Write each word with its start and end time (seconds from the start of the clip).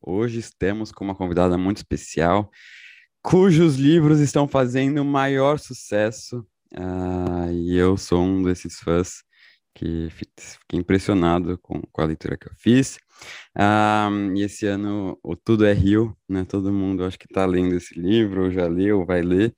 Hoje 0.00 0.38
estamos 0.38 0.92
com 0.92 1.04
uma 1.04 1.14
convidada 1.14 1.58
muito 1.58 1.78
especial, 1.78 2.50
cujos 3.20 3.76
livros 3.76 4.20
estão 4.20 4.46
fazendo 4.46 5.04
maior 5.04 5.58
sucesso, 5.58 6.46
uh, 6.74 7.52
e 7.52 7.76
eu 7.76 7.96
sou 7.96 8.22
um 8.22 8.42
desses 8.42 8.78
fãs 8.78 9.24
que 9.74 10.08
fiquei 10.10 10.78
impressionado 10.78 11.58
com, 11.58 11.80
com 11.92 12.00
a 12.02 12.04
leitura 12.04 12.36
que 12.36 12.48
eu 12.48 12.52
fiz. 12.56 12.96
Uh, 13.56 14.34
e 14.36 14.42
esse 14.42 14.66
ano 14.66 15.18
o 15.22 15.36
Tudo 15.36 15.66
é 15.66 15.72
Rio, 15.72 16.16
né? 16.28 16.44
Todo 16.44 16.72
mundo 16.72 17.04
acho 17.04 17.18
que 17.18 17.26
está 17.26 17.44
lendo 17.46 17.74
esse 17.74 17.98
livro, 17.98 18.50
já 18.50 18.66
leu, 18.66 19.04
vai 19.04 19.22
ler, 19.22 19.54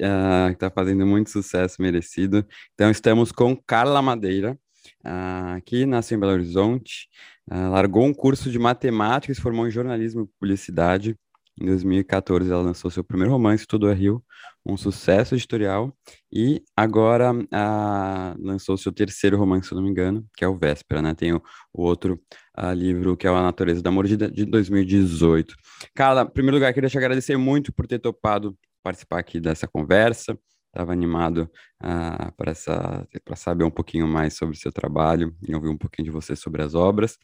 uh, 0.00 0.50
está 0.50 0.70
fazendo 0.70 1.06
muito 1.06 1.30
sucesso 1.30 1.80
merecido. 1.80 2.46
Então 2.74 2.90
estamos 2.90 3.32
com 3.32 3.56
Carla 3.56 4.02
Madeira, 4.02 4.58
uh, 5.04 5.62
que 5.64 5.86
nasceu 5.86 6.16
em 6.16 6.20
Belo 6.20 6.32
Horizonte, 6.32 7.08
Uh, 7.50 7.70
largou 7.70 8.04
um 8.04 8.14
curso 8.14 8.50
de 8.50 8.58
matemática 8.58 9.32
e 9.32 9.34
se 9.34 9.40
formou 9.40 9.66
em 9.66 9.70
jornalismo 9.70 10.22
e 10.22 10.26
publicidade. 10.26 11.16
Em 11.58 11.64
2014, 11.64 12.50
ela 12.50 12.60
lançou 12.60 12.90
seu 12.90 13.02
primeiro 13.02 13.32
romance, 13.32 13.66
Tudo 13.66 13.88
é 13.88 13.94
Rio, 13.94 14.22
um 14.64 14.76
sucesso 14.76 15.34
editorial. 15.34 15.96
E 16.30 16.62
agora 16.76 17.32
uh, 17.32 18.36
lançou 18.38 18.76
seu 18.76 18.92
terceiro 18.92 19.38
romance, 19.38 19.68
se 19.68 19.74
não 19.74 19.82
me 19.82 19.88
engano, 19.88 20.26
que 20.36 20.44
é 20.44 20.48
o 20.48 20.58
Véspera, 20.58 21.00
né? 21.00 21.14
Tem 21.14 21.32
o, 21.32 21.42
o 21.72 21.82
outro 21.82 22.20
uh, 22.58 22.72
livro, 22.72 23.16
que 23.16 23.26
é 23.26 23.30
A 23.30 23.42
Natureza 23.42 23.80
da 23.80 23.90
Mordida, 23.90 24.30
de 24.30 24.44
2018. 24.44 25.54
Carla, 25.94 26.22
em 26.22 26.30
primeiro 26.30 26.56
lugar, 26.56 26.74
queria 26.74 26.90
te 26.90 26.98
agradecer 26.98 27.36
muito 27.38 27.72
por 27.72 27.86
ter 27.86 28.00
topado 28.00 28.54
participar 28.82 29.18
aqui 29.18 29.40
dessa 29.40 29.66
conversa 29.66 30.38
estava 30.76 30.92
animado 30.92 31.50
uh, 31.82 32.32
para 32.36 33.36
saber 33.36 33.64
um 33.64 33.70
pouquinho 33.70 34.06
mais 34.06 34.34
sobre 34.34 34.54
o 34.54 34.58
seu 34.58 34.70
trabalho 34.70 35.34
e 35.48 35.54
ouvir 35.54 35.68
um 35.68 35.78
pouquinho 35.78 36.04
de 36.04 36.10
você 36.10 36.36
sobre 36.36 36.62
as 36.62 36.74
obras. 36.74 37.16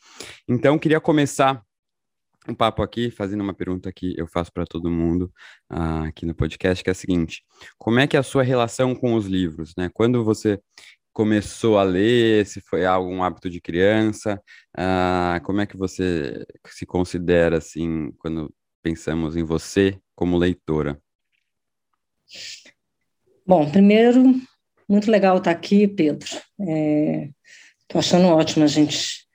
Então, 0.48 0.78
queria 0.78 1.00
começar 1.00 1.62
um 2.48 2.54
papo 2.54 2.82
aqui, 2.82 3.10
fazendo 3.10 3.42
uma 3.42 3.54
pergunta 3.54 3.92
que 3.92 4.14
eu 4.18 4.26
faço 4.26 4.52
para 4.52 4.64
todo 4.64 4.90
mundo 4.90 5.32
uh, 5.70 6.08
aqui 6.08 6.26
no 6.26 6.34
podcast, 6.34 6.82
que 6.82 6.90
é 6.90 6.92
a 6.92 6.94
seguinte: 6.94 7.44
como 7.78 8.00
é 8.00 8.06
que 8.06 8.16
é 8.16 8.20
a 8.20 8.22
sua 8.22 8.42
relação 8.42 8.94
com 8.94 9.14
os 9.14 9.26
livros, 9.26 9.74
né? 9.76 9.90
Quando 9.92 10.24
você 10.24 10.58
começou 11.12 11.78
a 11.78 11.82
ler, 11.82 12.46
se 12.46 12.60
foi 12.62 12.86
algum 12.86 13.22
hábito 13.22 13.50
de 13.50 13.60
criança, 13.60 14.42
uh, 14.76 15.44
como 15.44 15.60
é 15.60 15.66
que 15.66 15.76
você 15.76 16.44
se 16.66 16.86
considera 16.86 17.58
assim 17.58 18.10
quando 18.18 18.52
pensamos 18.82 19.36
em 19.36 19.44
você 19.44 20.00
como 20.16 20.38
leitora? 20.38 20.98
Bom, 23.54 23.70
primeiro, 23.70 24.34
muito 24.88 25.10
legal 25.10 25.36
estar 25.36 25.50
aqui, 25.50 25.86
Pedro. 25.86 26.26
Estou 26.26 26.66
é, 26.66 27.98
achando 27.98 28.28
ótimo 28.28 28.64
a 28.64 28.66
gente 28.66 29.26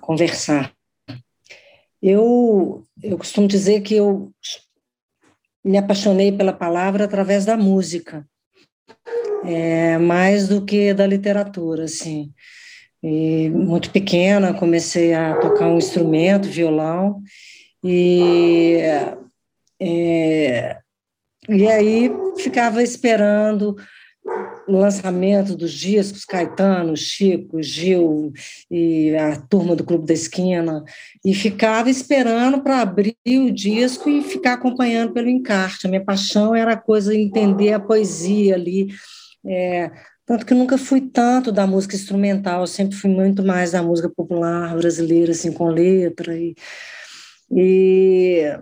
conversar. 0.00 0.72
Eu, 2.00 2.82
eu 3.02 3.18
costumo 3.18 3.46
dizer 3.46 3.82
que 3.82 3.94
eu 3.94 4.32
me 5.62 5.76
apaixonei 5.76 6.32
pela 6.32 6.54
palavra 6.54 7.04
através 7.04 7.44
da 7.44 7.54
música, 7.54 8.26
é, 9.44 9.98
mais 9.98 10.48
do 10.48 10.64
que 10.64 10.94
da 10.94 11.06
literatura, 11.06 11.84
assim. 11.84 12.32
E, 13.02 13.50
muito 13.50 13.90
pequena, 13.90 14.54
comecei 14.54 15.12
a 15.12 15.36
tocar 15.36 15.68
um 15.68 15.76
instrumento, 15.76 16.48
violão, 16.48 17.22
e 17.84 18.78
é, 19.78 20.81
e 21.52 21.68
aí 21.68 22.10
ficava 22.38 22.82
esperando 22.82 23.76
o 24.68 24.78
lançamento 24.78 25.56
dos 25.56 25.72
discos, 25.72 26.24
Caetano, 26.24 26.96
Chico, 26.96 27.62
Gil 27.62 28.32
e 28.70 29.14
a 29.16 29.36
turma 29.36 29.74
do 29.74 29.84
Clube 29.84 30.06
da 30.06 30.14
Esquina, 30.14 30.84
e 31.24 31.34
ficava 31.34 31.90
esperando 31.90 32.62
para 32.62 32.80
abrir 32.80 33.16
o 33.26 33.50
disco 33.50 34.08
e 34.08 34.22
ficar 34.22 34.54
acompanhando 34.54 35.12
pelo 35.12 35.28
encarte. 35.28 35.86
A 35.86 35.90
minha 35.90 36.04
paixão 36.04 36.54
era 36.54 36.74
a 36.74 36.80
coisa 36.80 37.12
de 37.12 37.18
entender 37.18 37.72
a 37.72 37.80
poesia 37.80 38.54
ali, 38.54 38.88
é, 39.44 39.90
tanto 40.24 40.46
que 40.46 40.54
nunca 40.54 40.78
fui 40.78 41.00
tanto 41.00 41.50
da 41.50 41.66
música 41.66 41.96
instrumental, 41.96 42.66
sempre 42.66 42.96
fui 42.96 43.10
muito 43.10 43.44
mais 43.44 43.72
da 43.72 43.82
música 43.82 44.08
popular 44.08 44.76
brasileira, 44.76 45.32
assim, 45.32 45.52
com 45.52 45.66
letra. 45.66 46.36
E, 46.36 46.54
e 47.50 48.56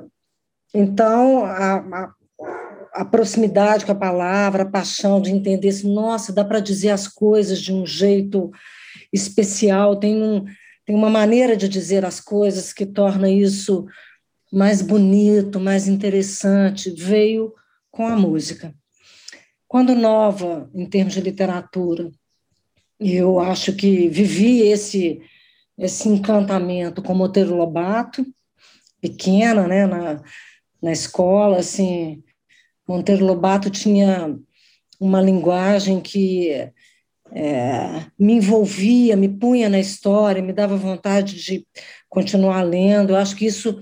então, 0.72 1.44
a, 1.44 1.76
a 1.76 2.19
a 2.92 3.04
proximidade 3.04 3.84
com 3.84 3.92
a 3.92 3.96
palavra, 3.96 4.62
a 4.62 4.70
paixão 4.70 5.20
de 5.20 5.30
entender 5.30 5.72
se, 5.72 5.86
nossa, 5.86 6.32
dá 6.32 6.44
para 6.44 6.60
dizer 6.60 6.90
as 6.90 7.06
coisas 7.06 7.60
de 7.60 7.72
um 7.72 7.86
jeito 7.86 8.50
especial, 9.12 9.96
tem, 9.96 10.20
um, 10.22 10.44
tem 10.84 10.94
uma 10.94 11.10
maneira 11.10 11.56
de 11.56 11.68
dizer 11.68 12.04
as 12.04 12.20
coisas 12.20 12.72
que 12.72 12.86
torna 12.86 13.30
isso 13.30 13.86
mais 14.52 14.82
bonito, 14.82 15.60
mais 15.60 15.86
interessante, 15.86 16.90
veio 16.90 17.54
com 17.90 18.06
a 18.06 18.16
música. 18.16 18.74
Quando 19.68 19.94
nova, 19.94 20.68
em 20.74 20.86
termos 20.86 21.14
de 21.14 21.20
literatura, 21.20 22.10
eu 22.98 23.38
acho 23.38 23.72
que 23.72 24.08
vivi 24.08 24.62
esse, 24.62 25.22
esse 25.78 26.08
encantamento 26.08 27.00
com 27.00 27.14
Monteiro 27.14 27.56
Lobato, 27.56 28.26
pequena, 29.00 29.66
né, 29.66 29.86
na, 29.86 30.22
na 30.82 30.92
escola, 30.92 31.58
assim, 31.58 32.22
Monteiro 32.90 33.24
Lobato 33.24 33.70
tinha 33.70 34.36
uma 34.98 35.22
linguagem 35.22 36.00
que 36.00 36.50
é, 37.32 38.04
me 38.18 38.32
envolvia, 38.32 39.16
me 39.16 39.28
punha 39.28 39.68
na 39.68 39.78
história, 39.78 40.42
me 40.42 40.52
dava 40.52 40.76
vontade 40.76 41.36
de 41.36 41.64
continuar 42.08 42.62
lendo. 42.62 43.10
Eu 43.10 43.16
acho 43.16 43.36
que 43.36 43.46
isso, 43.46 43.78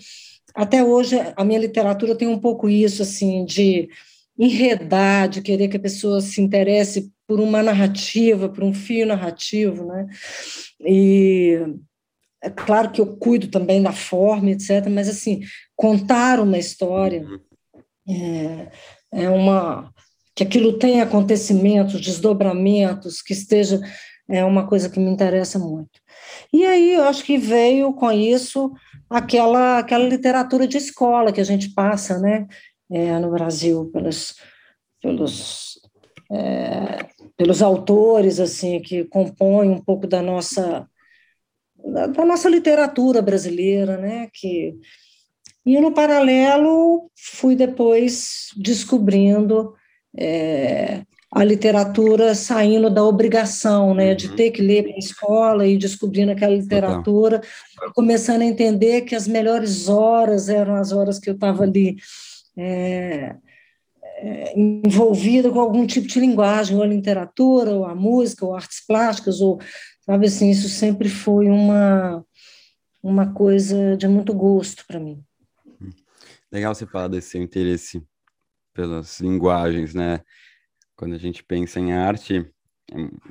até 0.55 0.85
hoje, 0.85 1.17
a 1.35 1.43
minha 1.43 1.59
literatura 1.59 2.15
tem 2.15 2.29
um 2.29 2.39
pouco 2.39 2.69
isso, 2.69 3.01
assim, 3.01 3.47
de 3.47 3.89
enredar, 4.39 5.27
de 5.27 5.41
querer 5.41 5.69
que 5.69 5.79
a 5.79 5.81
pessoa 5.81 6.21
se 6.21 6.43
interesse 6.43 7.11
por 7.27 7.41
uma 7.41 7.63
narrativa, 7.63 8.49
por 8.51 8.63
um 8.63 8.75
fio 8.75 9.07
narrativo, 9.07 9.87
né? 9.87 10.07
E 10.81 11.59
é 12.43 12.51
claro 12.51 12.91
que 12.91 13.01
eu 13.01 13.17
cuido 13.17 13.49
também 13.49 13.83
da 13.83 13.93
forma, 13.93 14.51
etc., 14.51 14.87
mas, 14.91 15.09
assim, 15.09 15.41
contar 15.75 16.41
uma 16.41 16.59
história 16.59 17.23
uhum. 17.23 17.41
é, 18.15 18.71
é 19.13 19.29
uma 19.29 19.93
que 20.35 20.45
aquilo 20.45 20.79
tenha 20.79 21.03
acontecimentos, 21.03 22.01
desdobramentos, 22.01 23.21
que 23.21 23.33
esteja 23.33 23.81
é 24.29 24.45
uma 24.45 24.67
coisa 24.67 24.91
que 24.91 25.01
me 25.01 25.11
interessa 25.11 25.59
muito. 25.59 26.01
E 26.53 26.65
aí 26.65 26.95
eu 26.95 27.05
acho 27.05 27.25
que 27.25 27.39
veio 27.39 27.93
com 27.95 28.13
isso 28.13 28.73
aquela 29.09 29.79
aquela 29.79 30.07
literatura 30.07 30.69
de 30.69 30.77
escola 30.77 31.33
que 31.33 31.41
a 31.41 31.45
gente 31.45 31.73
passa, 31.73 32.19
né, 32.19 32.47
é, 32.91 33.19
no 33.19 33.31
Brasil 33.31 33.91
pelos 33.93 34.35
pelos 35.01 35.81
é, 36.31 37.07
pelos 37.37 37.63
autores 37.63 38.39
assim 38.39 38.81
que 38.81 39.05
compõem 39.05 39.71
um 39.71 39.83
pouco 39.83 40.07
da 40.07 40.21
nossa 40.21 40.87
da, 41.77 42.07
da 42.07 42.25
nossa 42.27 42.49
literatura 42.49 43.23
brasileira, 43.23 43.97
né, 43.97 44.29
que 44.33 44.77
e 45.69 45.79
no 45.83 45.93
paralelo, 45.93 47.11
fui 47.15 47.55
depois 47.55 48.49
descobrindo 48.57 49.75
é, 50.17 51.03
a 51.31 51.45
literatura 51.45 52.35
saindo 52.35 52.89
da 52.89 53.05
obrigação, 53.05 53.93
né, 53.93 54.11
uhum. 54.11 54.17
de 54.17 54.35
ter 54.35 54.51
que 54.51 54.63
ler 54.63 54.85
para 54.85 54.95
a 54.95 54.99
escola 54.99 55.67
e 55.67 55.77
descobrindo 55.77 56.33
aquela 56.33 56.55
literatura, 56.55 57.43
começando 57.95 58.41
a 58.41 58.47
entender 58.47 59.03
que 59.03 59.15
as 59.15 59.29
melhores 59.29 59.91
horas 59.91 60.49
eram 60.49 60.75
as 60.75 60.91
horas 60.91 61.19
que 61.19 61.29
eu 61.29 61.35
estava 61.35 61.65
ali 61.65 61.97
é, 62.57 63.37
é, 64.21 64.59
envolvida 64.59 65.51
com 65.51 65.61
algum 65.61 65.87
tipo 65.87 66.09
de 66.09 66.19
linguagem, 66.19 66.79
ou 66.79 66.83
a 66.83 66.87
literatura, 66.87 67.73
ou 67.73 67.85
a 67.85 67.95
música, 67.95 68.47
ou 68.47 68.57
artes 68.57 68.83
plásticas, 68.87 69.43
ou 69.43 69.61
sabe 70.01 70.29
assim, 70.29 70.49
isso 70.49 70.71
sempre 70.71 71.11
foi 71.11 71.47
uma 71.47 72.25
uma 73.03 73.33
coisa 73.33 73.97
de 73.97 74.09
muito 74.09 74.35
gosto 74.35 74.85
para 74.87 74.99
mim. 74.99 75.23
Legal 76.51 76.75
você 76.75 76.87
falar 76.87 77.09
desse 77.09 77.31
seu 77.31 77.43
interesse 77.43 78.03
pelas 78.73 79.21
linguagens, 79.21 79.95
né? 79.95 80.21
Quando 80.97 81.15
a 81.15 81.19
gente 81.19 81.45
pensa 81.45 81.79
em 81.79 81.93
arte, 81.93 82.51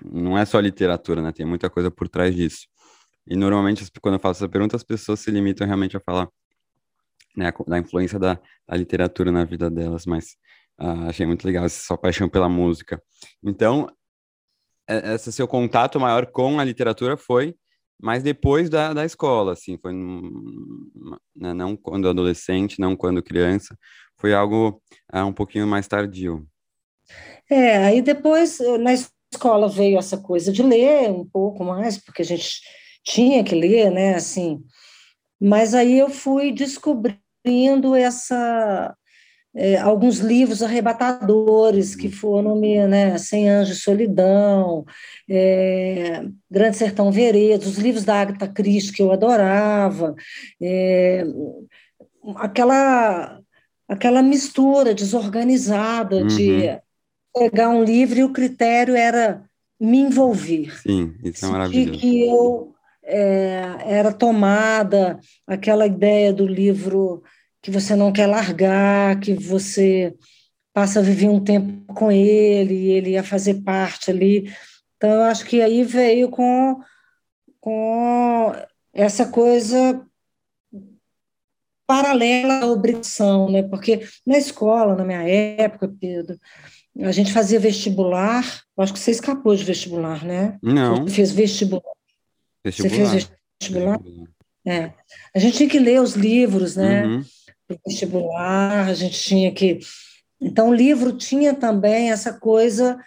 não 0.04 0.38
é 0.38 0.46
só 0.46 0.60
literatura, 0.60 1.22
né? 1.22 1.32
Tem 1.32 1.46
muita 1.46 1.70
coisa 1.70 1.90
por 1.90 2.08
trás 2.08 2.36
disso. 2.36 2.68
E 3.26 3.36
normalmente, 3.36 3.90
quando 4.02 4.16
eu 4.16 4.20
faço 4.20 4.44
essa 4.44 4.50
pergunta, 4.50 4.76
as 4.76 4.84
pessoas 4.84 5.20
se 5.20 5.32
limitam 5.32 5.66
realmente 5.66 5.98
a 5.98 6.00
falar 6.00 6.30
né, 7.36 7.52
da 7.68 7.78
influência 7.78 8.18
da, 8.18 8.40
da 8.68 8.76
literatura 8.76 9.32
na 9.32 9.44
vida 9.44 9.70
delas, 9.70 10.06
mas 10.06 10.38
uh, 10.80 11.08
achei 11.10 11.26
muito 11.26 11.46
legal 11.46 11.66
essa 11.66 11.86
sua 11.86 11.98
paixão 11.98 12.30
pela 12.30 12.48
música. 12.48 13.02
Então, 13.44 13.88
esse 14.88 15.32
seu 15.32 15.48
contato 15.48 16.00
maior 16.00 16.28
com 16.28 16.60
a 16.60 16.64
literatura 16.64 17.18
foi 17.18 17.56
mais 18.00 18.24
depois 18.24 18.70
da, 18.70 18.94
da 18.94 19.06
escola, 19.06 19.54
assim, 19.54 19.78
foi 19.78 19.94
né, 21.36 21.54
não 21.54 21.76
quando 21.76 22.08
adolescente, 22.08 22.80
não 22.80 22.96
quando 22.96 23.24
criança, 23.24 23.78
foi 24.18 24.34
algo 24.34 24.82
uh, 25.14 25.26
um 25.26 25.34
pouquinho 25.34 25.68
mais 25.68 25.88
tardio. 25.88 26.48
É, 27.50 27.78
aí 27.78 28.02
depois 28.02 28.60
na 28.80 28.92
escola 29.34 29.68
veio 29.68 29.98
essa 29.98 30.18
coisa 30.18 30.52
de 30.52 30.62
ler 30.62 31.10
um 31.10 31.26
pouco 31.26 31.64
mais, 31.64 31.98
porque 31.98 32.22
a 32.22 32.26
gente 32.26 32.62
tinha 33.04 33.44
que 33.44 33.56
ler, 33.56 33.92
né, 33.92 34.16
assim, 34.16 34.62
mas 35.40 35.74
aí 35.74 35.98
eu 35.98 36.10
fui 36.10 36.52
descobrindo 36.52 37.96
essa 37.96 38.96
é, 39.56 39.78
alguns 39.78 40.20
livros 40.20 40.62
arrebatadores 40.62 41.96
que 41.96 42.10
foram 42.10 42.56
me, 42.56 42.86
né, 42.88 43.18
Cem 43.18 43.50
Anjos 43.50 43.78
de 43.78 43.82
Solidão, 43.84 44.86
é, 45.30 46.24
Grande 46.50 46.78
Sertão 46.78 47.12
Veredas, 47.12 47.68
os 47.68 47.78
livros 47.78 48.04
da 48.04 48.22
Agatha 48.22 48.48
Christie 48.48 48.94
que 48.94 49.02
eu 49.02 49.12
adorava, 49.12 50.16
é, 50.62 51.24
aquela 52.36 53.40
aquela 53.88 54.22
mistura 54.22 54.94
desorganizada 54.94 56.18
uhum. 56.18 56.28
de 56.28 56.78
pegar 57.34 57.70
um 57.70 57.84
livro 57.84 58.20
e 58.20 58.24
o 58.24 58.34
critério 58.34 58.96
era 58.96 59.44
me 59.80 60.00
envolver. 60.00 60.78
Sim, 60.82 61.16
isso 61.24 61.46
é 61.46 61.50
maravilhoso. 61.50 62.00
que 62.00 62.28
eu 62.28 62.76
é, 63.04 63.78
era 63.86 64.12
tomada 64.12 65.20
aquela 65.48 65.88
ideia 65.88 66.34
do 66.34 66.46
livro 66.46 67.24
que 67.62 67.72
você 67.72 67.96
não 67.96 68.12
quer 68.12 68.28
largar, 68.28 69.20
que 69.20 69.34
você 69.34 70.16
passa 70.74 71.00
a 71.00 71.04
viver 71.04 71.28
um 71.28 71.44
tempo 71.44 71.94
com 71.94 72.12
ele, 72.12 72.92
ele 72.92 73.12
ia 73.12 73.24
fazer 73.24 73.64
parte 73.64 74.12
ali. 74.12 74.52
Então, 74.96 75.10
eu 75.10 75.24
acho 75.24 75.46
que 75.46 75.62
aí 75.62 75.84
veio 75.84 76.30
com, 76.30 76.80
com 77.60 78.54
essa 78.94 79.28
coisa 79.28 80.06
paralela 81.88 82.60
à 82.62 82.66
obrigação, 82.68 83.50
né? 83.50 83.64
Porque 83.64 84.06
na 84.26 84.38
escola, 84.38 84.96
na 84.96 85.06
minha 85.06 85.24
época, 85.24 85.88
Pedro, 86.00 86.38
a 87.00 87.12
gente 87.12 87.32
fazia 87.32 87.60
vestibular. 87.60 88.44
Acho 88.78 88.94
que 88.94 89.00
você 89.00 89.12
escapou 89.12 89.56
de 89.56 89.64
vestibular, 89.64 90.24
né? 90.24 90.60
Não. 90.62 91.08
Você 91.08 91.16
fez 91.16 91.32
vestibular. 91.32 91.94
vestibular. 92.64 92.90
Você 92.90 92.96
fez 92.96 93.12
vestibular? 93.14 94.00
vestibular? 94.00 94.28
É. 94.66 94.92
A 95.34 95.40
gente 95.40 95.58
tinha 95.58 95.70
que 95.70 95.80
ler 95.80 96.02
os 96.02 96.14
livros, 96.14 96.76
né? 96.76 97.06
Uhum. 97.06 97.24
Vestibular, 97.86 98.88
a 98.88 98.94
gente 98.94 99.20
tinha 99.20 99.52
que. 99.52 99.80
Então, 100.40 100.70
o 100.70 100.74
livro 100.74 101.14
tinha 101.14 101.54
também 101.54 102.12
essa 102.12 102.34
coisa. 102.34 103.00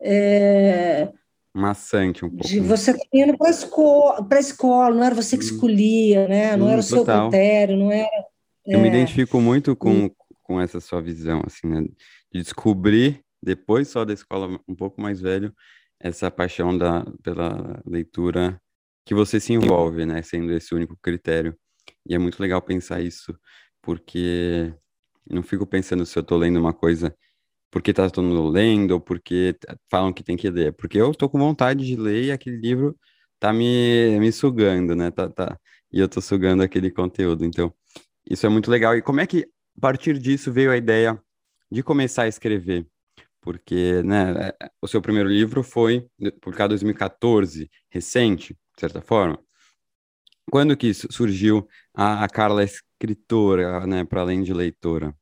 É... 0.00 1.08
Maçante 1.54 2.24
um 2.24 2.30
pouco. 2.30 2.46
De 2.46 2.60
você 2.60 2.96
indo 3.12 3.36
para 3.36 3.48
a 3.48 3.50
escola, 3.50 4.28
escola, 4.38 4.94
não 4.94 5.04
era 5.04 5.14
você 5.14 5.36
que 5.36 5.44
uhum. 5.44 5.50
escolhia, 5.50 6.28
né? 6.28 6.56
Não 6.56 6.66
hum, 6.66 6.70
era 6.70 6.80
o 6.80 6.82
seu 6.82 7.04
critério, 7.04 7.76
não 7.76 7.90
era. 7.90 8.08
Eu 8.64 8.78
é... 8.78 8.82
me 8.82 8.88
identifico 8.88 9.40
muito 9.40 9.74
com, 9.74 10.10
com 10.42 10.60
essa 10.60 10.80
sua 10.80 11.02
visão, 11.02 11.42
assim, 11.46 11.66
né? 11.66 11.82
De 12.32 12.40
descobrir 12.40 13.24
depois 13.42 13.88
só 13.88 14.04
da 14.04 14.12
escola 14.12 14.60
um 14.68 14.74
pouco 14.74 15.00
mais 15.00 15.20
velho, 15.20 15.54
essa 15.98 16.30
paixão 16.30 16.76
da, 16.76 17.04
pela 17.22 17.82
leitura 17.86 18.60
que 19.04 19.14
você 19.14 19.40
se 19.40 19.52
envolve, 19.52 20.04
né, 20.04 20.22
sendo 20.22 20.52
esse 20.52 20.74
único 20.74 20.96
critério. 21.02 21.56
E 22.06 22.14
é 22.14 22.18
muito 22.18 22.40
legal 22.40 22.60
pensar 22.60 23.00
isso, 23.00 23.36
porque 23.90 24.72
não 25.28 25.42
fico 25.42 25.66
pensando 25.66 26.06
se 26.06 26.16
eu 26.16 26.22
estou 26.22 26.38
lendo 26.38 26.60
uma 26.60 26.72
coisa 26.72 27.12
porque 27.70 27.90
está 27.90 28.08
todo 28.10 28.24
mundo 28.24 28.48
lendo 28.48 28.92
ou 28.92 29.00
porque 29.00 29.56
falam 29.90 30.12
que 30.12 30.22
tem 30.22 30.36
que 30.36 30.50
ler, 30.50 30.72
porque 30.74 30.98
eu 30.98 31.10
estou 31.10 31.28
com 31.28 31.38
vontade 31.38 31.84
de 31.86 31.96
ler 31.96 32.24
e 32.26 32.32
aquele 32.32 32.56
livro 32.56 32.96
tá 33.40 33.52
me, 33.52 34.18
me 34.20 34.32
sugando, 34.32 34.94
né, 34.94 35.10
tá, 35.10 35.28
tá, 35.28 35.58
e 35.92 35.98
eu 36.00 36.06
estou 36.06 36.22
sugando 36.22 36.62
aquele 36.62 36.90
conteúdo, 36.90 37.44
então 37.44 37.74
isso 38.28 38.46
é 38.46 38.48
muito 38.48 38.70
legal. 38.70 38.96
E 38.96 39.02
como 39.02 39.20
é 39.20 39.26
que, 39.26 39.48
a 39.78 39.80
partir 39.80 40.18
disso, 40.18 40.52
veio 40.52 40.70
a 40.70 40.76
ideia 40.76 41.20
de 41.70 41.82
começar 41.82 42.24
a 42.24 42.28
escrever? 42.28 42.86
porque 43.40 44.02
né, 44.02 44.50
é, 44.60 44.70
o 44.82 44.86
seu 44.86 45.00
primeiro 45.00 45.28
livro 45.28 45.62
foi 45.62 46.06
publicado 46.42 46.74
em 46.74 46.76
2014, 46.76 47.70
recente, 47.88 48.54
de 48.54 48.80
certa 48.80 49.00
forma. 49.00 49.38
Quando 50.50 50.76
que 50.76 50.92
surgiu 50.92 51.66
a, 51.94 52.24
a 52.24 52.28
Carla 52.28 52.64
escritora, 53.00 53.86
né, 53.86 54.04
para 54.04 54.20
além 54.20 54.42
de 54.42 54.52
leitora? 54.52 55.14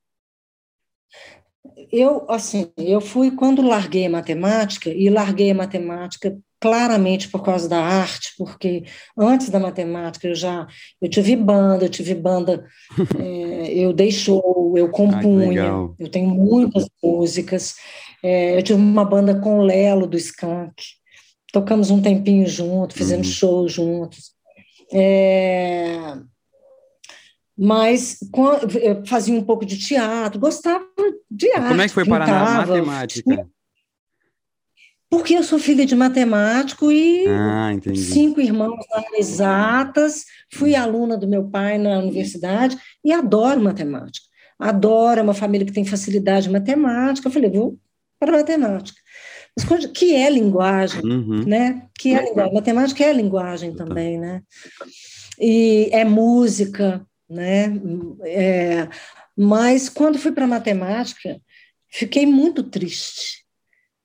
Eu, 1.92 2.26
assim, 2.28 2.72
eu 2.76 3.00
fui 3.00 3.30
quando 3.30 3.62
larguei 3.62 4.06
a 4.06 4.10
matemática, 4.10 4.90
e 4.90 5.08
larguei 5.08 5.50
a 5.52 5.54
matemática 5.54 6.36
claramente 6.60 7.28
por 7.28 7.42
causa 7.44 7.69
da 7.69 7.78
arte, 7.78 8.34
porque 8.36 8.84
antes 9.16 9.48
da 9.48 9.60
matemática 9.60 10.26
eu 10.26 10.34
já 10.34 10.66
eu 11.00 11.08
tive 11.08 11.36
banda, 11.36 11.84
eu 11.84 11.88
tive 11.88 12.14
banda, 12.14 12.66
é, 13.16 13.72
eu 13.75 13.92
dei 13.92 14.10
show, 14.10 14.75
eu 14.76 14.90
compunha, 14.90 15.88
eu 15.98 16.10
tenho 16.10 16.28
muitas 16.28 16.84
músicas, 17.02 17.76
é, 18.25 18.58
eu 18.58 18.62
tive 18.62 18.78
uma 18.78 19.04
banda 19.04 19.40
com 19.40 19.60
o 19.60 19.62
Lelo 19.62 20.06
do 20.06 20.16
Skank, 20.16 20.75
tocamos 21.52 21.90
um 21.90 22.02
tempinho 22.02 22.46
junto, 22.46 22.94
fizemos 22.94 23.28
uhum. 23.28 23.34
show 23.34 23.69
juntos. 23.69 24.32
É, 24.92 26.19
mas 27.58 28.19
fazia 29.05 29.34
um 29.34 29.43
pouco 29.43 29.66
de 29.66 29.76
teatro, 29.76 30.38
gostava 30.38 30.84
de 31.28 31.50
arte. 31.52 31.69
Como 31.69 31.82
é 31.82 31.88
que 31.88 31.94
foi 31.94 32.05
parar 32.06 32.28
na 32.28 32.66
matemática? 32.66 33.49
Porque 35.10 35.34
eu 35.34 35.43
sou 35.43 35.58
filha 35.58 35.87
de 35.87 35.96
matemático 35.96 36.93
e 36.93 37.26
ah, 37.26 37.70
cinco 37.94 38.40
irmãos 38.40 38.78
exatas, 39.16 40.26
fui 40.52 40.75
aluna 40.75 41.16
do 41.16 41.26
meu 41.26 41.49
pai 41.49 41.78
na 41.78 41.99
universidade 41.99 42.78
e 43.02 43.10
adoro 43.10 43.61
matemática. 43.61 44.26
Adoro, 44.58 45.20
é 45.20 45.22
uma 45.22 45.34
família 45.34 45.66
que 45.66 45.72
tem 45.72 45.84
facilidade 45.84 46.49
em 46.49 46.52
matemática. 46.52 47.26
Eu 47.26 47.32
falei, 47.32 47.50
vou 47.50 47.78
para 48.20 48.32
matemática. 48.32 49.00
Mas 49.56 49.87
que 49.87 50.14
é 50.14 50.28
linguagem, 50.28 51.00
uhum. 51.02 51.44
né? 51.44 51.87
Que 51.99 52.14
é 52.14 52.25
linguagem. 52.25 52.54
Matemática 52.54 53.04
é 53.04 53.12
linguagem 53.12 53.75
também, 53.75 54.19
né? 54.19 54.43
E 55.40 55.88
é 55.90 56.04
música, 56.04 57.04
né? 57.28 57.66
É, 58.25 58.88
mas 59.37 59.88
quando 59.88 60.18
fui 60.18 60.32
para 60.32 60.47
matemática, 60.47 61.40
fiquei 61.88 62.26
muito 62.26 62.62
triste. 62.62 63.44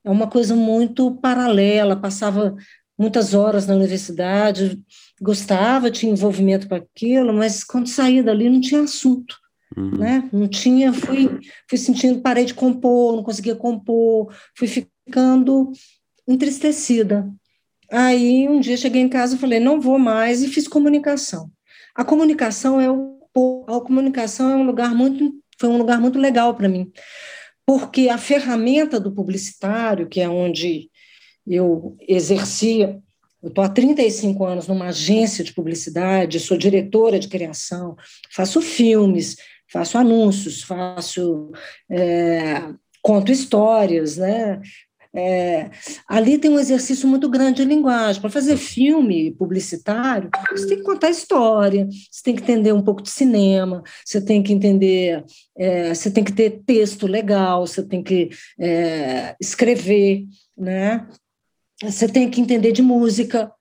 É 0.03 0.10
uma 0.10 0.30
coisa 0.30 0.56
muito 0.56 1.15
paralela, 1.15 1.96
passava 1.96 2.56
muitas 2.98 3.34
horas 3.34 3.65
na 3.65 3.75
universidade, 3.75 4.82
gostava, 5.22 5.89
tinha 5.89 6.12
envolvimento 6.12 6.68
com 6.68 6.75
aquilo, 6.75 7.34
mas 7.34 7.63
quando 7.63 7.88
saía 7.88 8.24
dali 8.24 8.50
não 8.50 8.62
tinha 8.62 8.82
assunto. 8.82 9.38
Uhum. 9.75 9.98
Né? 9.98 10.30
Não 10.32 10.48
tinha, 10.48 10.94
fui, 10.94 11.39
fui 11.68 11.77
sentindo, 11.77 12.22
parei 12.22 12.46
de 12.46 12.53
compor, 12.53 13.15
não 13.15 13.24
conseguia 13.24 13.56
compor, 13.56 14.34
fui 14.56 14.68
ficando 14.68 15.72
entristecida. 16.27 17.27
Aí 17.92 18.48
um 18.48 18.60
dia 18.60 18.77
cheguei 18.77 19.01
em 19.01 19.10
casa 19.10 19.36
e 19.36 19.39
falei, 19.39 19.60
não 19.60 19.80
vou 19.80 19.98
mais, 19.98 20.42
e 20.42 20.48
fiz 20.48 20.68
comunicação. 20.68 21.51
A 21.96 22.03
comunicação 22.03 22.80
é 22.82 22.89
o 22.89 23.12
a 23.36 23.82
comunicação 23.82 24.50
é 24.52 24.56
um 24.56 24.63
lugar 24.63 24.94
muito 24.94 25.34
foi 25.60 25.70
um 25.70 25.78
lugar 25.78 26.00
muito 26.00 26.20
legal 26.20 26.56
para 26.56 26.68
mim, 26.68 26.92
porque 27.66 28.10
a 28.10 28.18
ferramenta 28.18 29.00
do 29.00 29.13
publicitário, 29.13 30.10
que 30.10 30.20
é 30.20 30.28
onde 30.28 30.90
eu 31.48 31.96
exercia, 32.08 33.00
eu 33.42 33.50
estou 33.50 33.63
há 33.63 33.70
35 33.70 34.46
anos 34.46 34.68
numa 34.68 34.88
agência 34.88 35.44
de 35.44 35.54
publicidade, 35.54 36.40
sou 36.40 36.58
diretora 36.58 37.20
de 37.20 37.28
criação, 37.28 37.96
faço 38.32 38.62
filmes, 38.62 39.38
faço 39.72 39.98
anúncios, 39.98 40.63
faço 40.63 41.52
é, 41.90 42.74
conto 43.02 43.32
histórias, 43.32 44.18
né? 44.18 44.62
É, 45.15 45.70
ali 46.08 46.39
tem 46.39 46.50
um 46.50 46.60
exercício 46.60 47.08
muito 47.08 47.29
grande 47.29 47.62
de 47.62 47.65
linguagem. 47.65 48.20
Para 48.20 48.32
fazer 48.32 48.58
filme 48.58 49.32
publicitário, 49.32 50.29
você 50.51 50.67
tem 50.67 50.77
que 50.77 50.84
contar 50.84 51.10
história, 51.10 51.88
você 52.10 52.24
tem 52.24 52.36
que 52.36 52.41
entender 52.41 52.74
um 52.74 52.82
pouco 52.82 53.01
de 53.01 53.12
cinema, 53.12 53.84
você 54.03 54.20
tem 54.20 54.41
que 54.41 54.51
entender, 54.51 55.24
é, 55.58 55.93
você 55.93 56.10
tem 56.10 56.24
que 56.24 56.34
ter 56.34 56.63
texto 56.65 57.05
legal, 57.05 57.67
você 57.67 57.84
tem 57.84 58.01
que 58.01 58.29
é, 58.60 59.36
escrever, 59.39 60.25
né? 60.58 61.08
Você 61.84 62.08
tem 62.08 62.29
que 62.29 62.41
entender 62.41 62.72
de 62.72 62.82
música. 62.82 63.51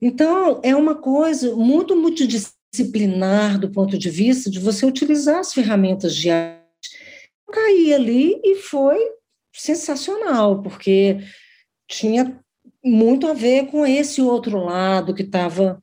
Então, 0.00 0.60
é 0.62 0.74
uma 0.76 0.94
coisa 0.94 1.54
muito 1.56 1.96
multidisciplinar 1.96 2.60
disciplinar 2.72 3.58
do 3.58 3.70
ponto 3.70 3.98
de 3.98 4.08
vista 4.08 4.48
de 4.48 4.60
você 4.60 4.86
utilizar 4.86 5.40
as 5.40 5.52
ferramentas 5.52 6.14
de 6.14 6.30
arte. 6.30 6.60
Eu 7.46 7.52
caí 7.52 7.92
ali 7.92 8.40
e 8.44 8.56
foi 8.56 8.98
sensacional, 9.60 10.62
porque 10.62 11.18
tinha 11.88 12.38
muito 12.84 13.26
a 13.26 13.34
ver 13.34 13.66
com 13.66 13.86
esse 13.86 14.22
outro 14.22 14.58
lado 14.58 15.14
que 15.14 15.22
estava 15.22 15.80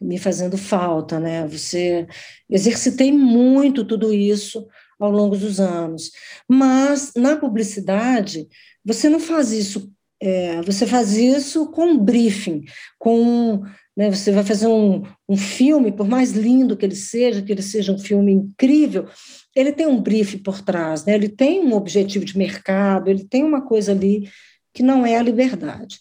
me 0.00 0.18
fazendo 0.18 0.58
falta, 0.58 1.18
né? 1.18 1.46
Você 1.46 2.06
exercitei 2.50 3.10
muito 3.12 3.84
tudo 3.84 4.12
isso 4.12 4.66
ao 5.00 5.10
longo 5.10 5.36
dos 5.36 5.58
anos, 5.58 6.10
mas 6.48 7.12
na 7.16 7.36
publicidade 7.36 8.46
você 8.84 9.08
não 9.08 9.18
faz 9.18 9.52
isso, 9.52 9.90
é, 10.20 10.60
você 10.62 10.86
faz 10.86 11.16
isso 11.16 11.70
com 11.70 11.86
um 11.86 11.98
briefing, 11.98 12.64
com 12.98 13.62
né, 13.96 14.10
você 14.10 14.32
vai 14.32 14.42
fazer 14.42 14.66
um, 14.66 15.02
um 15.28 15.36
filme, 15.36 15.92
por 15.92 16.08
mais 16.08 16.32
lindo 16.32 16.76
que 16.76 16.84
ele 16.84 16.96
seja, 16.96 17.42
que 17.42 17.52
ele 17.52 17.62
seja 17.62 17.92
um 17.92 17.98
filme 17.98 18.32
incrível, 18.32 19.06
ele 19.54 19.72
tem 19.72 19.86
um 19.86 20.00
briefing 20.00 20.38
por 20.38 20.60
trás, 20.60 21.04
né? 21.04 21.14
Ele 21.14 21.28
tem 21.28 21.60
um 21.60 21.74
objetivo 21.74 22.24
de 22.24 22.36
mercado, 22.36 23.08
ele 23.08 23.24
tem 23.24 23.44
uma 23.44 23.62
coisa 23.62 23.92
ali 23.92 24.28
que 24.72 24.82
não 24.82 25.06
é 25.06 25.16
a 25.16 25.22
liberdade. 25.22 25.98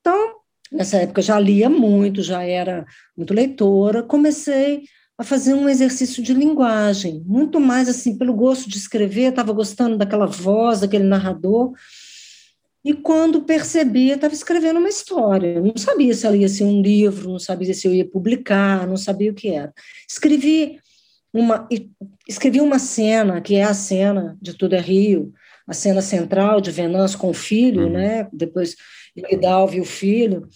Então, 0.00 0.36
nessa 0.70 0.98
época 0.98 1.20
já 1.20 1.38
lia 1.38 1.68
muito, 1.68 2.22
já 2.22 2.44
era 2.44 2.86
muito 3.16 3.34
leitora, 3.34 4.02
comecei 4.02 4.84
a 5.18 5.24
fazer 5.24 5.54
um 5.54 5.68
exercício 5.68 6.22
de 6.22 6.32
linguagem, 6.32 7.22
muito 7.26 7.60
mais 7.60 7.88
assim, 7.88 8.16
pelo 8.16 8.34
gosto 8.34 8.68
de 8.68 8.78
escrever, 8.78 9.30
estava 9.30 9.52
gostando 9.52 9.96
daquela 9.96 10.26
voz, 10.26 10.80
daquele 10.80 11.04
narrador, 11.04 11.72
e 12.84 12.92
quando 12.92 13.42
percebi, 13.42 14.10
estava 14.10 14.34
escrevendo 14.34 14.78
uma 14.78 14.88
história. 14.88 15.60
Não 15.60 15.76
sabia 15.76 16.12
se 16.14 16.26
ela 16.26 16.36
ia 16.36 16.48
ser 16.48 16.64
um 16.64 16.82
livro, 16.82 17.30
não 17.30 17.38
sabia 17.38 17.72
se 17.72 17.86
eu 17.86 17.94
ia 17.94 18.04
publicar, 18.04 18.86
não 18.88 18.96
sabia 18.96 19.30
o 19.30 19.34
que 19.34 19.48
era. 19.48 19.72
Escrevi 20.08 20.80
uma, 21.32 21.68
escrevi 22.28 22.60
uma 22.60 22.80
cena, 22.80 23.40
que 23.40 23.54
é 23.54 23.62
a 23.62 23.72
cena 23.72 24.36
de 24.42 24.54
Tudo 24.54 24.74
é 24.74 24.80
Rio, 24.80 25.32
a 25.66 25.72
cena 25.72 26.02
central 26.02 26.60
de 26.60 26.72
Venâncio 26.72 27.18
com 27.18 27.30
o 27.30 27.34
filho, 27.34 27.84
uhum. 27.84 27.92
né? 27.92 28.28
depois 28.32 28.76
Hidalgo 29.16 29.74
e 29.74 29.80
o 29.80 29.84
filho. 29.84 30.48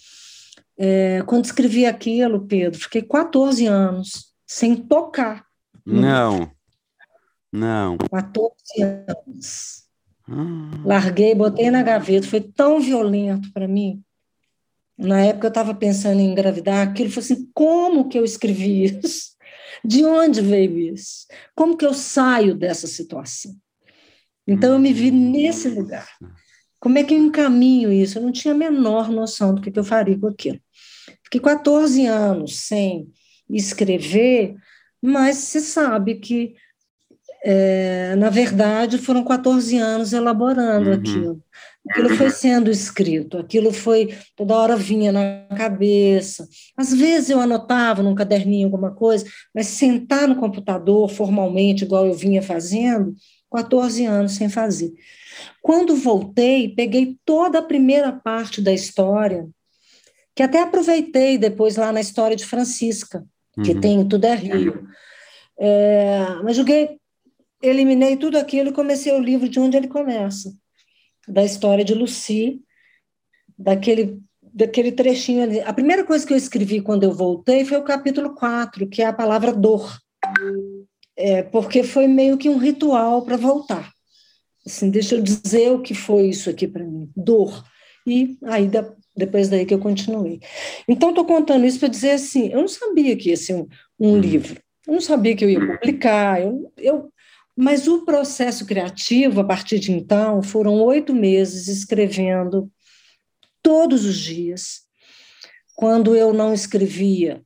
É, 0.77 1.23
quando 1.25 1.45
escrevi 1.45 1.85
aquilo, 1.85 2.45
Pedro, 2.45 2.79
fiquei 2.79 3.01
14 3.01 3.65
anos 3.65 4.33
sem 4.45 4.75
tocar. 4.75 5.45
Não, 5.85 6.51
não. 7.51 7.97
14 7.97 8.53
anos. 8.83 9.86
Hum. 10.29 10.69
Larguei, 10.83 11.33
botei 11.33 11.71
na 11.71 11.83
gaveta, 11.83 12.27
foi 12.27 12.41
tão 12.41 12.79
violento 12.79 13.51
para 13.53 13.67
mim. 13.67 14.03
Na 14.97 15.21
época 15.21 15.47
eu 15.47 15.49
estava 15.49 15.75
pensando 15.75 16.19
em 16.19 16.31
engravidar, 16.31 16.87
aquilo 16.87 17.09
foi 17.09 17.21
assim, 17.21 17.49
como 17.53 18.09
que 18.09 18.17
eu 18.17 18.25
escrevi 18.25 18.85
isso? 18.85 19.37
De 19.85 20.03
onde 20.03 20.41
veio 20.41 20.77
isso? 20.77 21.27
Como 21.55 21.77
que 21.77 21.85
eu 21.85 21.93
saio 21.93 22.55
dessa 22.55 22.87
situação? 22.87 23.55
Então 24.47 24.73
eu 24.73 24.79
me 24.79 24.91
vi 24.91 25.11
nesse 25.11 25.69
lugar. 25.69 26.07
Como 26.79 26.97
é 26.97 27.03
que 27.03 27.13
eu 27.13 27.19
encaminho 27.19 27.91
isso? 27.91 28.17
Eu 28.17 28.23
não 28.23 28.31
tinha 28.31 28.53
a 28.53 28.57
menor 28.57 29.09
noção 29.09 29.53
do 29.53 29.61
que, 29.61 29.71
que 29.71 29.79
eu 29.79 29.83
faria 29.83 30.17
com 30.17 30.27
aquilo. 30.27 30.59
Fiquei 31.23 31.41
14 31.41 32.05
anos 32.05 32.59
sem 32.59 33.11
escrever, 33.49 34.55
mas 35.01 35.37
você 35.37 35.59
sabe 35.59 36.15
que 36.15 36.55
é, 37.43 38.15
na 38.15 38.29
verdade, 38.29 38.97
foram 38.97 39.23
14 39.23 39.77
anos 39.77 40.13
elaborando 40.13 40.89
uhum. 40.89 40.95
aquilo. 40.95 41.43
Aquilo 41.89 42.09
foi 42.15 42.29
sendo 42.29 42.69
escrito, 42.69 43.37
aquilo 43.37 43.71
foi, 43.71 44.13
toda 44.35 44.55
hora 44.55 44.75
vinha 44.75 45.11
na 45.11 45.47
cabeça. 45.55 46.47
Às 46.75 46.93
vezes 46.93 47.29
eu 47.29 47.39
anotava 47.39 48.03
num 48.03 48.15
caderninho 48.15 48.67
alguma 48.67 48.91
coisa, 48.91 49.25
mas 49.55 49.67
sentar 49.67 50.27
no 50.27 50.35
computador 50.35 51.09
formalmente, 51.09 51.85
igual 51.85 52.05
eu 52.05 52.13
vinha 52.13 52.41
fazendo, 52.41 53.15
14 53.49 54.05
anos 54.05 54.33
sem 54.33 54.49
fazer. 54.49 54.91
Quando 55.61 55.95
voltei, 55.95 56.69
peguei 56.69 57.17
toda 57.23 57.59
a 57.59 57.63
primeira 57.63 58.11
parte 58.11 58.61
da 58.61 58.73
história, 58.73 59.47
que 60.35 60.43
até 60.43 60.61
aproveitei 60.61 61.37
depois 61.37 61.77
lá 61.77 61.91
na 61.91 62.01
história 62.01 62.35
de 62.35 62.45
Francisca, 62.45 63.23
que 63.63 63.71
uhum. 63.71 63.81
tem 63.81 64.07
Tudo 64.07 64.25
é 64.25 64.35
Rio. 64.35 64.87
É, 65.59 66.25
mas 66.43 66.55
joguei 66.55 66.97
eliminei 67.61 68.17
tudo 68.17 68.37
aquilo 68.37 68.69
e 68.69 68.73
comecei 68.73 69.11
o 69.13 69.19
livro 69.19 69.47
de 69.49 69.59
onde 69.59 69.77
ele 69.77 69.87
começa, 69.87 70.53
da 71.27 71.43
história 71.43 71.83
de 71.83 71.93
Lucy, 71.93 72.61
daquele 73.57 74.21
daquele 74.57 74.91
trechinho 74.91 75.43
ali. 75.43 75.59
A 75.61 75.71
primeira 75.71 76.03
coisa 76.03 76.25
que 76.25 76.33
eu 76.33 76.37
escrevi 76.37 76.81
quando 76.81 77.03
eu 77.03 77.11
voltei 77.11 77.63
foi 77.63 77.77
o 77.77 77.83
capítulo 77.83 78.33
4, 78.33 78.87
que 78.87 79.03
é 79.03 79.05
a 79.05 79.13
palavra 79.13 79.53
dor. 79.53 79.95
É, 81.15 81.43
porque 81.43 81.83
foi 81.83 82.07
meio 82.07 82.37
que 82.39 82.49
um 82.49 82.57
ritual 82.57 83.21
para 83.21 83.37
voltar. 83.37 83.91
Assim, 84.65 84.89
deixa 84.89 85.13
eu 85.13 85.21
dizer 85.21 85.71
o 85.71 85.81
que 85.81 85.93
foi 85.93 86.29
isso 86.29 86.49
aqui 86.49 86.67
para 86.67 86.83
mim, 86.83 87.07
dor. 87.15 87.63
E 88.05 88.35
aí 88.45 88.69
depois 89.15 89.47
daí 89.47 89.65
que 89.65 89.73
eu 89.73 89.79
continuei. 89.79 90.39
Então 90.87 91.09
estou 91.09 91.25
contando 91.25 91.65
isso 91.65 91.79
para 91.79 91.89
dizer 91.89 92.11
assim, 92.11 92.49
eu 92.51 92.61
não 92.61 92.67
sabia 92.67 93.15
que 93.15 93.29
ia 93.29 93.37
ser 93.37 93.55
um, 93.55 93.67
um 93.99 94.19
livro. 94.19 94.59
Eu 94.87 94.93
não 94.93 95.01
sabia 95.01 95.35
que 95.35 95.45
eu 95.45 95.49
ia 95.49 95.59
publicar. 95.59 96.41
Eu, 96.41 96.71
eu 96.77 97.13
mas 97.57 97.87
o 97.87 98.05
processo 98.05 98.67
criativo, 98.67 99.41
a 99.41 99.43
partir 99.43 99.79
de 99.79 99.91
então, 99.91 100.43
foram 100.43 100.75
oito 100.83 101.15
meses 101.15 101.67
escrevendo 101.67 102.71
todos 103.63 104.05
os 104.05 104.15
dias. 104.15 104.81
Quando 105.75 106.15
eu 106.15 106.31
não 106.31 106.53
escrevia, 106.53 107.41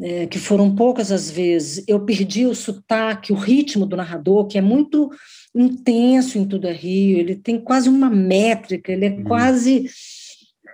é, 0.00 0.26
que 0.26 0.38
foram 0.38 0.74
poucas 0.74 1.10
as 1.10 1.30
vezes, 1.30 1.82
eu 1.88 2.04
perdi 2.04 2.44
o 2.44 2.54
sotaque, 2.54 3.32
o 3.32 3.36
ritmo 3.36 3.86
do 3.86 3.96
narrador, 3.96 4.46
que 4.46 4.58
é 4.58 4.60
muito 4.60 5.10
intenso 5.54 6.38
em 6.38 6.46
Tudo 6.46 6.66
é 6.66 6.72
Rio, 6.72 7.18
ele 7.18 7.34
tem 7.34 7.58
quase 7.58 7.88
uma 7.88 8.10
métrica, 8.10 8.92
ele 8.92 9.06
é 9.06 9.10
hum. 9.10 9.24
quase, 9.24 9.86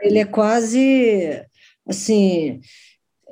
ele 0.03 0.19
é 0.19 0.25
quase, 0.25 1.45
assim, 1.87 2.61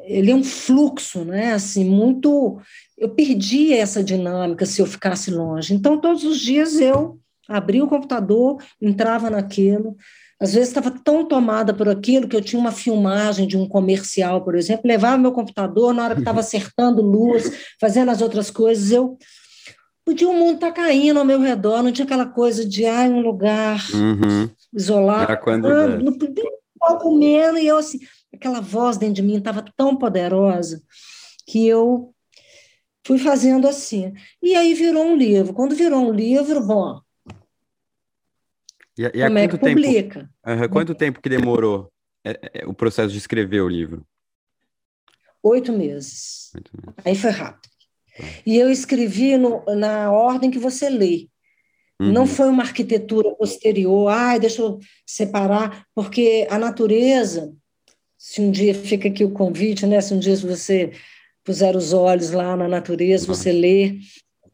ele 0.07 0.31
é 0.31 0.35
um 0.35 0.45
fluxo, 0.45 1.25
né, 1.25 1.53
assim, 1.53 1.85
muito 1.85 2.59
eu 2.97 3.11
perdia 3.11 3.77
essa 3.77 4.03
dinâmica 4.03 4.65
se 4.65 4.81
eu 4.81 4.87
ficasse 4.87 5.31
longe. 5.31 5.75
Então, 5.75 6.01
todos 6.01 6.25
os 6.25 6.41
dias 6.41 6.81
eu 6.81 7.19
abria 7.49 7.85
o 7.85 7.89
computador, 7.89 8.63
entrava 8.81 9.29
naquilo. 9.29 9.97
Às 10.41 10.55
vezes 10.55 10.69
estava 10.69 10.91
tão 10.91 11.27
tomada 11.27 11.73
por 11.73 11.89
aquilo 11.89 12.29
que 12.29 12.37
eu 12.37 12.43
tinha 12.43 12.61
uma 12.61 12.73
filmagem 12.73 13.47
de 13.47 13.57
um 13.57 13.69
comercial, 13.69 14.45
por 14.45 14.55
exemplo, 14.55 14.83
levava 14.87 15.19
meu 15.19 15.33
computador 15.33 15.95
na 15.95 16.05
hora 16.05 16.15
que 16.15 16.21
estava 16.21 16.41
acertando 16.41 17.03
luz, 17.03 17.75
fazendo 17.81 18.11
as 18.11 18.21
outras 18.21 18.51
coisas, 18.51 18.91
eu 18.91 19.19
podia 20.05 20.29
o 20.29 20.35
mundo 20.35 20.55
estar 20.55 20.69
tá 20.69 20.83
caindo 20.83 21.19
ao 21.19 21.25
meu 21.25 21.41
redor, 21.41 21.83
não 21.83 21.91
tinha 21.91 22.05
aquela 22.05 22.27
coisa 22.27 22.67
de 22.67 22.87
ai, 22.87 23.11
um 23.11 23.21
lugar 23.21 23.85
uhum. 23.93 24.49
isolado, 24.73 25.37
quando 25.43 25.67
ah, 25.67 25.89
não 25.89 26.13
podia 26.13 26.45
estar 26.45 26.99
comendo, 26.99 27.59
e 27.59 27.67
eu 27.67 27.79
assim, 27.79 27.99
aquela 28.37 28.61
voz 28.61 28.97
dentro 28.97 29.17
de 29.17 29.23
mim 29.23 29.37
estava 29.37 29.65
tão 29.77 29.97
poderosa 29.97 30.83
que 31.47 31.67
eu 31.67 32.15
fui 33.07 33.19
fazendo 33.19 33.69
assim. 33.69 34.13
E 34.43 34.55
aí 34.55 34.75
virou 34.75 35.05
um 35.05 35.17
livro. 35.17 35.55
Quando 35.55 35.75
virou 35.75 36.01
um 36.01 36.13
livro, 36.13 36.65
bom. 36.65 37.01
E, 38.99 39.05
e 39.05 39.11
como 39.11 39.39
é 39.39 39.49
que 39.49 39.59
tempo, 39.59 39.81
publica? 39.81 40.31
Uh, 40.45 40.69
quanto 40.71 40.95
tempo 40.95 41.21
que 41.21 41.29
demorou 41.29 41.93
é, 42.25 42.61
é, 42.61 42.67
o 42.67 42.73
processo 42.73 43.13
de 43.13 43.19
escrever 43.19 43.61
o 43.61 43.69
livro? 43.69 44.07
Oito 45.43 45.73
meses. 45.73 46.51
Oito 46.55 46.73
meses. 46.75 47.01
Aí 47.05 47.15
foi 47.15 47.31
rápido. 47.31 47.71
Tá. 48.17 48.25
E 48.45 48.57
eu 48.57 48.71
escrevi 48.71 49.37
no, 49.37 49.63
na 49.77 50.11
ordem 50.11 50.51
que 50.51 50.59
você 50.59 50.89
lê. 50.89 51.29
Uhum. 52.01 52.13
Não 52.13 52.27
foi 52.27 52.49
uma 52.49 52.63
arquitetura 52.63 53.35
posterior, 53.37 54.09
ai, 54.09 54.39
deixa 54.39 54.61
eu 54.61 54.79
separar, 55.07 55.87
porque 55.95 56.47
a 56.51 56.59
natureza, 56.59 57.55
se 58.19 58.41
um 58.41 58.51
dia 58.51 58.75
fica 58.75 59.09
aqui 59.09 59.25
o 59.25 59.31
convite, 59.31 59.87
né? 59.87 60.01
Se 60.01 60.15
um 60.15 60.19
dia 60.19 60.37
você 60.37 60.93
puser 61.45 61.77
os 61.77 61.93
olhos 61.93 62.31
lá 62.31 62.57
na 62.57 62.67
natureza, 62.67 63.27
você 63.27 63.53
lê. 63.53 63.99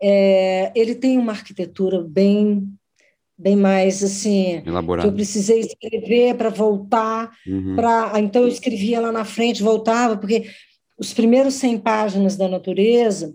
É, 0.00 0.72
ele 0.74 0.94
tem 0.94 1.16
uma 1.16 1.32
arquitetura 1.32 2.02
bem 2.02 2.68
bem 3.38 3.56
mais 3.56 4.04
assim 4.04 4.62
Elaborado. 4.64 5.08
eu 5.08 5.12
precisei 5.12 5.60
escrever 5.60 6.36
para 6.36 6.48
voltar 6.48 7.30
uhum. 7.46 7.74
para 7.74 8.20
então 8.20 8.42
eu 8.42 8.48
escrevia 8.48 9.00
lá 9.00 9.10
na 9.10 9.24
frente 9.24 9.62
voltava 9.62 10.16
porque 10.16 10.48
os 10.98 11.14
primeiros 11.14 11.54
100 11.54 11.78
páginas 11.78 12.36
da 12.36 12.46
natureza 12.46 13.34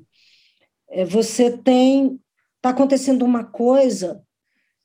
é, 0.90 1.04
você 1.04 1.58
tem 1.58 2.20
está 2.58 2.70
acontecendo 2.70 3.24
uma 3.24 3.44
coisa 3.44 4.22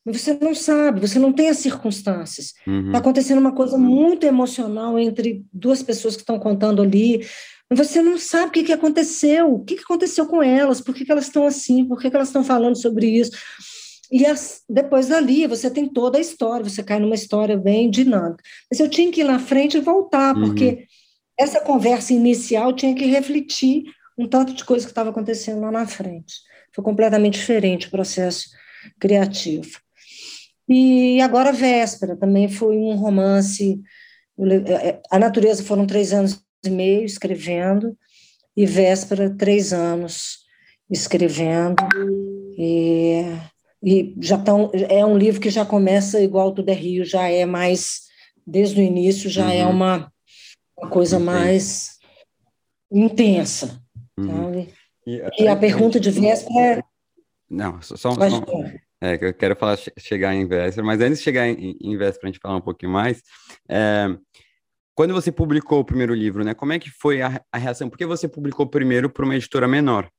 mas 0.05 0.21
você 0.21 0.33
não 0.33 0.53
sabe, 0.53 0.99
você 0.99 1.17
não 1.17 1.31
tem 1.31 1.49
as 1.49 1.57
circunstâncias. 1.57 2.47
Está 2.47 2.71
uhum. 2.71 2.95
acontecendo 2.95 3.39
uma 3.39 3.53
coisa 3.53 3.77
muito 3.77 4.25
emocional 4.25 4.99
entre 4.99 5.45
duas 5.51 5.81
pessoas 5.81 6.15
que 6.15 6.21
estão 6.21 6.37
contando 6.37 6.81
ali. 6.81 7.25
Você 7.71 8.01
não 8.01 8.17
sabe 8.17 8.47
o 8.47 8.51
que, 8.51 8.63
que 8.63 8.73
aconteceu, 8.73 9.53
o 9.53 9.63
que, 9.63 9.75
que 9.75 9.83
aconteceu 9.83 10.25
com 10.27 10.43
elas, 10.43 10.81
por 10.81 10.93
que, 10.93 11.05
que 11.05 11.11
elas 11.11 11.25
estão 11.25 11.47
assim, 11.47 11.85
por 11.85 11.99
que, 11.99 12.09
que 12.09 12.15
elas 12.15 12.27
estão 12.27 12.43
falando 12.43 12.75
sobre 12.75 13.07
isso. 13.07 13.31
E 14.11 14.25
as, 14.25 14.61
depois 14.69 15.07
dali 15.07 15.47
você 15.47 15.71
tem 15.71 15.87
toda 15.87 16.17
a 16.17 16.21
história, 16.21 16.69
você 16.69 16.83
cai 16.83 16.99
numa 16.99 17.15
história 17.15 17.57
bem 17.57 17.89
dinâmica. 17.89 18.43
Mas 18.69 18.79
eu 18.81 18.89
tinha 18.89 19.09
que 19.09 19.21
ir 19.21 19.23
na 19.23 19.39
frente 19.39 19.77
e 19.77 19.81
voltar, 19.81 20.35
uhum. 20.35 20.47
porque 20.47 20.85
essa 21.39 21.61
conversa 21.61 22.13
inicial 22.13 22.73
tinha 22.73 22.93
que 22.93 23.05
refletir 23.05 23.85
um 24.17 24.27
tanto 24.27 24.53
de 24.53 24.65
coisa 24.65 24.85
que 24.85 24.91
estava 24.91 25.11
acontecendo 25.11 25.61
lá 25.61 25.71
na 25.71 25.87
frente. 25.87 26.35
Foi 26.73 26.83
completamente 26.83 27.39
diferente 27.39 27.87
o 27.87 27.91
processo 27.91 28.49
criativo. 28.99 29.82
E 30.67 31.21
agora 31.21 31.51
Véspera 31.51 32.15
também 32.15 32.47
foi 32.47 32.77
um 32.77 32.95
romance. 32.95 33.81
A 35.11 35.19
natureza 35.19 35.63
foram 35.63 35.85
três 35.85 36.13
anos 36.13 36.41
e 36.65 36.69
meio 36.69 37.03
escrevendo, 37.03 37.97
e 38.55 38.65
véspera, 38.65 39.29
três 39.29 39.73
anos 39.73 40.39
escrevendo. 40.89 41.75
E, 42.57 43.25
e 43.83 44.15
já 44.21 44.37
tão, 44.37 44.71
é 44.73 45.05
um 45.05 45.17
livro 45.17 45.41
que 45.41 45.49
já 45.49 45.65
começa 45.65 46.21
igual 46.21 46.53
Tudo 46.53 46.69
é 46.69 46.73
Rio, 46.73 47.03
já 47.03 47.27
é 47.27 47.45
mais, 47.45 48.03
desde 48.45 48.79
o 48.79 48.83
início, 48.83 49.29
já 49.29 49.51
é 49.51 49.63
uhum. 49.63 49.69
é 49.69 49.73
uma, 49.73 50.13
uma 50.77 50.89
coisa 50.89 51.19
mais 51.19 51.97
intensa. 52.91 53.81
Uhum. 54.17 54.27
Sabe? 54.27 54.73
E, 55.05 55.43
e 55.43 55.47
a 55.47 55.55
pergunta 55.55 55.99
de 55.99 56.11
véspera 56.11 56.59
é. 56.59 56.83
Não, 57.49 57.81
só, 57.81 57.95
só, 57.97 58.11
só 58.13 58.41
é, 59.03 59.19
eu 59.21 59.33
quero 59.33 59.53
falar 59.53 59.77
chegar 59.97 60.33
em 60.33 60.47
véspera, 60.47 60.87
mas 60.87 61.01
antes 61.01 61.17
de 61.17 61.25
chegar 61.25 61.45
em, 61.45 61.77
em 61.81 61.97
véspera, 61.97 62.29
a 62.29 62.31
gente 62.31 62.39
falar 62.41 62.55
um 62.55 62.61
pouquinho 62.61 62.89
mais. 62.89 63.21
É, 63.69 64.07
quando 64.95 65.13
você 65.13 65.29
publicou 65.29 65.81
o 65.81 65.85
primeiro 65.85 66.13
livro, 66.13 66.41
né? 66.41 66.53
Como 66.53 66.71
é 66.71 66.79
que 66.79 66.89
foi 66.89 67.21
a, 67.21 67.43
a 67.51 67.57
reação? 67.57 67.89
Porque 67.89 68.05
você 68.05 68.29
publicou 68.29 68.65
primeiro 68.65 69.09
para 69.09 69.25
uma 69.25 69.35
editora 69.35 69.67
menor, 69.67 70.09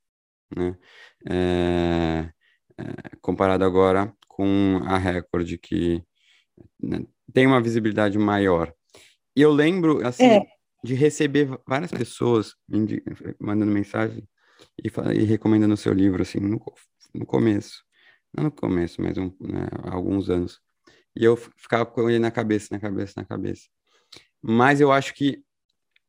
né? 0.54 0.76
É, 1.30 2.30
é, 2.78 3.16
comparado 3.22 3.64
agora 3.64 4.12
com 4.28 4.82
a 4.84 4.98
Record, 4.98 5.56
que 5.62 6.02
né, 6.78 7.06
tem 7.32 7.46
uma 7.46 7.62
visibilidade 7.62 8.18
maior. 8.18 8.70
E 9.34 9.40
eu 9.40 9.50
lembro, 9.50 10.06
assim, 10.06 10.24
é. 10.24 10.42
de 10.82 10.92
receber 10.92 11.58
várias 11.66 11.90
pessoas 11.90 12.54
mandando 13.40 13.72
mensagem 13.72 14.28
e, 14.82 14.90
e 15.18 15.24
recomendando 15.24 15.72
o 15.72 15.78
seu 15.78 15.94
livro, 15.94 16.20
assim, 16.20 16.38
no, 16.38 16.60
no 17.14 17.24
começo. 17.24 17.83
Não 18.36 18.44
no 18.44 18.50
começo, 18.50 19.00
mas 19.00 19.16
um, 19.16 19.32
né, 19.40 19.68
há 19.84 19.94
alguns 19.94 20.28
anos. 20.28 20.60
E 21.16 21.24
eu 21.24 21.36
ficava 21.36 21.86
com 21.86 22.08
ele 22.10 22.18
na 22.18 22.30
cabeça, 22.30 22.68
na 22.70 22.80
cabeça, 22.80 23.14
na 23.16 23.24
cabeça. 23.24 23.68
Mas 24.42 24.80
eu 24.80 24.90
acho 24.90 25.14
que 25.14 25.42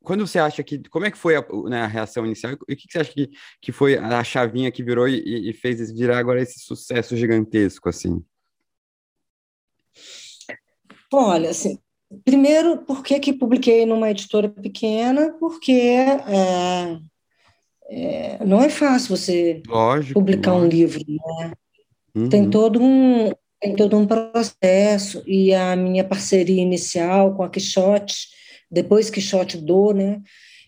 quando 0.05 0.25
você 0.25 0.39
acha 0.39 0.63
que. 0.63 0.81
Como 0.89 1.05
é 1.05 1.11
que 1.11 1.17
foi 1.17 1.35
a, 1.35 1.45
né, 1.65 1.81
a 1.81 1.87
reação 1.87 2.25
inicial? 2.25 2.53
E 2.53 2.55
o 2.55 2.77
que, 2.77 2.87
que, 2.87 2.91
você 2.91 2.99
acha 2.99 3.11
que, 3.11 3.29
que 3.61 3.71
foi 3.71 3.97
a 3.97 4.23
chavinha 4.23 4.71
que 4.71 4.83
virou 4.83 5.07
e, 5.07 5.49
e 5.49 5.53
fez 5.53 5.91
virar 5.91 6.19
agora 6.19 6.41
esse 6.41 6.59
sucesso 6.59 7.17
gigantesco, 7.17 7.89
assim? 7.89 8.23
Olha, 11.11 11.49
assim, 11.49 11.79
primeiro, 12.23 12.79
por 12.79 13.03
que, 13.03 13.19
que 13.19 13.33
publiquei 13.33 13.85
numa 13.85 14.11
editora 14.11 14.49
pequena? 14.49 15.33
Porque 15.39 15.71
é, 15.71 16.99
é, 17.89 18.45
não 18.45 18.61
é 18.61 18.69
fácil 18.69 19.15
você 19.15 19.63
lógico, 19.67 20.19
publicar 20.19 20.53
lógico. 20.53 20.65
um 20.65 20.69
livro, 20.69 21.03
né? 21.07 21.53
Uhum. 22.15 22.29
Tem 22.29 22.49
todo 22.49 22.81
um 22.81 23.31
tem 23.61 23.75
todo 23.75 23.97
um 23.97 24.05
processo 24.05 25.23
e 25.25 25.53
a 25.53 25.75
minha 25.75 26.03
parceria 26.03 26.61
inicial 26.61 27.33
com 27.35 27.41
a 27.41 27.49
Quixote, 27.49 28.27
depois 28.69 29.09
Quixote 29.09 29.57
do, 29.57 29.93
né, 29.93 30.21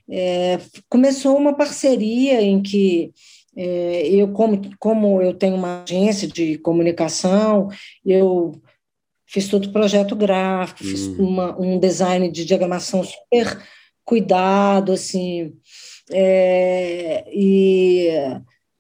é, 0.10 0.58
começou 0.90 1.38
uma 1.38 1.56
parceria 1.56 2.42
em 2.42 2.62
que 2.62 3.12
é, 3.56 4.08
eu 4.08 4.30
como 4.30 4.62
como 4.80 5.22
eu 5.22 5.34
tenho 5.34 5.56
uma 5.56 5.84
agência 5.84 6.28
de 6.28 6.58
comunicação, 6.60 7.70
eu 8.06 8.60
fiz 9.28 9.48
todo 9.48 9.66
o 9.66 9.74
projeto 9.74 10.16
gráfico, 10.16 10.84
uhum. 10.84 10.90
fiz 10.90 11.08
uma, 11.20 11.60
um 11.60 11.78
design 11.78 12.32
de 12.32 12.46
diagramação 12.46 13.04
super 13.04 13.62
cuidado, 14.06 14.94
assim, 14.94 15.54
é, 16.12 17.26
e 17.32 18.08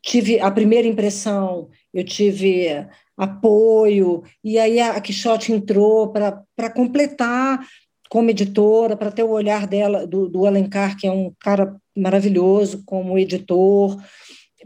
tive 0.01 0.39
a 0.39 0.49
primeira 0.49 0.87
impressão, 0.87 1.69
eu 1.99 2.03
tive 2.03 2.87
apoio, 3.17 4.23
e 4.43 4.59
aí 4.59 4.79
a 4.79 5.01
Quixote 5.01 5.51
entrou 5.51 6.09
para 6.11 6.69
completar 6.75 7.59
como 8.07 8.29
editora, 8.29 8.95
para 8.95 9.11
ter 9.11 9.23
o 9.23 9.31
olhar 9.31 9.65
dela, 9.65 10.05
do, 10.05 10.29
do 10.29 10.45
Alencar, 10.45 10.95
que 10.95 11.07
é 11.07 11.11
um 11.11 11.33
cara 11.39 11.75
maravilhoso 11.95 12.83
como 12.85 13.17
editor, 13.17 13.97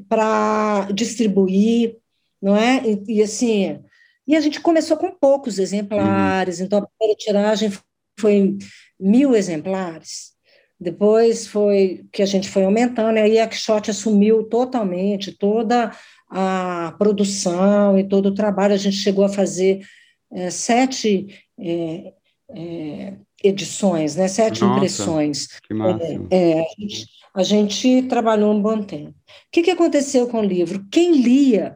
para 0.09 0.89
distribuir, 0.93 1.97
não 2.41 2.55
é? 2.55 2.83
E, 2.85 3.19
e, 3.19 3.23
assim, 3.23 3.79
e 4.27 4.35
a 4.35 4.41
gente 4.41 4.59
começou 4.59 4.97
com 4.97 5.11
poucos 5.11 5.57
exemplares, 5.57 6.59
uhum. 6.59 6.65
então 6.65 6.79
a 6.79 6.87
primeira 6.87 7.17
tiragem 7.17 7.71
foi 8.19 8.57
mil 8.99 9.33
exemplares. 9.33 10.31
Depois 10.77 11.47
foi 11.47 12.03
que 12.11 12.21
a 12.21 12.25
gente 12.25 12.49
foi 12.49 12.65
aumentando, 12.65 13.17
e 13.17 13.21
aí 13.21 13.39
a 13.39 13.47
Quixote 13.47 13.91
assumiu 13.91 14.43
totalmente 14.43 15.31
toda 15.31 15.91
a 16.31 16.95
produção 16.97 17.99
e 17.99 18.07
todo 18.07 18.27
o 18.27 18.33
trabalho. 18.33 18.73
A 18.73 18.77
gente 18.77 18.95
chegou 18.95 19.25
a 19.25 19.29
fazer 19.29 19.85
é, 20.31 20.49
sete 20.49 21.27
é, 21.59 22.13
é, 22.49 23.13
edições, 23.43 24.15
né, 24.15 24.27
sete 24.29 24.61
Nossa, 24.61 24.77
impressões. 24.77 25.47
Que 25.61 25.73
massa. 25.73 26.03
É, 26.31 26.59
a 26.59 26.63
gente, 26.79 27.07
a, 27.33 27.43
gente, 27.43 28.01
trabalhou 28.03 28.53
um 28.53 28.61
bom 28.61 28.81
tempo. 28.81 29.09
O 29.09 29.13
que, 29.51 29.61
que 29.61 29.71
aconteceu 29.71 30.27
com 30.27 30.39
o 30.39 30.45
livro? 30.45 30.85
Quem 30.89 31.21
lia 31.21 31.75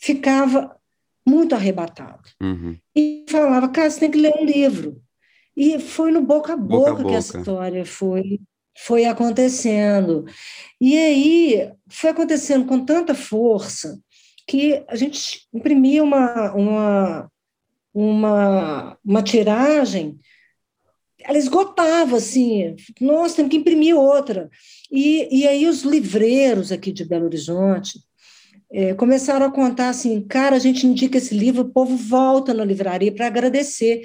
ficava 0.00 0.76
muito 1.26 1.54
arrebatado. 1.54 2.22
Uhum. 2.40 2.78
E 2.94 3.26
falava, 3.28 3.68
cara, 3.68 3.90
você 3.90 4.00
tem 4.00 4.10
que 4.10 4.18
ler 4.18 4.34
um 4.38 4.44
livro. 4.44 5.02
E 5.56 5.78
foi 5.80 6.12
no 6.12 6.22
boca 6.22 6.52
a 6.52 6.56
boca, 6.56 6.76
boca, 6.76 6.90
a 6.90 6.94
boca. 6.94 7.08
que 7.08 7.16
a 7.16 7.18
história 7.18 7.84
foi, 7.84 8.40
foi 8.84 9.04
acontecendo. 9.04 10.24
E 10.80 10.96
aí 10.96 11.72
foi 11.88 12.10
acontecendo 12.10 12.66
com 12.66 12.84
tanta 12.84 13.14
força 13.14 13.98
que 14.46 14.82
a 14.88 14.96
gente 14.96 15.46
imprimia 15.52 16.02
uma, 16.02 16.52
uma, 16.54 17.30
uma, 17.92 18.98
uma 19.04 19.22
tiragem, 19.22 20.18
ela 21.20 21.36
esgotava, 21.36 22.16
assim, 22.16 22.76
nós 23.00 23.34
temos 23.34 23.50
que 23.50 23.58
imprimir 23.58 23.94
outra. 23.94 24.48
E, 24.90 25.40
e 25.40 25.46
aí 25.46 25.66
os 25.66 25.82
livreiros 25.82 26.72
aqui 26.72 26.92
de 26.92 27.04
Belo 27.04 27.26
Horizonte 27.26 27.98
é, 28.70 28.94
começaram 28.94 29.44
a 29.44 29.50
contar 29.50 29.88
assim, 29.88 30.20
cara, 30.22 30.56
a 30.56 30.60
gente 30.60 30.86
indica 30.86 31.18
esse 31.18 31.36
livro, 31.36 31.62
o 31.62 31.70
povo 31.70 31.96
volta 31.96 32.54
na 32.54 32.64
livraria 32.64 33.12
para 33.12 33.26
agradecer. 33.26 34.02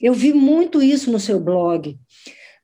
Eu 0.00 0.12
vi 0.12 0.32
muito 0.32 0.82
isso 0.82 1.10
no 1.10 1.20
seu 1.20 1.40
blog, 1.40 1.96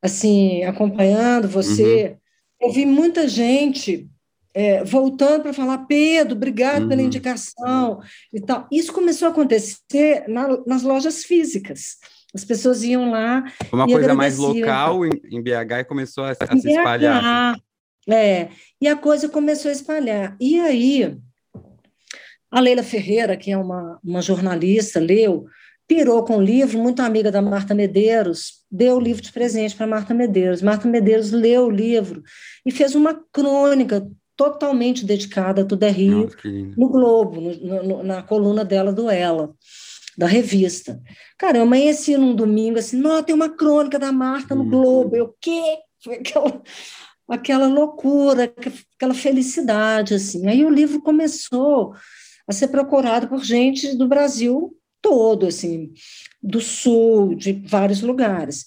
assim, 0.02 0.64
acompanhando 0.64 1.48
você. 1.48 2.16
Uhum. 2.60 2.68
Eu 2.68 2.72
vi 2.72 2.84
muita 2.84 3.28
gente 3.28 4.08
é, 4.54 4.84
voltando 4.84 5.42
para 5.42 5.52
falar, 5.52 5.78
Pedro, 5.86 6.34
obrigado 6.34 6.82
uhum. 6.82 6.88
pela 6.88 7.02
indicação 7.02 8.00
e 8.32 8.40
tal. 8.40 8.66
Isso 8.70 8.92
começou 8.92 9.28
a 9.28 9.30
acontecer 9.30 10.24
na, 10.28 10.48
nas 10.66 10.82
lojas 10.82 11.24
físicas. 11.24 11.96
As 12.34 12.44
pessoas 12.44 12.82
iam 12.82 13.10
lá. 13.10 13.44
Uma 13.70 13.86
coisa 13.86 14.14
mais 14.14 14.38
local 14.38 15.06
em, 15.06 15.10
em, 15.30 15.42
BH 15.42 15.80
e 15.80 15.84
começou 15.84 16.24
a, 16.24 16.30
a 16.30 16.56
se 16.56 16.70
espalhar. 16.70 17.58
É, 18.08 18.48
e 18.80 18.88
a 18.88 18.96
coisa 18.96 19.28
começou 19.28 19.68
a 19.68 19.72
espalhar. 19.72 20.36
E 20.40 20.58
aí, 20.58 21.16
a 22.50 22.60
Leila 22.60 22.82
Ferreira, 22.82 23.36
que 23.36 23.50
é 23.50 23.56
uma, 23.56 23.98
uma 24.02 24.20
jornalista, 24.20 24.98
leu, 24.98 25.46
pirou 25.94 26.24
com 26.24 26.38
o 26.38 26.42
livro, 26.42 26.78
muito 26.78 27.02
amiga 27.02 27.30
da 27.30 27.42
Marta 27.42 27.74
Medeiros, 27.74 28.64
deu 28.70 28.96
o 28.96 29.00
livro 29.00 29.20
de 29.20 29.30
presente 29.30 29.76
para 29.76 29.86
Marta 29.86 30.14
Medeiros. 30.14 30.62
Marta 30.62 30.88
Medeiros 30.88 31.30
leu 31.30 31.66
o 31.66 31.70
livro 31.70 32.22
e 32.64 32.70
fez 32.70 32.94
uma 32.94 33.12
crônica 33.30 34.10
totalmente 34.34 35.04
dedicada 35.04 35.60
a 35.60 35.64
Tudo 35.66 35.82
é 35.82 35.90
Rio 35.90 36.22
Nossa, 36.22 36.36
no 36.78 36.88
Globo, 36.88 37.42
no, 37.42 37.82
no, 37.82 38.02
na 38.02 38.22
coluna 38.22 38.64
dela 38.64 38.90
do 38.90 39.10
Ela, 39.10 39.54
da 40.16 40.26
revista. 40.26 40.98
Cara, 41.36 41.58
eu 41.58 41.64
amanheci 41.64 42.16
num 42.16 42.34
domingo 42.34 42.78
assim, 42.78 42.96
não, 42.96 43.22
tem 43.22 43.34
uma 43.34 43.50
crônica 43.50 43.98
da 43.98 44.10
Marta 44.10 44.54
no 44.54 44.62
hum. 44.62 44.70
Globo. 44.70 45.14
Eu, 45.14 45.26
o 45.26 45.34
quê? 45.38 45.76
Foi 46.02 46.14
aquela, 46.14 46.62
aquela 47.28 47.66
loucura, 47.66 48.50
aquela 48.96 49.14
felicidade, 49.14 50.14
assim. 50.14 50.48
Aí 50.48 50.64
o 50.64 50.70
livro 50.70 51.02
começou 51.02 51.92
a 52.48 52.52
ser 52.52 52.68
procurado 52.68 53.28
por 53.28 53.44
gente 53.44 53.94
do 53.94 54.08
Brasil 54.08 54.74
todo, 55.02 55.46
assim, 55.46 55.92
do 56.42 56.60
sul, 56.60 57.34
de 57.34 57.52
vários 57.52 58.00
lugares. 58.00 58.64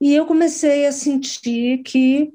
E 0.00 0.14
eu 0.14 0.24
comecei 0.24 0.86
a 0.86 0.92
sentir 0.92 1.82
que 1.82 2.32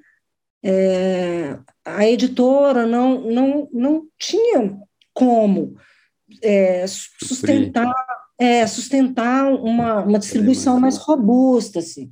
é, 0.63 1.57
a 1.83 2.05
editora 2.07 2.85
não, 2.85 3.21
não, 3.21 3.69
não 3.71 4.07
tinha 4.19 4.77
como 5.13 5.75
é, 6.43 6.85
sustentar, 6.87 7.93
é, 8.37 8.67
sustentar 8.67 9.51
uma, 9.51 10.03
uma 10.03 10.19
distribuição 10.19 10.79
mais 10.79 10.97
robusta. 10.97 11.79
Assim. 11.79 12.09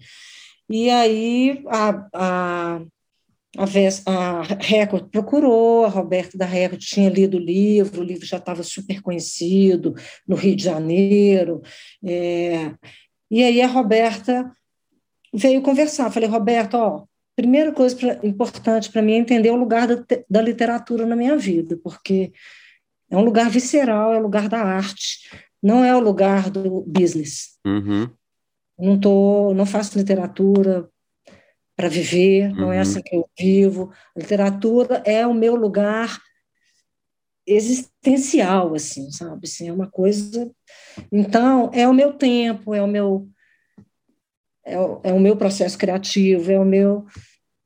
E 0.70 0.90
aí 0.90 1.64
a, 1.68 2.08
a, 2.14 2.82
a, 3.58 4.42
Record 4.60 5.10
procurou, 5.10 5.86
a 5.86 5.90
Roberta 5.90 6.38
da 6.38 6.46
Record 6.46 6.82
tinha 6.82 7.10
lido 7.10 7.38
o 7.38 7.40
livro, 7.40 8.02
o 8.02 8.04
livro 8.04 8.26
já 8.26 8.38
estava 8.38 8.64
super 8.64 9.02
conhecido 9.02 9.94
no 10.28 10.36
Rio 10.36 10.56
de 10.56 10.64
Janeiro. 10.64 11.62
É, 12.04 12.74
e 13.30 13.44
aí 13.44 13.62
a 13.62 13.68
Roberta 13.68 14.52
veio 15.34 15.62
conversar. 15.62 16.12
Falei, 16.12 16.30
Roberta, 16.30 16.78
ó, 16.78 17.06
primeira 17.36 17.72
coisa 17.72 17.96
pra, 17.96 18.20
importante 18.24 18.92
para 18.92 19.02
mim 19.02 19.14
é 19.14 19.18
entender 19.18 19.52
o 19.52 19.56
lugar 19.56 19.88
da, 19.88 20.04
da 20.30 20.42
literatura 20.42 21.06
na 21.06 21.16
minha 21.16 21.38
vida, 21.38 21.78
porque 21.84 22.32
é 23.10 23.18
um 23.18 23.24
lugar 23.24 23.50
visceral, 23.50 24.14
é 24.14 24.18
o 24.18 24.24
lugar 24.24 24.50
da 24.50 24.60
arte, 24.60 25.30
não 25.62 25.84
é 25.84 25.96
o 25.96 26.00
lugar 26.00 26.50
do 26.50 26.82
business. 26.88 27.58
Uhum. 27.66 28.10
Não 28.78 29.00
tô, 29.00 29.54
não 29.54 29.66
faço 29.66 29.98
literatura 29.98 30.90
para 31.76 31.90
viver, 31.90 32.54
não 32.54 32.72
é 32.72 32.78
uhum. 32.78 32.82
assim 32.82 33.02
que 33.02 33.16
eu 33.16 33.30
vivo. 33.38 33.92
A 34.16 34.20
literatura 34.20 35.04
é 35.06 35.28
o 35.28 35.34
meu 35.34 35.56
lugar 35.56 36.22
existencial, 37.46 38.74
assim, 38.74 39.12
sabe? 39.12 39.42
Assim, 39.46 39.68
é 39.68 39.74
uma 39.74 39.90
coisa. 39.90 40.52
Então, 41.12 41.70
é 41.74 41.88
o 41.88 41.94
meu 41.94 42.14
tempo, 42.14 42.74
é 42.74 42.82
o 42.82 42.88
meu 42.88 43.30
é 44.66 44.80
o, 44.80 45.00
é 45.04 45.14
o 45.14 45.20
meu 45.20 45.38
processo 45.38 45.78
criativo, 45.78 46.52
é 46.52 46.60
o 46.60 46.66
meu. 46.66 47.06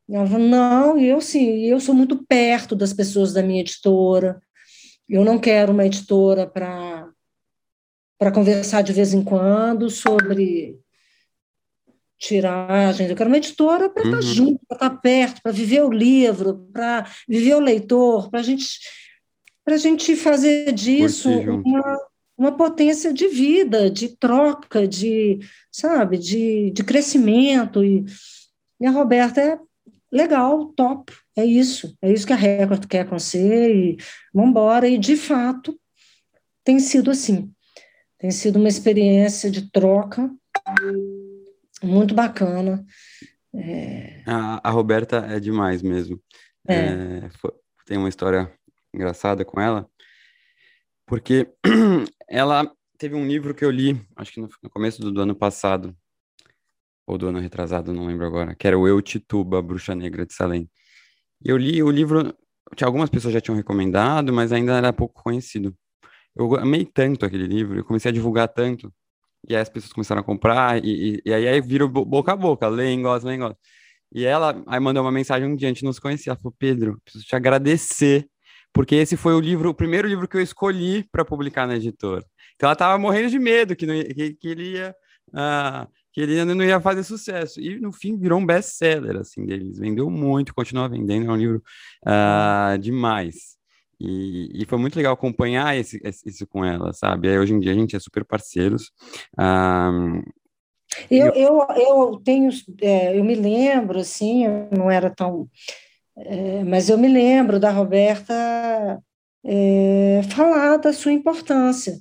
Ela 0.09 0.27
falou, 0.27 0.47
não, 0.47 0.99
eu 0.99 1.21
sim, 1.21 1.65
eu 1.65 1.79
sou 1.79 1.95
muito 1.95 2.25
perto 2.25 2.75
das 2.75 2.91
pessoas 2.91 3.31
da 3.31 3.41
minha 3.41 3.61
editora. 3.61 4.41
Eu 5.07 5.23
não 5.23 5.39
quero 5.39 5.71
uma 5.71 5.85
editora 5.85 6.45
para 6.45 7.09
para 8.17 8.33
conversar 8.33 8.81
de 8.81 8.91
vez 8.91 9.13
em 9.13 9.23
quando 9.23 9.89
sobre 9.89 10.77
tiragens. 12.19 13.09
Eu 13.09 13.15
quero 13.15 13.29
uma 13.29 13.37
editora 13.37 13.89
para 13.89 14.03
uhum. 14.03 14.19
estar 14.19 14.21
junto, 14.21 14.59
para 14.67 14.75
estar 14.75 14.89
perto, 15.01 15.41
para 15.41 15.51
viver 15.51 15.81
o 15.81 15.91
livro, 15.91 16.67
para 16.71 17.09
viver 17.27 17.55
o 17.55 17.61
leitor, 17.61 18.29
para 18.29 18.43
gente, 18.43 18.65
a 19.65 19.77
gente 19.77 20.15
fazer 20.15 20.73
disso 20.73 21.29
uma, 21.29 21.99
uma 22.37 22.51
potência 22.51 23.13
de 23.13 23.27
vida, 23.27 23.89
de 23.89 24.09
troca, 24.17 24.87
de, 24.87 25.39
sabe, 25.71 26.17
de, 26.17 26.71
de 26.71 26.83
crescimento. 26.83 27.83
E, 27.83 28.03
e 28.81 28.85
a 28.85 28.91
Roberta 28.91 29.39
é 29.39 29.57
legal, 30.11 30.65
top, 30.73 31.13
é 31.37 31.45
isso, 31.45 31.95
é 32.01 32.11
isso 32.11 32.27
que 32.27 32.33
a 32.33 32.35
Record 32.35 32.85
quer 32.87 33.07
com 33.07 33.17
você, 33.17 33.73
e 33.73 33.97
vamos 34.33 34.49
embora. 34.49 34.89
E, 34.89 34.97
de 34.97 35.15
fato, 35.15 35.79
tem 36.63 36.79
sido 36.79 37.11
assim. 37.11 37.49
Tem 38.17 38.31
sido 38.31 38.59
uma 38.59 38.67
experiência 38.67 39.49
de 39.49 39.71
troca 39.71 40.29
muito 41.83 42.13
bacana. 42.13 42.85
É... 43.53 44.23
A, 44.25 44.69
a, 44.69 44.71
Roberta 44.71 45.17
é 45.29 45.39
demais 45.39 45.81
mesmo. 45.81 46.21
É. 46.67 46.75
É, 46.75 47.29
foi, 47.39 47.51
tem 47.85 47.97
uma 47.97 48.09
história 48.09 48.51
engraçada 48.93 49.43
com 49.43 49.59
ela, 49.59 49.89
porque 51.05 51.47
ela 52.29 52.71
teve 52.97 53.15
um 53.15 53.25
livro 53.25 53.55
que 53.55 53.63
eu 53.63 53.71
li, 53.71 53.99
acho 54.15 54.33
que 54.33 54.41
no, 54.41 54.49
no 54.61 54.69
começo 54.69 55.01
do, 55.01 55.11
do, 55.11 55.21
ano 55.21 55.35
passado, 55.35 55.95
ou 57.07 57.17
do 57.17 57.27
ano 57.27 57.39
retrasado, 57.39 57.93
não 57.93 58.05
lembro 58.05 58.27
agora, 58.27 58.53
que 58.53 58.67
era 58.67 58.77
o 58.77 58.87
Eu 58.87 59.01
Tituba, 59.01 59.61
Bruxa 59.61 59.95
Negra 59.95 60.25
de 60.25 60.33
Salem. 60.33 60.69
E 61.43 61.49
eu 61.49 61.57
li 61.57 61.81
o 61.81 61.89
livro, 61.89 62.35
que 62.75 62.83
algumas 62.83 63.09
pessoas 63.09 63.33
já 63.33 63.41
tinham 63.41 63.57
recomendado, 63.57 64.31
mas 64.31 64.51
ainda 64.51 64.77
era 64.77 64.93
pouco 64.93 65.23
conhecido. 65.23 65.75
Eu 66.35 66.55
amei 66.55 66.85
tanto 66.85 67.25
aquele 67.25 67.47
livro, 67.47 67.79
eu 67.79 67.85
comecei 67.85 68.09
a 68.09 68.13
divulgar 68.13 68.47
tanto, 68.49 68.93
e 69.47 69.55
aí 69.55 69.61
as 69.61 69.69
pessoas 69.69 69.93
começaram 69.93 70.21
a 70.21 70.23
comprar, 70.23 70.83
e, 70.83 71.15
e, 71.15 71.21
e 71.25 71.33
aí, 71.33 71.47
aí 71.47 71.61
virou 71.61 71.89
boca 71.89 72.33
a 72.33 72.35
boca, 72.35 72.67
leem, 72.67 73.01
gostam, 73.01 73.29
leem. 73.29 73.55
E 74.13 74.25
ela 74.25 74.61
aí 74.67 74.79
mandou 74.79 75.03
uma 75.03 75.11
mensagem 75.11 75.47
um 75.47 75.55
dia, 75.55 75.67
a 75.67 75.71
gente 75.71 75.83
não 75.83 75.93
se 75.93 76.01
conhecia, 76.01 76.31
ela 76.31 76.39
falou, 76.39 76.55
Pedro, 76.57 76.99
preciso 77.03 77.25
te 77.25 77.35
agradecer 77.35 78.27
porque 78.73 78.95
esse 78.95 79.17
foi 79.17 79.33
o 79.33 79.39
livro, 79.39 79.69
o 79.69 79.73
primeiro 79.73 80.07
livro 80.07 80.27
que 80.27 80.37
eu 80.37 80.41
escolhi 80.41 81.03
para 81.11 81.25
publicar 81.25 81.67
na 81.67 81.75
editora. 81.75 82.23
Então 82.55 82.67
ela 82.67 82.73
estava 82.73 82.97
morrendo 82.97 83.29
de 83.29 83.39
medo 83.39 83.75
que, 83.75 83.85
não, 83.85 83.95
que, 83.95 84.33
que 84.35 84.47
ele 84.47 84.73
ia 84.73 84.95
uh, 85.29 85.87
que 86.11 86.21
ele 86.21 86.43
não 86.43 86.63
ia 86.63 86.79
fazer 86.79 87.03
sucesso. 87.03 87.59
E 87.59 87.79
no 87.79 87.91
fim 87.91 88.17
virou 88.17 88.39
um 88.39 88.45
best-seller 88.45 89.17
assim 89.17 89.45
deles, 89.45 89.77
vendeu 89.77 90.09
muito, 90.09 90.53
continua 90.53 90.89
vendendo, 90.89 91.29
é 91.29 91.31
um 91.31 91.35
livro 91.35 91.63
uh, 92.05 92.77
demais. 92.77 93.58
E, 93.99 94.61
e, 94.61 94.65
foi 94.65 94.77
muito 94.77 94.95
legal 94.95 95.13
acompanhar 95.13 95.75
esse, 95.77 95.99
esse, 96.03 96.29
isso 96.29 96.47
com 96.47 96.63
ela, 96.63 96.93
sabe? 96.93 97.29
Aí, 97.29 97.37
hoje 97.37 97.53
em 97.53 97.59
dia 97.59 97.71
a 97.71 97.75
gente 97.75 97.95
é 97.95 97.99
super 97.99 98.23
parceiros. 98.23 98.91
Uh, 99.37 100.23
eu, 101.11 101.27
eu, 101.33 101.67
eu 101.75 102.21
tenho, 102.23 102.49
é, 102.81 103.17
eu 103.17 103.23
me 103.23 103.35
lembro, 103.35 103.99
assim, 103.99 104.45
não 104.71 104.89
era 104.89 105.09
tão 105.09 105.49
é, 106.25 106.63
mas 106.63 106.89
eu 106.89 106.97
me 106.97 107.07
lembro 107.07 107.59
da 107.59 107.71
Roberta 107.71 108.33
é, 109.45 110.21
falar 110.29 110.77
da 110.77 110.91
sua 110.91 111.13
importância, 111.13 111.97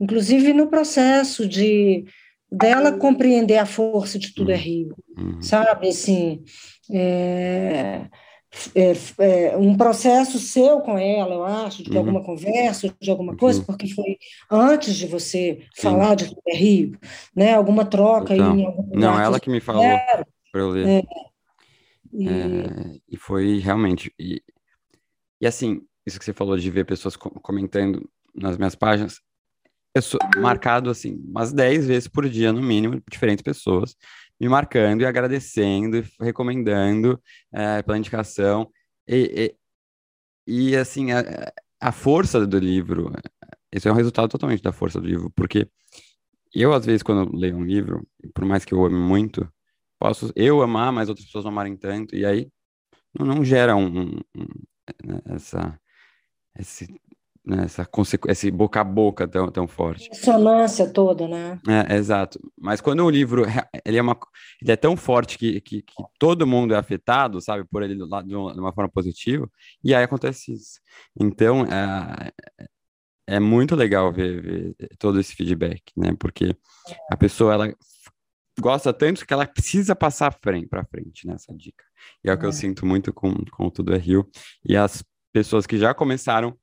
inclusive 0.00 0.52
no 0.52 0.68
processo 0.68 1.48
de 1.48 2.04
dela 2.50 2.92
compreender 2.92 3.58
a 3.58 3.66
força 3.66 4.18
de 4.18 4.34
tudo 4.34 4.50
é 4.50 4.54
uhum. 4.54 4.60
Rio, 4.60 4.96
uhum. 5.16 5.42
sabe? 5.42 5.88
Assim, 5.88 6.42
é, 6.92 8.06
é, 8.74 8.92
é, 9.18 9.56
um 9.56 9.76
processo 9.76 10.38
seu 10.38 10.80
com 10.80 10.98
ela, 10.98 11.34
eu 11.34 11.44
acho, 11.44 11.82
de 11.82 11.90
uhum. 11.92 11.98
alguma 11.98 12.22
conversa, 12.22 12.94
de 13.00 13.10
alguma 13.10 13.36
coisa, 13.36 13.62
porque 13.62 13.88
foi 13.88 14.18
antes 14.50 14.96
de 14.96 15.06
você 15.06 15.62
Sim. 15.74 15.82
falar 15.82 16.16
de 16.16 16.36
é 16.48 16.56
Rio, 16.56 16.98
né? 17.34 17.54
Alguma 17.54 17.84
troca 17.84 18.34
então, 18.34 18.52
aí 18.52 18.64
algum 18.64 18.98
Não, 18.98 19.20
ela 19.20 19.38
que 19.38 19.50
me 19.50 19.60
falou 19.60 19.84
para 20.50 20.60
eu 20.60 20.68
ler. 20.70 20.86
É, 20.88 21.02
e, 22.12 22.28
é, 22.28 23.00
e 23.08 23.16
foi 23.16 23.58
realmente. 23.58 24.12
E, 24.18 24.42
e 25.40 25.46
assim, 25.46 25.82
isso 26.04 26.18
que 26.18 26.24
você 26.24 26.32
falou 26.32 26.56
de 26.56 26.70
ver 26.70 26.84
pessoas 26.84 27.16
comentando 27.16 28.08
nas 28.34 28.56
minhas 28.56 28.74
páginas, 28.74 29.20
eu 29.94 30.02
sou 30.02 30.20
marcado 30.38 30.90
assim, 30.90 31.20
umas 31.28 31.52
10 31.52 31.86
vezes 31.86 32.08
por 32.08 32.28
dia, 32.28 32.52
no 32.52 32.62
mínimo, 32.62 33.02
diferentes 33.10 33.42
pessoas, 33.42 33.96
me 34.40 34.48
marcando 34.48 35.02
e 35.02 35.06
agradecendo, 35.06 35.98
e 35.98 36.04
recomendando 36.20 37.20
é, 37.52 37.82
pela 37.82 37.98
indicação. 37.98 38.70
E, 39.06 39.54
e, 40.46 40.70
e 40.72 40.76
assim, 40.76 41.12
a, 41.12 41.52
a, 41.80 41.92
força 41.92 42.46
do 42.46 42.58
livro, 42.58 43.12
isso 43.72 43.88
é 43.88 43.92
um 43.92 43.94
resultado 43.96 44.30
totalmente 44.30 44.62
da 44.62 44.72
força 44.72 45.00
do 45.00 45.06
livro, 45.06 45.30
porque 45.30 45.68
eu, 46.54 46.72
às 46.72 46.86
vezes, 46.86 47.02
quando 47.02 47.36
leio 47.36 47.56
um 47.56 47.64
livro, 47.64 48.06
por 48.34 48.44
mais 48.44 48.64
que 48.64 48.74
eu 48.74 48.84
ame 48.84 48.98
muito, 48.98 49.48
posso 49.98 50.32
eu 50.34 50.62
amar, 50.62 50.92
mas 50.92 51.08
outras 51.08 51.26
pessoas 51.26 51.44
não 51.44 51.52
amarem 51.52 51.76
tanto, 51.76 52.16
e 52.16 52.24
aí 52.24 52.50
não, 53.18 53.26
não 53.26 53.44
gera 53.44 53.76
um, 53.76 53.86
um, 53.86 54.20
um 54.36 54.46
né, 55.04 55.20
essa, 55.26 55.78
esse, 56.58 56.86
né, 57.44 57.64
essa 57.64 57.88
esse 58.28 58.50
boca 58.50 58.80
a 58.80 58.84
boca 58.84 59.26
tão, 59.26 59.50
tão 59.50 59.66
forte. 59.66 60.08
Ressonância 60.08 60.88
toda, 60.92 61.26
né? 61.26 61.58
É, 61.66 61.96
exato. 61.96 62.38
Mas 62.58 62.80
quando 62.80 63.04
o 63.04 63.10
livro 63.10 63.44
ele 63.84 63.98
é, 63.98 64.02
uma, 64.02 64.16
ele 64.60 64.72
é 64.72 64.76
tão 64.76 64.96
forte 64.96 65.38
que, 65.38 65.60
que, 65.60 65.82
que 65.82 65.94
todo 66.18 66.46
mundo 66.46 66.74
é 66.74 66.76
afetado, 66.76 67.40
sabe, 67.40 67.64
por 67.64 67.82
ele 67.82 67.96
de 67.96 68.02
uma, 68.02 68.22
de 68.22 68.60
uma 68.60 68.72
forma 68.72 68.90
positiva, 68.90 69.48
e 69.82 69.94
aí 69.94 70.04
acontece 70.04 70.52
isso. 70.52 70.80
Então, 71.18 71.64
é, 71.64 72.32
é 73.26 73.40
muito 73.40 73.74
legal 73.74 74.12
ver, 74.12 74.42
ver 74.42 74.74
todo 74.98 75.18
esse 75.18 75.34
feedback, 75.34 75.82
né? 75.96 76.14
Porque 76.18 76.54
a 77.10 77.16
pessoa 77.16 77.54
ela 77.54 77.74
gosta 78.60 78.92
tanto 78.92 79.26
que 79.26 79.32
ela 79.32 79.46
precisa 79.46 79.96
passar 79.96 80.38
para 80.38 80.84
frente 80.84 81.26
nessa 81.26 81.54
dica. 81.54 81.84
E 82.24 82.28
é 82.28 82.34
o 82.34 82.38
que 82.38 82.44
é. 82.44 82.48
eu 82.48 82.52
sinto 82.52 82.84
muito 82.84 83.12
com, 83.12 83.32
com 83.50 83.70
Tudo 83.70 83.94
é 83.94 83.98
Rio. 83.98 84.28
E 84.64 84.76
as 84.76 85.02
pessoas 85.32 85.66
que 85.66 85.78
já 85.78 85.94
começaram 85.94 86.56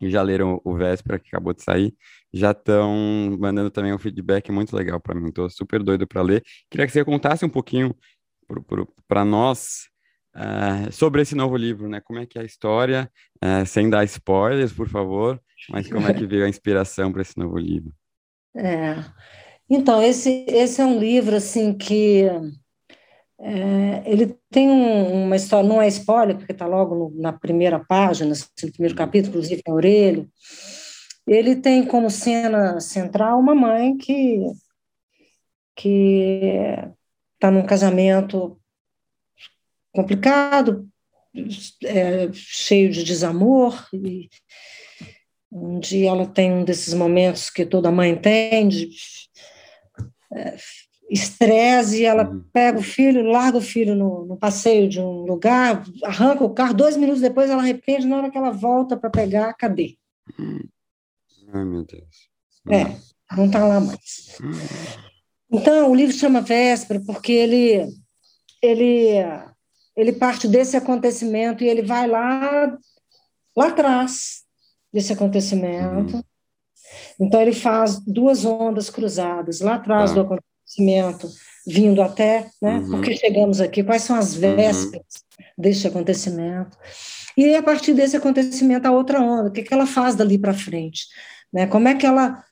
e 0.00 0.10
já 0.10 0.22
leram 0.22 0.60
o 0.64 0.74
Véspera, 0.74 1.18
que 1.18 1.28
acabou 1.28 1.52
de 1.52 1.62
sair, 1.62 1.94
já 2.32 2.52
estão 2.52 3.36
mandando 3.38 3.70
também 3.70 3.92
um 3.92 3.98
feedback 3.98 4.50
muito 4.52 4.74
legal 4.76 5.00
para 5.00 5.14
mim. 5.14 5.28
Estou 5.28 5.48
super 5.50 5.82
doido 5.82 6.06
para 6.06 6.22
ler. 6.22 6.42
Queria 6.70 6.86
que 6.86 6.92
você 6.92 7.04
contasse 7.04 7.44
um 7.44 7.48
pouquinho 7.48 7.94
para 9.06 9.24
nós 9.24 9.88
uh, 10.34 10.92
sobre 10.92 11.22
esse 11.22 11.34
novo 11.34 11.56
livro, 11.56 11.88
né? 11.88 12.00
Como 12.00 12.18
é 12.18 12.26
que 12.26 12.38
é 12.38 12.42
a 12.42 12.44
história, 12.44 13.10
uh, 13.42 13.66
sem 13.66 13.90
dar 13.90 14.04
spoilers, 14.04 14.72
por 14.72 14.88
favor, 14.88 15.40
mas 15.70 15.90
como 15.90 16.06
é 16.06 16.14
que 16.14 16.26
veio 16.26 16.44
a 16.44 16.48
inspiração 16.48 17.12
para 17.12 17.22
esse 17.22 17.36
novo 17.36 17.58
livro? 17.58 17.92
É, 18.56 18.96
então, 19.68 20.02
esse, 20.02 20.44
esse 20.48 20.80
é 20.80 20.84
um 20.84 20.98
livro 20.98 21.36
assim 21.36 21.76
que 21.76 22.24
é, 23.40 24.02
ele 24.04 24.36
tem 24.50 24.68
um, 24.68 25.24
uma 25.24 25.36
história, 25.36 25.68
não 25.68 25.80
é 25.80 25.88
spoiler, 25.88 26.36
porque 26.36 26.52
está 26.52 26.66
logo 26.66 26.94
no, 26.94 27.20
na 27.20 27.32
primeira 27.32 27.78
página, 27.78 28.32
assim, 28.32 28.46
no 28.64 28.72
primeiro 28.72 28.96
capítulo, 28.96 29.30
inclusive 29.30 29.62
em 29.66 29.72
orelha. 29.72 30.28
Ele 31.26 31.56
tem 31.56 31.84
como 31.86 32.10
cena 32.10 32.80
central 32.80 33.38
uma 33.38 33.54
mãe 33.54 33.96
que 33.96 34.40
que 35.76 36.40
está 37.34 37.52
num 37.52 37.64
casamento 37.64 38.60
complicado, 39.94 40.88
é, 41.84 42.28
cheio 42.32 42.90
de 42.90 43.04
desamor, 43.04 43.86
e 43.92 44.28
um 45.52 45.78
dia 45.78 46.10
ela 46.10 46.26
tem 46.26 46.52
um 46.52 46.64
desses 46.64 46.92
momentos 46.94 47.48
que 47.48 47.64
toda 47.64 47.92
mãe 47.92 48.16
tem, 48.16 48.66
de 48.68 48.90
estresse, 51.08 52.02
e 52.02 52.04
ela 52.04 52.28
uhum. 52.28 52.44
pega 52.52 52.78
o 52.78 52.82
filho, 52.82 53.24
larga 53.24 53.58
o 53.58 53.62
filho 53.62 53.94
no, 53.94 54.26
no, 54.26 54.36
passeio 54.36 54.88
de 54.88 55.00
um 55.00 55.22
lugar, 55.24 55.82
arranca 56.04 56.44
o 56.44 56.52
carro, 56.52 56.74
dois 56.74 56.96
minutos 56.96 57.22
depois 57.22 57.50
ela 57.50 57.62
arrepende, 57.62 58.06
na 58.06 58.18
hora 58.18 58.30
que 58.30 58.36
ela 58.36 58.50
volta 58.50 58.96
para 58.96 59.08
pegar, 59.08 59.54
cadê? 59.54 59.96
Ai, 61.52 61.64
meu 61.64 61.84
Deus. 61.84 62.28
É, 62.68 62.94
não 63.34 63.46
está 63.46 63.64
lá 63.64 63.80
mais. 63.80 64.38
Então, 65.50 65.90
o 65.90 65.94
livro 65.94 66.14
chama 66.14 66.42
Véspera 66.42 67.00
porque 67.06 67.32
ele, 67.32 67.88
ele, 68.62 69.14
ele 69.96 70.12
parte 70.12 70.46
desse 70.46 70.76
acontecimento 70.76 71.64
e 71.64 71.68
ele 71.68 71.80
vai 71.80 72.06
lá, 72.06 72.76
lá 73.56 73.68
atrás 73.68 74.42
desse 74.92 75.12
acontecimento, 75.12 76.16
uhum. 76.16 76.22
Então, 77.20 77.40
ele 77.42 77.52
faz 77.52 77.98
duas 77.98 78.44
ondas 78.44 78.88
cruzadas, 78.88 79.60
lá 79.60 79.74
atrás 79.74 80.12
ah. 80.12 80.14
do 80.14 80.20
acontecimento 80.20 80.47
vindo 81.66 82.02
até, 82.02 82.50
né? 82.60 82.78
Uhum. 82.78 82.90
Por 82.90 83.02
que 83.02 83.16
chegamos 83.16 83.60
aqui? 83.60 83.82
Quais 83.82 84.02
são 84.02 84.16
as 84.16 84.34
vésperas 84.34 85.24
uhum. 85.38 85.44
deste 85.56 85.86
acontecimento? 85.86 86.76
E 87.36 87.54
a 87.54 87.62
partir 87.62 87.94
desse 87.94 88.16
acontecimento 88.16 88.86
a 88.86 88.90
outra 88.90 89.20
onda, 89.20 89.48
o 89.48 89.52
que, 89.52 89.62
que 89.62 89.72
ela 89.72 89.86
faz 89.86 90.14
dali 90.14 90.38
para 90.38 90.54
frente, 90.54 91.06
né? 91.52 91.66
Como 91.66 91.86
é 91.86 91.94
que 91.94 92.06
ela 92.06 92.42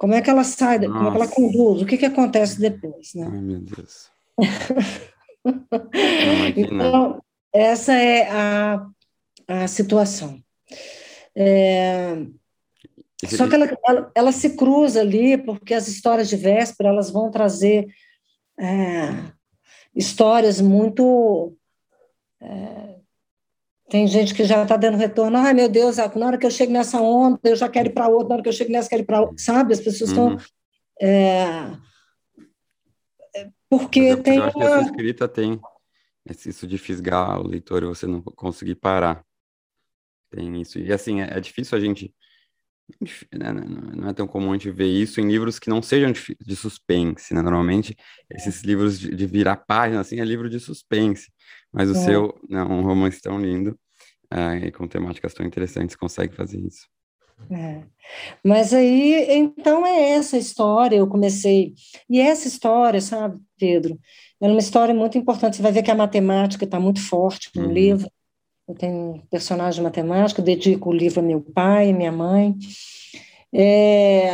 como 0.00 0.14
é 0.14 0.22
que 0.22 0.30
ela 0.30 0.44
sai, 0.44 0.78
Nossa. 0.78 0.92
como 0.92 1.08
é 1.08 1.10
que 1.10 1.16
ela 1.16 1.28
conduz, 1.28 1.82
o 1.82 1.86
que, 1.86 1.98
que 1.98 2.06
acontece 2.06 2.58
depois, 2.58 3.12
né? 3.14 3.28
Ai, 3.30 3.40
meu 3.42 3.60
Deus. 3.60 4.08
então, 6.56 7.22
essa 7.52 7.92
é 7.92 8.30
a, 8.30 8.86
a 9.46 9.68
situação. 9.68 10.42
É, 11.36 12.16
só 13.28 13.48
que 13.48 13.54
ela, 13.54 13.78
ela, 13.86 14.12
ela, 14.14 14.32
se 14.32 14.56
cruza 14.56 15.00
ali, 15.00 15.36
porque 15.36 15.74
as 15.74 15.88
histórias 15.88 16.28
de 16.28 16.36
véspera 16.36 16.88
elas 16.88 17.10
vão 17.10 17.30
trazer 17.30 17.86
é, 18.58 19.32
histórias 19.94 20.60
muito. 20.60 21.54
É, 22.40 22.96
tem 23.88 24.06
gente 24.06 24.34
que 24.34 24.44
já 24.44 24.62
está 24.62 24.76
dando 24.76 24.96
retorno. 24.96 25.36
Ai, 25.36 25.52
meu 25.52 25.68
Deus, 25.68 25.96
na 25.96 26.26
hora 26.26 26.38
que 26.38 26.46
eu 26.46 26.50
chego 26.50 26.72
nessa 26.72 27.00
onda, 27.00 27.38
eu 27.44 27.56
já 27.56 27.68
quero 27.68 27.88
ir 27.88 27.92
para 27.92 28.08
outra, 28.08 28.28
na 28.28 28.34
hora 28.36 28.42
que 28.42 28.48
eu 28.48 28.52
chego 28.52 28.72
nessa, 28.72 28.86
eu 28.86 28.90
quero 28.90 29.02
ir 29.02 29.06
para 29.06 29.20
outra. 29.20 29.36
Sabe? 29.38 29.74
As 29.74 29.80
pessoas 29.80 30.10
estão. 30.10 30.28
Uhum. 30.28 30.38
É, 31.00 31.72
é, 33.36 33.50
porque 33.68 34.00
eu, 34.00 34.22
tem. 34.22 34.38
Eu 34.38 34.44
acho 34.44 34.56
uma... 34.56 34.66
que 34.66 34.72
a 34.72 34.78
sua 34.78 34.90
escrita 34.90 35.28
tem 35.28 35.60
isso 36.46 36.66
de 36.66 36.78
fisgar 36.78 37.40
o 37.40 37.48
leitor 37.48 37.82
e 37.82 37.86
você 37.86 38.06
não 38.06 38.22
conseguir 38.22 38.76
parar. 38.76 39.24
Tem 40.30 40.60
isso. 40.60 40.78
E 40.78 40.92
assim, 40.92 41.20
é, 41.20 41.36
é 41.36 41.40
difícil 41.40 41.76
a 41.76 41.80
gente 41.80 42.14
né, 43.32 43.52
não 43.96 44.08
é 44.08 44.12
tão 44.12 44.26
comum 44.26 44.50
a 44.50 44.54
gente 44.54 44.70
ver 44.70 44.86
isso 44.86 45.20
em 45.20 45.28
livros 45.28 45.58
que 45.58 45.70
não 45.70 45.82
sejam 45.82 46.12
de, 46.12 46.36
de 46.40 46.56
suspense, 46.56 47.34
né? 47.34 47.42
Normalmente, 47.42 47.96
esses 48.30 48.62
livros 48.62 48.98
de, 48.98 49.14
de, 49.14 49.26
virar 49.26 49.56
página, 49.56 50.00
assim, 50.00 50.20
é 50.20 50.24
livro 50.24 50.48
de 50.48 50.60
suspense. 50.60 51.30
Mas 51.72 51.90
o 51.90 51.96
é. 51.96 52.04
seu, 52.04 52.40
né, 52.48 52.62
um 52.62 52.82
romance 52.82 53.20
tão 53.20 53.40
lindo 53.40 53.78
é, 54.30 54.66
e 54.66 54.72
com 54.72 54.86
temáticas 54.86 55.34
tão 55.34 55.46
interessantes, 55.46 55.96
consegue 55.96 56.34
fazer 56.34 56.58
isso. 56.58 56.86
É. 57.50 57.82
Mas 58.44 58.74
aí, 58.74 59.26
então, 59.30 59.86
é 59.86 60.10
essa 60.10 60.36
história, 60.36 60.96
eu 60.96 61.06
comecei... 61.06 61.74
E 62.08 62.20
essa 62.20 62.46
história, 62.46 63.00
sabe, 63.00 63.38
Pedro, 63.58 63.98
é 64.40 64.46
uma 64.46 64.58
história 64.58 64.94
muito 64.94 65.16
importante. 65.18 65.56
Você 65.56 65.62
vai 65.62 65.72
ver 65.72 65.82
que 65.82 65.90
a 65.90 65.94
matemática 65.94 66.64
está 66.64 66.78
muito 66.78 67.00
forte 67.00 67.50
no 67.54 67.66
uhum. 67.66 67.72
livro. 67.72 68.10
Eu 68.70 68.74
tenho 68.76 69.20
personagem 69.28 69.82
matemático, 69.82 70.40
dedico 70.40 70.90
o 70.90 70.92
livro 70.92 71.18
a 71.18 71.22
meu 71.24 71.40
pai, 71.40 71.92
minha 71.92 72.12
mãe. 72.12 72.54
É, 73.52 74.30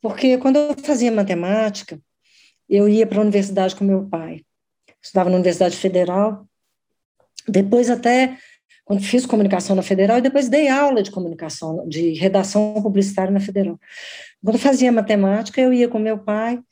porque 0.00 0.38
quando 0.38 0.54
eu 0.54 0.76
fazia 0.84 1.10
matemática, 1.10 2.00
eu 2.70 2.88
ia 2.88 3.04
para 3.04 3.18
a 3.18 3.22
universidade 3.22 3.74
com 3.74 3.82
meu 3.82 4.06
pai. 4.08 4.42
Estudava 5.02 5.28
na 5.28 5.34
Universidade 5.34 5.76
Federal. 5.76 6.46
Depois 7.48 7.90
até 7.90 8.38
quando 8.84 9.02
fiz 9.02 9.26
comunicação 9.26 9.74
na 9.74 9.82
Federal 9.82 10.18
e 10.18 10.22
depois 10.22 10.48
dei 10.48 10.68
aula 10.68 11.02
de 11.02 11.10
comunicação, 11.10 11.88
de 11.88 12.12
redação 12.12 12.80
publicitária 12.80 13.32
na 13.32 13.40
Federal. 13.40 13.80
Quando 14.44 14.54
eu 14.54 14.60
fazia 14.60 14.92
matemática, 14.92 15.60
eu 15.60 15.72
ia 15.72 15.88
com 15.88 15.98
meu 15.98 16.18
pai 16.18 16.62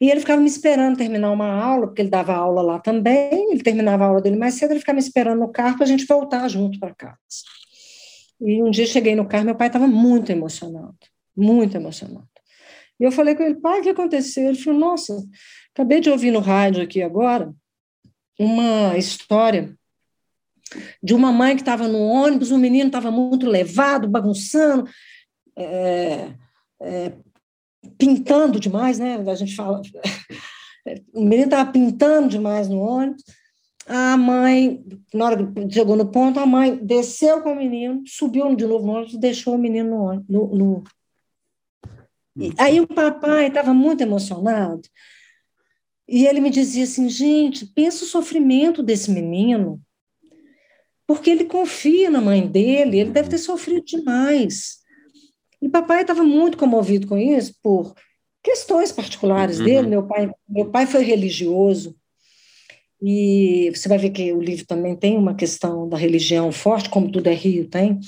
e 0.00 0.10
ele 0.10 0.20
ficava 0.20 0.40
me 0.40 0.46
esperando 0.46 0.96
terminar 0.96 1.32
uma 1.32 1.50
aula, 1.50 1.88
porque 1.88 2.02
ele 2.02 2.10
dava 2.10 2.32
aula 2.32 2.62
lá 2.62 2.78
também, 2.78 3.50
ele 3.50 3.62
terminava 3.62 4.04
a 4.04 4.08
aula 4.08 4.20
dele 4.20 4.36
mais 4.36 4.54
cedo, 4.54 4.70
ele 4.70 4.80
ficava 4.80 4.96
me 4.96 5.02
esperando 5.02 5.40
no 5.40 5.48
carro 5.48 5.76
para 5.76 5.84
a 5.84 5.88
gente 5.88 6.06
voltar 6.06 6.48
junto 6.48 6.78
para 6.78 6.94
casa. 6.94 7.18
E 8.40 8.62
um 8.62 8.70
dia 8.70 8.86
cheguei 8.86 9.16
no 9.16 9.26
carro, 9.26 9.46
meu 9.46 9.56
pai 9.56 9.66
estava 9.66 9.88
muito 9.88 10.30
emocionado, 10.30 10.96
muito 11.36 11.76
emocionado. 11.76 12.28
E 13.00 13.04
eu 13.04 13.12
falei 13.12 13.34
com 13.34 13.42
ele, 13.42 13.56
pai, 13.56 13.80
o 13.80 13.82
que 13.82 13.90
aconteceu? 13.90 14.48
Ele 14.48 14.58
falou, 14.58 14.78
nossa, 14.78 15.20
acabei 15.74 16.00
de 16.00 16.10
ouvir 16.10 16.30
no 16.30 16.40
rádio 16.40 16.82
aqui 16.82 17.02
agora 17.02 17.52
uma 18.38 18.96
história 18.96 19.76
de 21.02 21.14
uma 21.14 21.32
mãe 21.32 21.56
que 21.56 21.62
estava 21.62 21.88
no 21.88 21.98
ônibus, 21.98 22.50
o 22.50 22.58
menino 22.58 22.88
estava 22.88 23.10
muito 23.10 23.46
levado, 23.46 24.08
bagunçando, 24.08 24.88
é, 25.56 26.32
é, 26.80 27.12
pintando 27.96 28.60
demais, 28.60 28.98
né? 28.98 29.16
A 29.26 29.34
gente 29.34 29.54
fala. 29.54 29.82
O 31.12 31.20
menino 31.20 31.44
estava 31.44 31.70
pintando 31.70 32.30
demais 32.30 32.66
no 32.66 32.78
ônibus. 32.78 33.22
A 33.86 34.16
mãe, 34.16 34.82
na 35.12 35.26
hora 35.26 35.46
que 35.46 35.70
chegou 35.70 35.96
no 35.96 36.10
ponto, 36.10 36.40
a 36.40 36.46
mãe 36.46 36.76
desceu 36.76 37.42
com 37.42 37.52
o 37.52 37.56
menino, 37.56 38.02
subiu 38.06 38.54
de 38.54 38.66
novo 38.66 38.86
no 38.86 38.92
ônibus 38.92 39.14
e 39.14 39.18
deixou 39.18 39.54
o 39.54 39.58
menino 39.58 39.90
no 39.90 40.02
ônibus. 40.02 40.26
No, 40.28 40.46
no... 40.54 40.84
aí 42.58 42.80
o 42.80 42.86
papai 42.86 43.48
estava 43.48 43.74
muito 43.74 44.00
emocionado. 44.02 44.82
E 46.08 46.26
ele 46.26 46.40
me 46.40 46.48
dizia 46.48 46.84
assim: 46.84 47.08
gente, 47.08 47.66
pensa 47.66 48.04
o 48.04 48.08
sofrimento 48.08 48.82
desse 48.82 49.10
menino, 49.10 49.80
porque 51.06 51.30
ele 51.30 51.44
confia 51.44 52.10
na 52.10 52.20
mãe 52.20 52.46
dele, 52.46 53.00
ele 53.00 53.10
deve 53.10 53.28
ter 53.28 53.38
sofrido 53.38 53.84
demais. 53.84 54.78
E 55.60 55.68
papai 55.68 56.02
estava 56.02 56.22
muito 56.22 56.56
comovido 56.56 57.06
com 57.06 57.18
isso 57.18 57.54
por 57.62 57.94
questões 58.42 58.92
particulares 58.92 59.58
uhum. 59.58 59.64
dele. 59.64 59.88
Meu 59.88 60.06
pai, 60.06 60.30
meu 60.48 60.66
pai 60.70 60.86
foi 60.86 61.02
religioso 61.02 61.96
e 63.00 63.70
você 63.74 63.88
vai 63.88 63.98
ver 63.98 64.10
que 64.10 64.32
o 64.32 64.40
livro 64.40 64.66
também 64.66 64.96
tem 64.96 65.16
uma 65.16 65.34
questão 65.34 65.88
da 65.88 65.96
religião 65.96 66.50
forte, 66.50 66.88
como 66.88 67.10
tudo 67.10 67.28
é 67.28 67.34
Rio 67.34 67.68
tem. 67.68 67.98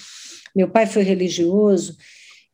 Meu 0.54 0.68
pai 0.68 0.86
foi 0.86 1.02
religioso 1.02 1.96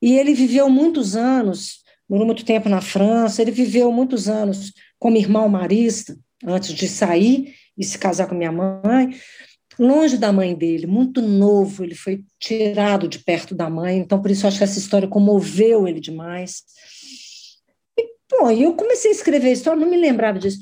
e 0.01 0.19
ele 0.19 0.35
viveu 0.35 0.69
muitos 0.69 1.17
anos, 1.17 1.83
morou 2.09 2.27
muito 2.27 2.45
tempo 2.45 2.69
na 2.69 2.81
França. 2.81 3.41
Ele 3.41 3.51
viveu 3.51 3.91
muitos 3.91 4.29
anos 4.29 4.73
como 4.99 5.17
irmão 5.17 5.49
marista 5.49 6.17
antes 6.45 6.75
de 6.75 6.89
sair 6.89 7.55
e 7.77 7.85
se 7.85 7.99
casar 7.99 8.27
com 8.27 8.35
minha 8.35 8.53
mãe 8.53 9.15
longe 9.79 10.17
da 10.17 10.33
mãe 10.33 10.55
dele, 10.55 10.87
muito 10.87 11.21
novo, 11.21 11.85
ele 11.85 11.95
foi 11.95 12.23
tirado 12.39 13.09
de 13.09 13.19
perto 13.19 13.55
da 13.55 13.69
mãe, 13.69 13.99
então 13.99 14.21
por 14.21 14.31
isso 14.31 14.47
acho 14.47 14.59
que 14.59 14.65
essa 14.65 14.79
história 14.79 15.09
comoveu 15.09 15.87
ele 15.87 16.01
demais. 16.01 16.63
E, 17.99 18.09
bom, 18.31 18.51
eu 18.51 18.75
comecei 18.75 19.11
a 19.11 19.15
escrever 19.15 19.49
a 19.49 19.53
história, 19.53 19.81
não 19.81 19.91
me 19.91 19.97
lembrava 19.97 20.39
disso. 20.39 20.61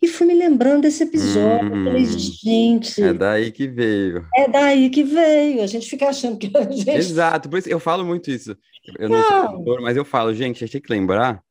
E 0.00 0.06
fui 0.06 0.28
me 0.28 0.34
lembrando 0.34 0.82
desse 0.82 1.02
episódio. 1.02 1.74
Hum, 1.74 1.84
falei, 1.84 2.04
gente. 2.04 3.02
É 3.02 3.12
daí 3.12 3.50
que 3.50 3.66
veio. 3.66 4.24
É 4.32 4.48
daí 4.48 4.90
que 4.90 5.02
veio. 5.02 5.60
A 5.60 5.66
gente 5.66 5.90
fica 5.90 6.08
achando 6.08 6.38
que 6.38 6.56
a 6.56 6.62
gente. 6.70 6.88
Exato, 6.88 7.48
por 7.48 7.58
isso 7.58 7.68
eu 7.68 7.80
falo 7.80 8.04
muito 8.04 8.30
isso. 8.30 8.56
Eu 8.96 9.08
não, 9.08 9.18
não. 9.18 9.26
sou 9.26 9.36
autor, 9.36 9.80
mas 9.80 9.96
eu 9.96 10.04
falo, 10.04 10.32
gente, 10.32 10.62
a 10.62 10.66
gente 10.66 10.72
tem 10.72 10.80
que 10.80 10.92
lembrar 10.92 11.42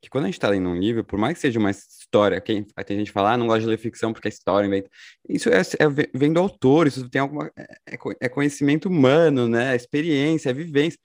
que 0.00 0.08
quando 0.08 0.24
a 0.24 0.26
gente 0.28 0.34
está 0.34 0.48
lendo 0.48 0.68
um 0.68 0.78
livro, 0.78 1.02
por 1.02 1.18
mais 1.18 1.34
que 1.34 1.40
seja 1.40 1.58
uma 1.58 1.70
história, 1.70 2.40
quem, 2.40 2.64
tem 2.86 2.98
gente 2.98 3.08
que 3.08 3.12
fala, 3.12 3.32
ah, 3.32 3.36
não 3.36 3.46
gosta 3.46 3.62
de 3.62 3.66
ler 3.66 3.78
ficção 3.78 4.12
porque 4.12 4.28
é 4.28 4.30
história, 4.30 4.66
inventa. 4.66 4.88
Isso 5.28 5.48
é, 5.48 5.60
é, 5.60 5.88
vem 6.14 6.32
do 6.32 6.40
autor, 6.40 6.86
isso 6.86 7.08
tem 7.08 7.20
alguma. 7.20 7.50
É, 7.56 7.94
é, 7.94 7.98
é 8.20 8.28
conhecimento 8.28 8.88
humano, 8.88 9.48
né? 9.48 9.72
É 9.72 9.76
experiência, 9.76 10.50
é 10.50 10.52
vivência. 10.52 10.98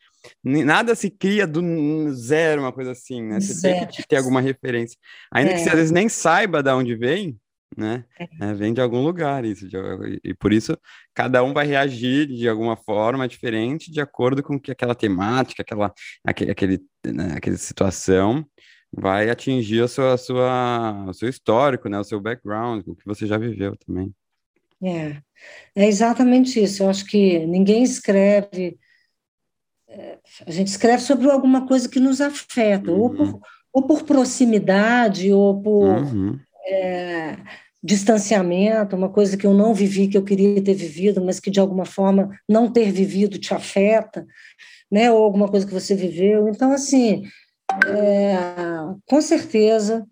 Nada 0.43 0.95
se 0.95 1.09
cria 1.09 1.45
do 1.45 2.13
zero, 2.13 2.61
uma 2.61 2.71
coisa 2.71 2.91
assim, 2.91 3.21
né? 3.21 3.39
Você 3.39 3.53
zero. 3.53 3.79
tem 3.79 3.87
que 3.87 4.07
ter 4.07 4.17
alguma 4.17 4.39
referência. 4.39 4.97
Ainda 5.31 5.51
é. 5.51 5.53
que 5.55 5.61
você 5.61 5.69
às 5.69 5.75
vezes 5.75 5.91
nem 5.91 6.07
saiba 6.07 6.61
de 6.61 6.71
onde 6.71 6.95
vem, 6.95 7.37
né? 7.75 8.05
É. 8.39 8.53
vem 8.53 8.73
de 8.73 8.79
algum 8.79 9.01
lugar 9.01 9.43
isso. 9.43 9.67
De, 9.67 9.75
e 10.23 10.33
por 10.35 10.53
isso 10.53 10.77
cada 11.15 11.43
um 11.43 11.51
vai 11.51 11.65
reagir 11.65 12.27
de 12.27 12.47
alguma 12.47 12.77
forma 12.77 13.27
diferente 13.27 13.91
de 13.91 13.99
acordo 13.99 14.43
com 14.43 14.59
que 14.59 14.71
aquela 14.71 14.93
temática, 14.93 15.63
aquela, 15.63 15.91
aquele, 16.23 16.51
aquele, 16.51 16.81
né, 17.05 17.33
aquela 17.35 17.57
situação 17.57 18.45
vai 18.95 19.29
atingir 19.29 19.83
a 19.83 19.87
sua, 19.87 20.13
a 20.13 20.17
sua, 20.17 21.05
o 21.09 21.13
seu 21.13 21.27
histórico, 21.27 21.89
né? 21.89 21.99
O 21.99 22.03
seu 22.03 22.19
background, 22.19 22.87
o 22.87 22.95
que 22.95 23.05
você 23.05 23.25
já 23.25 23.37
viveu 23.37 23.75
também. 23.75 24.13
É, 24.83 25.17
é 25.75 25.87
exatamente 25.87 26.61
isso. 26.61 26.83
Eu 26.83 26.89
acho 26.89 27.05
que 27.05 27.45
ninguém 27.45 27.83
escreve. 27.83 28.77
É, 29.87 30.17
a 30.45 30.51
gente 30.51 30.67
escreve 30.67 31.01
sobre 31.01 31.29
alguma 31.29 31.67
coisa 31.67 31.89
que 31.89 31.99
nos 31.99 32.21
afeta, 32.21 32.91
uhum. 32.91 32.99
ou, 32.99 33.09
por, 33.09 33.27
uhum. 33.27 33.39
ou 33.71 33.83
por 33.83 34.03
proximidade, 34.03 35.31
ou 35.31 35.61
por 35.61 35.87
uhum. 35.87 36.39
é, 36.67 37.37
distanciamento, 37.81 38.95
uma 38.95 39.09
coisa 39.09 39.37
que 39.37 39.45
eu 39.45 39.53
não 39.53 39.73
vivi, 39.73 40.07
que 40.07 40.17
eu 40.17 40.23
queria 40.23 40.63
ter 40.63 40.73
vivido, 40.73 41.23
mas 41.23 41.39
que 41.39 41.51
de 41.51 41.59
alguma 41.59 41.85
forma 41.85 42.29
não 42.47 42.71
ter 42.71 42.91
vivido 42.91 43.37
te 43.39 43.53
afeta, 43.53 44.25
né? 44.91 45.11
Ou 45.11 45.23
alguma 45.23 45.47
coisa 45.47 45.65
que 45.65 45.73
você 45.73 45.95
viveu. 45.95 46.47
Então, 46.49 46.71
assim, 46.71 47.23
é, 47.87 48.35
com 49.07 49.21
certeza, 49.21 50.05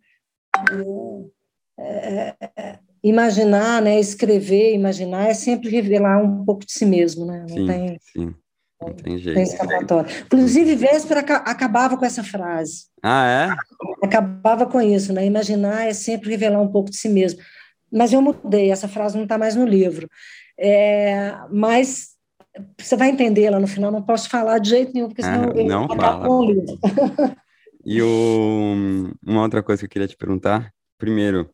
é, 1.78 2.36
é, 2.58 2.80
imaginar, 3.04 3.82
né, 3.82 4.00
escrever, 4.00 4.74
imaginar 4.74 5.30
é 5.30 5.34
sempre 5.34 5.70
revelar 5.70 6.24
um 6.24 6.46
pouco 6.46 6.66
de 6.66 6.72
si 6.72 6.86
mesmo, 6.86 7.26
né? 7.26 7.46
Não 7.50 7.58
sim, 7.58 7.68
tem, 7.68 8.00
sim. 8.00 8.36
Não 8.82 8.94
tem 8.94 9.18
jeito. 9.18 9.36
Tem 9.36 9.44
escapatória. 9.44 10.12
Inclusive, 10.26 10.76
Véspera 10.76 11.20
acabava 11.20 11.98
com 11.98 12.06
essa 12.06 12.24
frase. 12.24 12.86
Ah, 13.04 13.28
é? 13.28 14.06
Acabava 14.06 14.66
com 14.66 14.82
isso, 14.82 15.14
né? 15.14 15.26
Imaginar 15.26 15.88
é 15.88 15.94
sempre 15.94 16.32
revelar 16.32 16.62
um 16.62 16.72
pouco 16.72 16.90
de 16.90 16.98
si 16.98 17.08
mesmo. 17.08 17.40
Mas 17.92 18.14
eu 18.14 18.22
mudei, 18.22 18.72
essa 18.72 18.88
frase 18.88 19.16
não 19.16 19.24
está 19.24 19.38
mais 19.38 19.56
no 19.56 19.66
livro. 19.66 20.08
É, 20.58 21.36
mas 21.52 22.11
você 22.78 22.96
vai 22.98 23.10
entender 23.10 23.50
lá 23.50 23.60
no 23.60 23.68
final, 23.68 23.92
não 23.92 24.02
posso 24.02 24.30
falar 24.30 24.60
de 24.60 24.70
jeito 24.70 24.94
nenhum, 24.94 25.08
porque 25.08 25.24
senão 25.24 25.50
ah, 25.50 25.54
eu 25.56 25.66
não 25.66 25.88
fala. 25.88 26.30
o 26.30 26.46
livro. 26.46 26.66
E 27.84 28.02
o, 28.02 29.12
uma 29.26 29.42
outra 29.42 29.64
coisa 29.64 29.80
que 29.80 29.86
eu 29.86 29.90
queria 29.90 30.08
te 30.08 30.16
perguntar, 30.16 30.72
primeiro, 31.00 31.50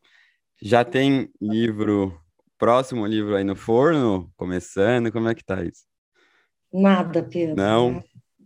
já 0.61 0.83
tem 0.83 1.29
livro, 1.41 2.19
próximo 2.57 3.05
livro 3.05 3.35
aí 3.35 3.43
no 3.43 3.55
forno, 3.55 4.29
começando? 4.35 5.11
Como 5.11 5.29
é 5.29 5.35
que 5.35 5.43
tá 5.43 5.63
isso? 5.63 5.83
Nada, 6.73 7.23
Pedro. 7.23 7.55
Não? 7.55 8.03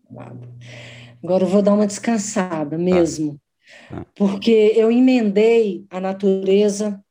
Nada. 0.09 0.47
Agora 1.23 1.43
eu 1.43 1.47
vou 1.47 1.61
dar 1.61 1.73
uma 1.73 1.87
descansada 1.87 2.77
mesmo, 2.77 3.39
tá. 3.89 3.97
Tá. 3.97 4.05
porque 4.15 4.73
eu 4.75 4.91
emendei 4.91 5.85
a 5.89 5.99
natureza, 5.99 7.03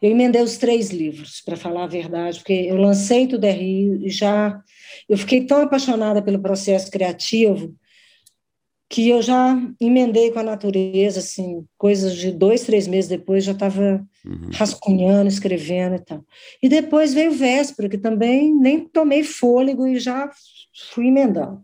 eu 0.00 0.10
emendei 0.10 0.42
os 0.42 0.56
três 0.56 0.90
livros, 0.90 1.40
para 1.40 1.56
falar 1.56 1.84
a 1.84 1.88
verdade, 1.88 2.38
porque 2.38 2.52
eu 2.52 2.76
lancei 2.76 3.26
Tudo 3.26 3.44
é 3.44 3.50
Rio 3.50 4.04
e 4.04 4.10
já 4.10 4.62
eu 5.08 5.16
fiquei 5.16 5.44
tão 5.44 5.62
apaixonada 5.62 6.22
pelo 6.22 6.40
processo 6.40 6.90
criativo 6.90 7.74
que 8.90 9.08
eu 9.10 9.20
já 9.20 9.54
emendei 9.78 10.30
com 10.30 10.38
a 10.38 10.42
natureza, 10.42 11.18
assim, 11.18 11.66
coisas 11.76 12.16
de 12.16 12.32
dois, 12.32 12.64
três 12.64 12.88
meses 12.88 13.08
depois, 13.08 13.44
já 13.44 13.52
estava 13.52 14.02
uhum. 14.24 14.50
rascunhando, 14.54 15.28
escrevendo 15.28 15.96
e 15.96 15.98
tal. 15.98 16.24
E 16.62 16.68
depois 16.70 17.12
veio 17.12 17.30
Véspera, 17.32 17.88
que 17.88 17.98
também 17.98 18.54
nem 18.54 18.88
tomei 18.88 19.22
fôlego 19.22 19.86
e 19.86 19.98
já 19.98 20.30
fui 20.90 21.08
emendando. 21.08 21.60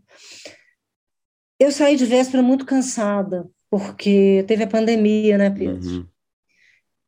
Eu 1.59 1.73
saí 1.73 1.97
de 1.97 2.05
Véspera 2.05 2.43
muito 2.43 2.67
cansada, 2.67 3.49
porque 3.71 4.45
teve 4.47 4.65
a 4.65 4.69
pandemia, 4.69 5.39
né, 5.39 5.49
Pedro? 5.49 5.89
Uhum. 5.89 6.07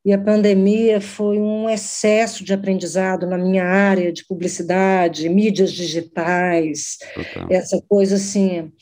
E 0.07 0.12
a 0.12 0.19
pandemia 0.19 1.01
foi 1.01 1.37
um 1.37 1.69
excesso 1.69 2.45
de 2.45 2.55
aprendizado 2.55 3.27
na 3.27 3.37
minha 3.37 3.64
área 3.64 4.12
de 4.12 4.25
publicidade, 4.25 5.29
mídias 5.29 5.73
digitais, 5.73 6.99
Total. 7.12 7.49
essa 7.51 7.83
coisa 7.88 8.14
assim 8.14 8.73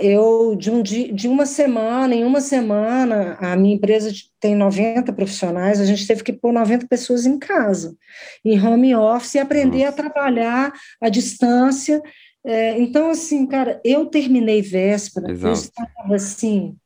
eu 0.00 0.56
de, 0.56 0.70
um 0.70 0.82
dia, 0.82 1.12
de 1.12 1.28
uma 1.28 1.46
semana, 1.46 2.14
em 2.14 2.24
uma 2.24 2.40
semana, 2.40 3.36
a 3.40 3.56
minha 3.56 3.76
empresa 3.76 4.10
tem 4.40 4.54
90 4.54 5.12
profissionais, 5.12 5.80
a 5.80 5.84
gente 5.84 6.06
teve 6.06 6.24
que 6.24 6.32
pôr 6.32 6.52
90 6.52 6.88
pessoas 6.88 7.24
em 7.24 7.38
casa, 7.38 7.96
em 8.44 8.60
home 8.60 8.94
office, 8.96 9.34
e 9.34 9.38
aprender 9.38 9.84
Nossa. 9.84 9.88
a 9.90 9.92
trabalhar 9.92 10.72
à 11.00 11.08
distância. 11.08 12.02
É, 12.44 12.78
então, 12.80 13.10
assim, 13.10 13.46
cara, 13.46 13.80
eu 13.84 14.06
terminei 14.06 14.60
véspera, 14.60 15.30
eu 15.30 15.52
estava 15.52 16.14
assim, 16.14 16.76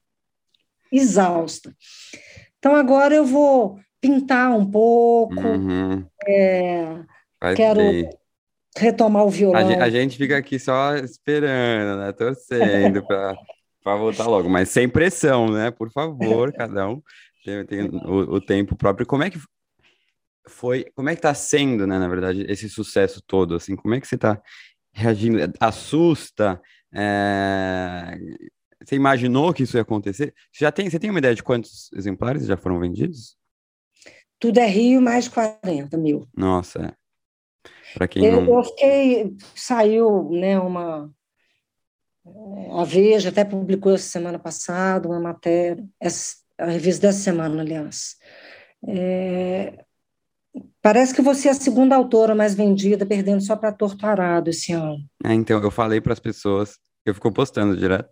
exausta. 0.92 1.74
Então, 2.60 2.76
agora 2.76 3.14
eu 3.14 3.24
vou 3.24 3.80
pintar 4.00 4.52
um 4.52 4.70
pouco, 4.70 5.34
uhum. 5.40 6.04
é, 6.26 7.04
quero 7.56 7.80
retomar 8.76 9.24
o 9.24 9.30
violão. 9.30 9.58
A 9.58 9.64
gente, 9.64 9.80
a 9.80 9.90
gente 9.90 10.16
fica 10.18 10.36
aqui 10.36 10.58
só 10.58 10.94
esperando, 10.96 12.00
né? 12.00 12.12
Torcendo 12.12 13.02
para 13.02 13.96
voltar 13.96 14.26
logo, 14.26 14.48
mas 14.48 14.68
sem 14.68 14.88
pressão, 14.88 15.50
né? 15.50 15.70
Por 15.70 15.90
favor, 15.90 16.52
cada 16.54 16.86
um 16.86 17.02
tem, 17.44 17.64
tem 17.64 17.82
o, 17.82 18.34
o, 18.34 18.40
tempo 18.40 18.76
próprio. 18.76 19.06
Como 19.06 19.22
é 19.22 19.30
que 19.30 19.38
foi? 20.46 20.84
Como 20.94 21.08
é 21.08 21.14
que 21.14 21.18
está 21.18 21.32
sendo, 21.32 21.86
né? 21.86 21.98
Na 21.98 22.08
verdade, 22.08 22.44
esse 22.46 22.68
sucesso 22.68 23.22
todo, 23.26 23.54
assim, 23.54 23.74
como 23.74 23.94
é 23.94 24.00
que 24.00 24.06
você 24.06 24.16
está 24.16 24.40
reagindo? 24.92 25.38
Assusta? 25.58 26.60
É... 26.92 28.18
Você 28.82 28.96
imaginou 28.96 29.52
que 29.52 29.64
isso 29.64 29.76
ia 29.76 29.82
acontecer? 29.82 30.34
Você 30.52 30.64
já 30.64 30.72
tem, 30.72 30.88
você 30.88 30.98
tem 30.98 31.10
uma 31.10 31.18
ideia 31.18 31.34
de 31.34 31.42
quantos 31.42 31.90
exemplares 31.92 32.46
já 32.46 32.56
foram 32.56 32.80
vendidos? 32.80 33.36
Tudo 34.38 34.58
é 34.58 34.66
Rio, 34.66 35.02
mais 35.02 35.28
40 35.28 35.96
mil. 35.98 36.26
Nossa, 36.34 36.86
é. 36.86 36.92
Para 37.94 38.08
quem 38.08 38.24
eu, 38.24 38.40
não... 38.40 38.56
eu 38.56 38.64
fiquei, 38.64 39.36
saiu, 39.54 40.30
né, 40.30 40.58
uma 40.58 41.10
a 42.78 42.84
Veja 42.84 43.30
até 43.30 43.44
publicou 43.44 43.94
essa 43.94 44.08
semana 44.08 44.38
passada 44.38 45.08
uma 45.08 45.20
matéria, 45.20 45.84
essa, 45.98 46.36
a 46.58 46.66
revista 46.66 47.06
dessa 47.06 47.18
semana, 47.18 47.60
aliás. 47.60 48.16
É, 48.86 49.84
parece 50.82 51.14
que 51.14 51.22
você 51.22 51.48
é 51.48 51.50
a 51.50 51.54
segunda 51.54 51.96
autora 51.96 52.34
mais 52.34 52.54
vendida, 52.54 53.06
perdendo 53.06 53.42
só 53.42 53.56
para 53.56 53.72
Torturado 53.72 54.50
esse 54.50 54.72
ano. 54.72 54.98
É, 55.24 55.32
então, 55.32 55.62
eu 55.62 55.70
falei 55.70 56.00
para 56.00 56.12
as 56.12 56.20
pessoas, 56.20 56.78
eu 57.04 57.14
fico 57.14 57.32
postando 57.32 57.76
direto, 57.76 58.08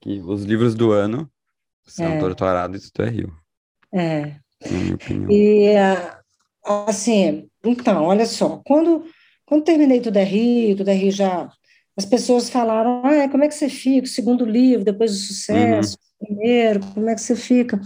que 0.00 0.20
os 0.20 0.44
livros 0.44 0.74
do 0.74 0.92
ano 0.92 1.30
são 1.84 2.06
é. 2.06 2.18
Torturado 2.18 2.76
e 2.76 2.80
Tudo 2.80 3.04
é 3.04 3.10
Rio. 3.10 3.36
É. 3.92 4.20
Na 4.70 4.78
minha 4.78 4.94
opinião. 4.94 5.30
E, 5.30 5.74
assim, 6.86 7.48
então, 7.64 8.04
olha 8.04 8.26
só, 8.26 8.60
quando 8.64 9.04
quando 9.44 9.64
terminei 9.64 10.00
Tudo 10.00 10.16
é 10.16 10.24
Rio, 10.24 10.76
Tudo 10.76 10.90
é 10.90 10.94
Rio 10.94 11.12
já... 11.12 11.50
As 11.96 12.04
pessoas 12.04 12.50
falaram, 12.50 13.00
ah, 13.04 13.28
como 13.30 13.44
é 13.44 13.48
que 13.48 13.54
você 13.54 13.70
fica? 13.70 14.06
O 14.06 14.10
segundo 14.10 14.44
livro, 14.44 14.84
depois 14.84 15.12
do 15.12 15.16
sucesso, 15.16 15.96
uhum. 16.20 16.26
primeiro, 16.26 16.80
como 16.92 17.08
é 17.08 17.14
que 17.14 17.22
você 17.22 17.34
fica? 17.34 17.80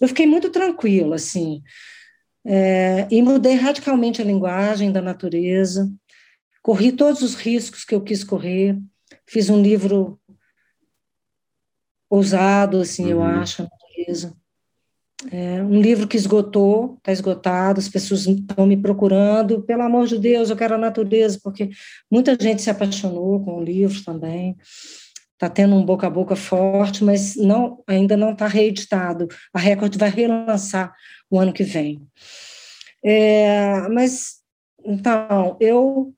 Eu 0.00 0.06
fiquei 0.06 0.26
muito 0.26 0.48
tranquila, 0.48 1.16
assim, 1.16 1.60
é, 2.44 3.08
e 3.10 3.20
mudei 3.20 3.54
radicalmente 3.54 4.22
a 4.22 4.24
linguagem 4.24 4.92
da 4.92 5.00
natureza, 5.00 5.90
corri 6.62 6.92
todos 6.92 7.22
os 7.22 7.34
riscos 7.34 7.84
que 7.84 7.94
eu 7.94 8.00
quis 8.00 8.22
correr, 8.22 8.78
fiz 9.26 9.50
um 9.50 9.60
livro 9.60 10.20
ousado, 12.12 12.82
assim, 12.82 13.04
uhum. 13.04 13.10
eu 13.10 13.22
acho, 13.22 13.62
a 13.62 13.64
natureza. 13.64 14.36
É 15.30 15.62
um 15.62 15.80
livro 15.80 16.06
que 16.06 16.16
esgotou, 16.16 16.96
está 16.98 17.10
esgotado, 17.10 17.80
as 17.80 17.88
pessoas 17.88 18.26
estão 18.26 18.66
me 18.66 18.76
procurando, 18.76 19.62
pelo 19.62 19.82
amor 19.82 20.06
de 20.06 20.18
Deus, 20.18 20.50
eu 20.50 20.56
quero 20.56 20.74
a 20.74 20.78
natureza, 20.78 21.38
porque 21.42 21.70
muita 22.10 22.36
gente 22.38 22.60
se 22.60 22.68
apaixonou 22.68 23.42
com 23.42 23.56
o 23.56 23.64
livro 23.64 24.04
também, 24.04 24.56
está 25.32 25.48
tendo 25.48 25.74
um 25.74 25.84
boca 25.84 26.06
a 26.06 26.10
boca 26.10 26.36
forte, 26.36 27.02
mas 27.02 27.34
não, 27.36 27.82
ainda 27.86 28.14
não 28.14 28.32
está 28.32 28.46
reeditado. 28.46 29.26
A 29.54 29.58
Record 29.58 29.96
vai 29.96 30.10
relançar 30.10 30.92
o 31.30 31.38
ano 31.38 31.52
que 31.52 31.64
vem. 31.64 32.02
É, 33.02 33.88
mas, 33.88 34.34
então, 34.84 35.56
eu, 35.60 36.12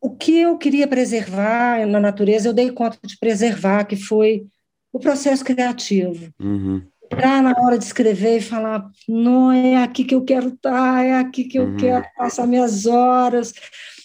o 0.00 0.10
que 0.16 0.38
eu 0.38 0.56
queria 0.56 0.88
preservar 0.88 1.86
na 1.86 2.00
natureza, 2.00 2.48
eu 2.48 2.54
dei 2.54 2.70
conta 2.70 2.98
de 3.04 3.18
preservar, 3.18 3.84
que 3.84 3.96
foi 3.96 4.46
o 4.92 4.98
processo 4.98 5.44
criativo. 5.44 6.32
Uhum 6.40 6.82
entrar 7.10 7.42
na 7.42 7.54
hora 7.58 7.78
de 7.78 7.84
escrever 7.84 8.36
e 8.36 8.42
falar, 8.42 8.86
não 9.08 9.50
é 9.50 9.82
aqui 9.82 10.04
que 10.04 10.14
eu 10.14 10.22
quero 10.24 10.48
estar, 10.48 11.04
é 11.04 11.14
aqui 11.14 11.44
que 11.44 11.58
eu 11.58 11.64
uhum. 11.64 11.76
quero 11.76 12.04
passar 12.16 12.46
minhas 12.46 12.84
horas, 12.84 13.54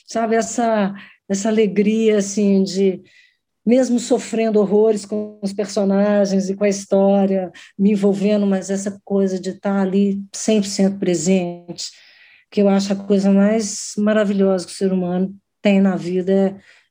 sabe 0.07 0.35
essa 0.35 0.93
essa 1.27 1.49
alegria 1.49 2.17
assim 2.17 2.63
de 2.63 3.01
mesmo 3.65 3.97
sofrendo 3.97 4.59
horrores 4.59 5.05
com 5.05 5.39
os 5.41 5.53
personagens 5.53 6.49
e 6.49 6.55
com 6.55 6.65
a 6.65 6.69
história, 6.69 7.51
me 7.79 7.91
envolvendo, 7.91 8.45
mas 8.45 8.69
essa 8.69 8.99
coisa 9.05 9.39
de 9.39 9.51
estar 9.51 9.79
ali 9.79 10.21
100% 10.33 10.99
presente, 10.99 11.91
que 12.51 12.61
eu 12.61 12.67
acho 12.67 12.91
a 12.91 12.95
coisa 12.95 13.31
mais 13.31 13.93
maravilhosa 13.97 14.65
que 14.65 14.73
o 14.73 14.75
ser 14.75 14.91
humano 14.91 15.33
tem 15.61 15.79
na 15.79 15.95
vida 15.95 16.33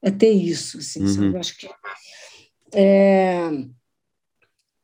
é, 0.03 0.09
é 0.09 0.11
ter 0.11 0.31
isso, 0.31 0.79
assim, 0.79 1.03
uhum. 1.03 1.09
sabe? 1.09 1.27
Eu 1.27 1.39
acho 1.39 1.59
que 1.59 1.69
é, 2.75 3.51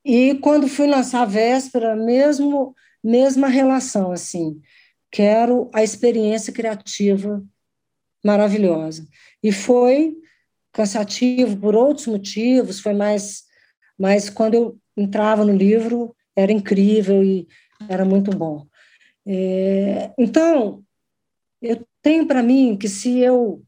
e 0.09 0.35
quando 0.37 0.66
fui 0.66 0.87
lançar 0.87 1.21
a 1.23 1.27
véspera, 1.27 1.94
mesmo 1.94 2.75
mesma 3.05 3.47
relação 3.47 4.11
assim, 4.11 4.59
quero 5.11 5.71
a 5.73 5.83
experiência 5.83 6.51
criativa 6.51 7.44
maravilhosa. 8.25 9.07
E 9.42 9.53
foi 9.53 10.16
cansativo 10.73 11.59
por 11.59 11.77
outros 11.77 12.07
motivos, 12.07 12.81
foi 12.81 12.94
mais 12.94 13.44
mas 13.99 14.31
quando 14.31 14.55
eu 14.55 14.79
entrava 14.97 15.44
no 15.44 15.53
livro 15.53 16.16
era 16.35 16.53
incrível 16.53 17.23
e 17.23 17.47
era 17.88 18.05
muito 18.05 18.31
bom. 18.31 18.66
É, 19.27 20.12
então, 20.16 20.83
eu 21.61 21.87
tenho 22.01 22.27
para 22.27 22.42
mim 22.42 22.79
que 22.79 22.88
se 22.88 23.18
eu 23.18 23.62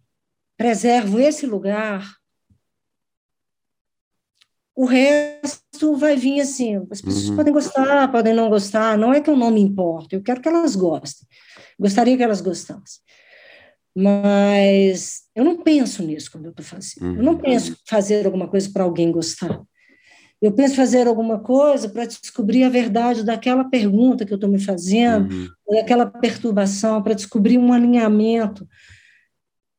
preservo 0.56 1.18
esse 1.18 1.46
lugar, 1.46 2.19
o 4.80 4.86
resto 4.86 5.94
vai 5.94 6.16
vir 6.16 6.40
assim. 6.40 6.76
As 6.90 7.02
pessoas 7.02 7.28
uhum. 7.28 7.36
podem 7.36 7.52
gostar, 7.52 8.10
podem 8.10 8.32
não 8.32 8.48
gostar. 8.48 8.96
Não 8.96 9.12
é 9.12 9.20
que 9.20 9.28
eu 9.28 9.36
não 9.36 9.50
me 9.50 9.60
importo, 9.60 10.14
eu 10.14 10.22
quero 10.22 10.40
que 10.40 10.48
elas 10.48 10.74
gostem. 10.74 11.28
Gostaria 11.78 12.16
que 12.16 12.22
elas 12.22 12.40
gostassem. 12.40 13.02
Mas 13.94 15.24
eu 15.36 15.44
não 15.44 15.62
penso 15.62 16.02
nisso 16.02 16.32
quando 16.32 16.46
eu 16.46 16.50
estou 16.52 16.64
fazendo. 16.64 17.04
Uhum. 17.04 17.16
Eu 17.16 17.22
não 17.22 17.32
uhum. 17.34 17.40
penso 17.40 17.76
fazer 17.86 18.24
alguma 18.24 18.48
coisa 18.48 18.70
para 18.72 18.84
alguém 18.84 19.12
gostar. 19.12 19.60
Eu 20.40 20.52
penso 20.52 20.74
fazer 20.76 21.06
alguma 21.06 21.38
coisa 21.40 21.86
para 21.86 22.06
descobrir 22.06 22.64
a 22.64 22.70
verdade 22.70 23.22
daquela 23.22 23.64
pergunta 23.64 24.24
que 24.24 24.32
eu 24.32 24.36
estou 24.36 24.48
me 24.48 24.58
fazendo, 24.58 25.30
uhum. 25.30 25.48
daquela 25.76 26.06
perturbação, 26.06 27.02
para 27.02 27.12
descobrir 27.12 27.58
um 27.58 27.70
alinhamento, 27.70 28.66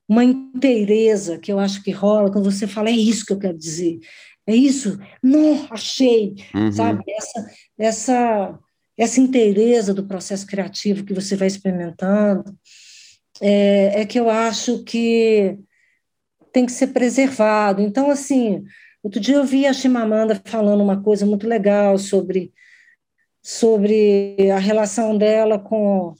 uma 0.07 0.23
inteireza 0.23 1.39
que 1.39 1.51
eu 1.51 1.57
acho 1.57 1.82
que 1.82 1.89
rola 1.89 2.32
quando 2.32 2.51
você 2.51 2.67
fala, 2.67 2.89
é 2.89 2.91
isso 2.91 3.25
que 3.25 3.34
eu 3.34 3.39
quero 3.39 3.57
dizer. 3.57 3.97
É 4.51 4.55
isso? 4.55 4.99
Não, 5.23 5.65
achei, 5.69 6.35
uhum. 6.53 6.71
sabe? 6.71 7.03
Essa, 7.07 7.51
essa, 7.77 8.59
essa 8.97 9.21
inteireza 9.21 9.93
do 9.93 10.05
processo 10.05 10.45
criativo 10.45 11.05
que 11.05 11.13
você 11.13 11.35
vai 11.35 11.47
experimentando 11.47 12.43
é, 13.41 14.01
é 14.01 14.05
que 14.05 14.19
eu 14.19 14.29
acho 14.29 14.83
que 14.83 15.57
tem 16.51 16.65
que 16.65 16.71
ser 16.71 16.87
preservado. 16.87 17.81
Então, 17.81 18.11
assim, 18.11 18.63
outro 19.01 19.21
dia 19.21 19.35
eu 19.35 19.45
vi 19.45 19.65
a 19.65 19.73
Chimamanda 19.73 20.41
falando 20.43 20.83
uma 20.83 21.01
coisa 21.01 21.25
muito 21.25 21.47
legal 21.47 21.97
sobre 21.97 22.51
sobre 23.43 24.35
a 24.51 24.59
relação 24.59 25.17
dela 25.17 25.57
com, 25.57 26.13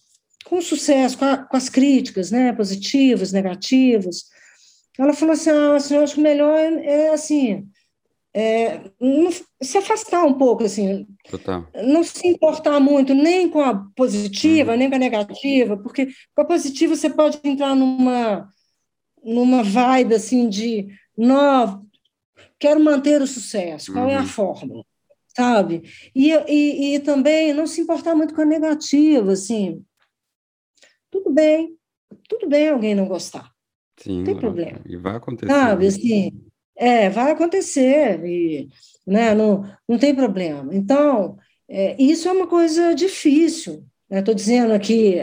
com 0.44 0.58
o 0.58 0.62
sucesso, 0.62 1.18
com, 1.18 1.26
a, 1.26 1.38
com 1.38 1.56
as 1.56 1.70
críticas, 1.70 2.32
né, 2.32 2.52
positivas, 2.52 3.32
negativas. 3.32 4.24
Ela 4.98 5.14
falou 5.14 5.34
assim, 5.34 5.52
ah, 5.52 5.76
assim, 5.76 5.96
eu 5.96 6.04
acho 6.04 6.16
que 6.16 6.20
o 6.20 6.24
melhor 6.24 6.58
é, 6.58 6.86
é 6.86 7.10
assim, 7.10 7.68
é, 8.34 8.90
não, 9.00 9.30
se 9.62 9.78
afastar 9.78 10.24
um 10.26 10.34
pouco, 10.34 10.64
assim, 10.64 11.06
Total. 11.30 11.68
não 11.84 12.04
se 12.04 12.28
importar 12.28 12.80
muito 12.80 13.14
nem 13.14 13.50
com 13.50 13.62
a 13.62 13.86
positiva, 13.96 14.72
uhum. 14.72 14.78
nem 14.78 14.90
com 14.90 14.96
a 14.96 15.00
negativa, 15.00 15.78
porque 15.78 16.08
com 16.36 16.42
a 16.42 16.46
positiva 16.46 16.96
você 16.96 17.10
pode 17.10 17.40
entrar 17.44 17.76
numa, 17.76 18.50
numa 19.24 19.64
vibe, 19.64 20.16
assim, 20.16 20.48
de, 20.48 20.88
não, 21.18 21.86
quero 22.58 22.80
manter 22.80 23.22
o 23.22 23.28
sucesso, 23.28 23.92
qual 23.92 24.06
uhum. 24.06 24.12
é 24.12 24.16
a 24.16 24.22
uhum. 24.22 24.28
fórmula? 24.28 24.86
sabe? 25.36 25.84
E, 26.14 26.32
e, 26.48 26.96
e 26.96 27.00
também 27.00 27.54
não 27.54 27.66
se 27.66 27.82
importar 27.82 28.16
muito 28.16 28.34
com 28.34 28.42
a 28.42 28.46
negativa, 28.46 29.32
assim. 29.32 29.84
Tudo 31.10 31.32
bem, 31.32 31.76
tudo 32.28 32.48
bem 32.48 32.70
alguém 32.70 32.96
não 32.96 33.08
gostar. 33.08 33.52
Sim, 33.98 34.20
não 34.20 34.24
tem 34.26 34.38
problema. 34.38 34.82
E 34.86 34.98
vai 34.98 35.16
acontecer. 35.16 35.52
Sabe, 35.52 35.88
assim, 35.88 36.32
é, 36.82 37.12
vai 37.12 37.32
acontecer, 37.32 38.26
e, 38.26 38.68
né, 39.06 39.36
não, 39.36 39.64
não 39.88 40.00
tem 40.00 40.16
problema. 40.16 40.74
Então, 40.76 41.38
é, 41.70 41.96
isso 42.02 42.28
é 42.28 42.32
uma 42.32 42.48
coisa 42.48 42.96
difícil. 42.96 43.86
Estou 44.10 44.34
né? 44.34 44.38
dizendo 44.38 44.74
aqui 44.74 45.20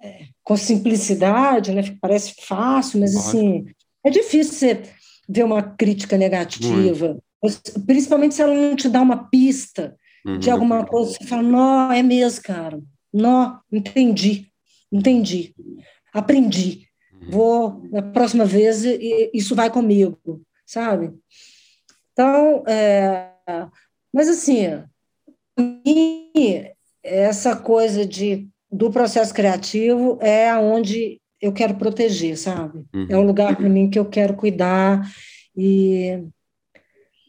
é, 0.00 0.26
com 0.44 0.56
simplicidade, 0.56 1.72
né, 1.72 1.82
parece 2.00 2.34
fácil, 2.38 3.00
mas 3.00 3.16
assim, 3.16 3.66
é 4.04 4.10
difícil 4.10 4.54
você 4.54 4.82
ver 5.28 5.42
uma 5.42 5.60
crítica 5.60 6.16
negativa. 6.16 7.18
Muito 7.42 7.80
Principalmente 7.84 8.36
se 8.36 8.42
ela 8.42 8.54
não 8.54 8.76
te 8.76 8.88
dá 8.88 9.02
uma 9.02 9.28
pista 9.28 9.96
uhum. 10.24 10.38
de 10.38 10.50
alguma 10.50 10.86
coisa, 10.86 11.14
você 11.14 11.24
fala, 11.24 11.42
não, 11.42 11.92
é 11.92 12.02
mesmo, 12.02 12.44
cara. 12.44 12.80
Não, 13.12 13.58
entendi, 13.72 14.46
entendi, 14.92 15.52
aprendi. 16.14 16.87
Uhum. 17.20 17.30
Vou, 17.30 17.82
na 17.90 18.02
próxima 18.02 18.44
vez, 18.44 18.84
isso 19.32 19.54
vai 19.54 19.70
comigo, 19.70 20.42
sabe? 20.66 21.12
Então, 22.12 22.64
é, 22.66 23.30
mas 24.12 24.28
assim, 24.28 24.82
essa 27.02 27.56
coisa 27.56 28.04
de, 28.04 28.48
do 28.70 28.90
processo 28.90 29.32
criativo 29.32 30.18
é 30.20 30.50
aonde 30.50 31.20
eu 31.40 31.52
quero 31.52 31.76
proteger, 31.76 32.36
sabe? 32.36 32.84
Uhum. 32.94 33.06
É 33.08 33.16
um 33.16 33.26
lugar 33.26 33.56
para 33.56 33.68
mim 33.68 33.88
que 33.88 33.98
eu 33.98 34.04
quero 34.04 34.34
cuidar 34.34 35.08
e 35.56 36.22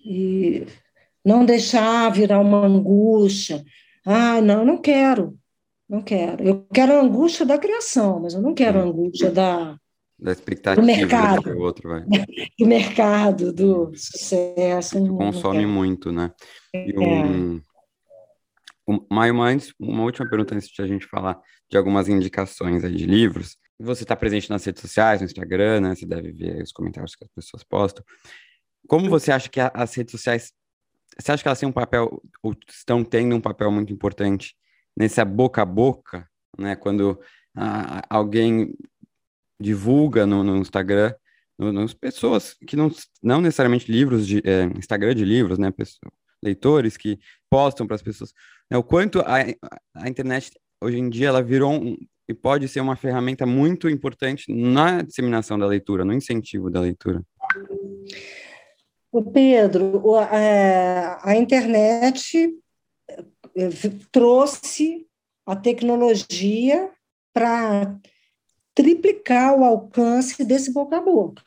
e 0.05 0.65
não 1.23 1.45
deixar 1.45 2.09
virar 2.11 2.39
uma 2.39 2.65
angústia. 2.65 3.63
Ah, 4.05 4.41
não, 4.41 4.65
não 4.65 4.77
quero, 4.77 5.37
não 5.87 6.01
quero. 6.01 6.43
Eu 6.43 6.65
quero 6.73 6.93
a 6.93 7.01
angústia 7.01 7.45
da 7.45 7.57
criação, 7.57 8.19
mas 8.21 8.33
eu 8.33 8.41
não 8.41 8.53
quero 8.53 8.79
a 8.79 8.83
angústia 8.83 9.29
da, 9.29 9.78
da 10.19 10.31
expectativa 10.31 10.81
do 10.81 10.85
mercado, 10.85 11.41
do 11.43 11.59
outro, 11.59 11.89
vai. 11.89 12.03
do 12.57 12.67
mercado, 12.67 13.53
do 13.53 13.91
sucesso. 13.95 14.99
Consome 15.07 15.65
muito, 15.65 16.11
né? 16.11 16.31
E 16.73 16.93
um, 16.97 17.57
é. 17.57 17.61
um, 18.87 19.05
Maio, 19.09 19.41
antes, 19.41 19.73
uma 19.79 20.03
última 20.03 20.29
pergunta 20.29 20.55
antes 20.55 20.67
de 20.67 20.81
a 20.81 20.87
gente 20.87 21.05
falar 21.05 21.39
de 21.69 21.77
algumas 21.77 22.09
indicações 22.09 22.83
aí 22.83 22.95
de 22.95 23.05
livros. 23.05 23.57
Você 23.79 24.03
está 24.03 24.15
presente 24.15 24.49
nas 24.49 24.65
redes 24.65 24.81
sociais, 24.81 25.21
no 25.21 25.25
Instagram, 25.25 25.79
né? 25.81 25.95
Você 25.95 26.05
deve 26.05 26.31
ver 26.33 26.61
os 26.61 26.71
comentários 26.71 27.15
que 27.15 27.23
as 27.23 27.31
pessoas 27.31 27.63
postam. 27.63 28.03
Como 28.87 29.09
você 29.09 29.31
acha 29.31 29.47
que 29.49 29.59
as 29.59 29.93
redes 29.95 30.11
sociais, 30.11 30.51
você 31.17 31.31
acha 31.31 31.41
que 31.41 31.47
elas 31.47 31.59
têm 31.59 31.69
um 31.69 31.73
papel, 31.73 32.21
ou 32.43 32.53
estão 32.67 33.03
tendo 33.03 33.35
um 33.35 33.41
papel 33.41 33.71
muito 33.71 33.93
importante 33.93 34.55
nesse 34.97 35.23
boca 35.23 35.61
a 35.61 35.65
boca, 35.65 36.27
né? 36.57 36.75
Quando 36.75 37.19
ah, 37.55 38.01
alguém 38.09 38.73
divulga 39.59 40.25
no, 40.25 40.43
no 40.43 40.57
Instagram, 40.57 41.13
no, 41.57 41.71
nas 41.71 41.93
pessoas 41.93 42.55
que 42.65 42.75
não, 42.75 42.91
não 43.21 43.41
necessariamente 43.41 43.91
livros 43.91 44.25
de 44.25 44.41
é, 44.45 44.63
Instagram 44.77 45.13
de 45.15 45.25
livros, 45.25 45.57
né? 45.57 45.71
Pessoas, 45.71 46.11
leitores 46.41 46.95
que 46.95 47.19
postam 47.49 47.85
para 47.85 47.95
as 47.95 48.01
pessoas. 48.01 48.33
Né? 48.71 48.77
O 48.77 48.83
quanto 48.83 49.19
a, 49.19 49.39
a 49.95 50.09
internet 50.09 50.51
hoje 50.81 50.97
em 50.97 51.09
dia 51.09 51.27
ela 51.27 51.43
virou 51.43 51.73
um, 51.73 51.97
e 52.27 52.33
pode 52.33 52.67
ser 52.67 52.79
uma 52.79 52.95
ferramenta 52.95 53.45
muito 53.45 53.89
importante 53.89 54.53
na 54.53 55.01
disseminação 55.01 55.57
da 55.57 55.65
leitura, 55.65 56.05
no 56.05 56.13
incentivo 56.13 56.69
da 56.69 56.79
leitura. 56.79 57.23
O 59.11 59.23
Pedro, 59.23 60.15
a, 60.15 60.35
é, 60.35 61.17
a 61.23 61.35
internet 61.35 62.55
é, 63.57 63.69
trouxe 64.11 65.07
a 65.45 65.55
tecnologia 65.55 66.91
para 67.33 67.97
triplicar 68.79 69.59
o 69.59 69.65
alcance 69.65 70.41
desse 70.45 70.71
boca 70.71 70.95
a 70.95 71.01
boca. 71.01 71.43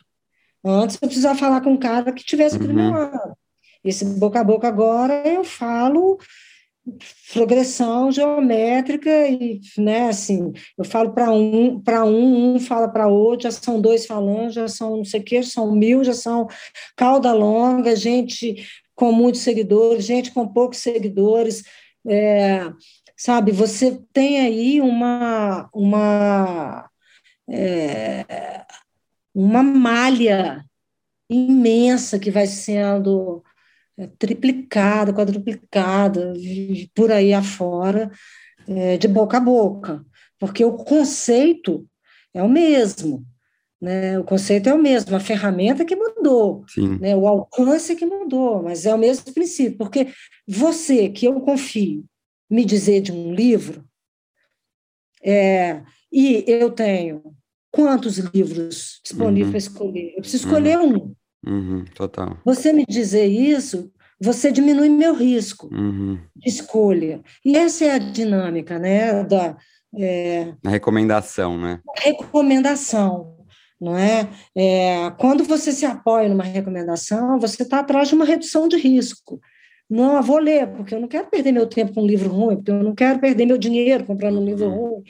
Antes 0.62 0.98
eu 1.00 1.08
precisava 1.08 1.38
falar 1.38 1.62
com 1.62 1.70
um 1.70 1.78
cara 1.78 2.12
que 2.12 2.22
tivesse 2.22 2.56
aqui 2.56 2.66
do 2.66 2.74
meu 2.74 2.84
uhum. 2.84 2.92
lado. 2.92 3.34
Esse 3.82 4.04
boca 4.04 4.38
a 4.38 4.44
boca 4.44 4.68
agora 4.68 5.26
eu 5.26 5.42
falo 5.42 6.18
progressão 7.32 8.12
geométrica 8.12 9.08
e, 9.28 9.60
né, 9.78 10.08
assim, 10.08 10.52
eu 10.76 10.84
falo 10.84 11.12
para 11.12 11.30
um, 11.30 11.80
para 11.80 12.04
um, 12.04 12.54
um 12.54 12.60
fala 12.60 12.86
para 12.88 13.06
outro, 13.06 13.44
já 13.44 13.50
são 13.50 13.80
dois 13.80 14.04
falando, 14.04 14.50
já 14.50 14.68
são 14.68 14.98
não 14.98 15.04
sei 15.04 15.20
o 15.20 15.24
que, 15.24 15.42
são 15.42 15.74
mil, 15.74 16.04
já 16.04 16.12
são 16.12 16.48
cauda 16.94 17.32
longa, 17.32 17.96
gente 17.96 18.66
com 18.94 19.10
muitos 19.10 19.40
seguidores, 19.40 20.04
gente 20.04 20.32
com 20.32 20.46
poucos 20.46 20.78
seguidores, 20.78 21.62
é, 22.06 22.70
sabe, 23.16 23.52
você 23.52 23.98
tem 24.12 24.40
aí 24.40 24.80
uma, 24.80 25.70
uma, 25.72 26.90
é, 27.48 28.64
uma 29.34 29.62
malha 29.62 30.64
imensa 31.28 32.18
que 32.18 32.30
vai 32.30 32.46
sendo 32.46 33.42
é, 33.96 34.06
triplicada, 34.18 35.12
quadruplicada, 35.12 36.34
por 36.94 37.10
aí 37.10 37.32
afora, 37.32 38.10
é, 38.68 38.96
de 38.96 39.08
boca 39.08 39.38
a 39.38 39.40
boca, 39.40 40.04
porque 40.38 40.64
o 40.64 40.76
conceito 40.76 41.86
é 42.34 42.42
o 42.42 42.48
mesmo. 42.48 43.24
Né? 43.80 44.16
O 44.18 44.22
conceito 44.22 44.68
é 44.68 44.74
o 44.74 44.80
mesmo, 44.80 45.16
a 45.16 45.20
ferramenta 45.20 45.84
que 45.84 45.96
mudou, 45.96 46.64
né? 47.00 47.16
o 47.16 47.26
alcance 47.26 47.96
que 47.96 48.06
mudou, 48.06 48.62
mas 48.62 48.86
é 48.86 48.94
o 48.94 48.98
mesmo 48.98 49.32
princípio, 49.34 49.76
porque 49.76 50.08
você, 50.46 51.08
que 51.08 51.26
eu 51.26 51.40
confio, 51.40 52.04
me 52.48 52.64
dizer 52.64 53.00
de 53.00 53.10
um 53.10 53.34
livro, 53.34 53.84
é, 55.20 55.82
e 56.12 56.44
eu 56.46 56.70
tenho 56.70 57.22
quantos 57.70 58.18
livros 58.18 59.00
disponíveis 59.02 59.66
uhum. 59.66 59.72
para 59.72 59.90
escolher? 59.90 60.14
Eu 60.14 60.20
preciso 60.20 60.46
escolher 60.46 60.78
uhum. 60.78 60.96
um. 60.96 61.50
Uhum, 61.50 61.84
total. 61.94 62.38
Você 62.44 62.72
me 62.72 62.84
dizer 62.86 63.26
isso, 63.26 63.90
você 64.20 64.52
diminui 64.52 64.88
meu 64.88 65.14
risco 65.14 65.68
uhum. 65.72 66.18
de 66.36 66.48
escolha. 66.48 67.20
E 67.44 67.56
essa 67.56 67.84
é 67.84 67.90
a 67.92 67.98
dinâmica, 67.98 68.78
né? 68.78 69.24
Da 69.24 69.56
é, 69.94 70.54
a 70.64 70.70
recomendação, 70.70 71.58
né? 71.58 71.80
Recomendação, 71.98 73.36
não 73.80 73.96
é? 73.96 74.28
é? 74.56 75.10
Quando 75.18 75.44
você 75.44 75.70
se 75.70 75.84
apoia 75.84 76.28
numa 76.28 76.44
recomendação, 76.44 77.38
você 77.38 77.62
está 77.62 77.80
atrás 77.80 78.08
de 78.08 78.14
uma 78.14 78.24
redução 78.24 78.68
de 78.68 78.76
risco. 78.76 79.38
Não, 79.90 80.16
eu 80.16 80.22
vou 80.22 80.38
ler, 80.38 80.68
porque 80.68 80.94
eu 80.94 81.00
não 81.00 81.08
quero 81.08 81.26
perder 81.28 81.52
meu 81.52 81.66
tempo 81.66 81.92
com 81.92 82.02
um 82.02 82.06
livro 82.06 82.30
ruim, 82.30 82.56
porque 82.56 82.70
eu 82.70 82.82
não 82.82 82.94
quero 82.94 83.18
perder 83.18 83.44
meu 83.44 83.58
dinheiro 83.58 84.04
comprando 84.04 84.40
um 84.40 84.44
livro 84.44 84.66
uhum. 84.66 84.94
ruim, 84.94 85.02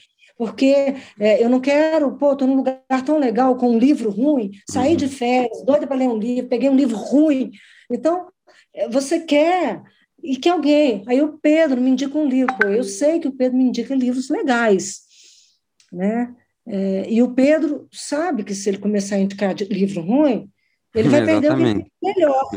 porque 0.42 0.96
é, 1.20 1.40
eu 1.40 1.48
não 1.48 1.60
quero, 1.60 2.16
pô, 2.16 2.32
estou 2.32 2.48
num 2.48 2.56
lugar 2.56 2.82
tão 3.06 3.16
legal 3.16 3.54
com 3.54 3.70
um 3.70 3.78
livro 3.78 4.10
ruim, 4.10 4.50
saí 4.68 4.90
uhum. 4.90 4.96
de 4.96 5.06
férias, 5.06 5.64
doida 5.64 5.86
para 5.86 5.94
ler 5.94 6.08
um 6.08 6.18
livro, 6.18 6.48
peguei 6.48 6.68
um 6.68 6.74
livro 6.74 6.96
ruim. 6.96 7.52
Então, 7.88 8.26
é, 8.74 8.88
você 8.88 9.20
quer, 9.20 9.80
e 10.20 10.36
que 10.36 10.48
alguém. 10.48 11.04
Aí 11.06 11.22
o 11.22 11.38
Pedro 11.38 11.80
me 11.80 11.90
indica 11.90 12.18
um 12.18 12.26
livro, 12.26 12.52
pô, 12.58 12.66
eu 12.66 12.82
sei 12.82 13.20
que 13.20 13.28
o 13.28 13.32
Pedro 13.32 13.56
me 13.56 13.62
indica 13.62 13.94
livros 13.94 14.28
legais, 14.30 15.02
né? 15.92 16.34
É, 16.66 17.06
e 17.08 17.22
o 17.22 17.32
Pedro 17.32 17.86
sabe 17.92 18.42
que 18.42 18.52
se 18.52 18.68
ele 18.68 18.78
começar 18.78 19.14
a 19.14 19.20
indicar 19.20 19.54
livro 19.70 20.02
ruim, 20.02 20.50
ele 20.92 21.08
vai 21.08 21.22
perder 21.24 21.52
o 21.52 21.56
que 21.56 21.86
melhor, 22.02 22.50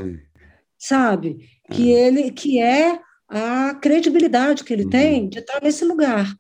sabe? 0.76 1.38
Que 1.72 1.94
é. 1.94 2.08
ele 2.08 2.32
que 2.32 2.60
é 2.60 3.00
a 3.30 3.76
credibilidade 3.76 4.64
que 4.64 4.74
ele 4.74 4.86
uhum. 4.86 4.90
tem 4.90 5.30
de 5.30 5.38
estar 5.38 5.62
nesse 5.62 5.86
lugar 5.86 6.36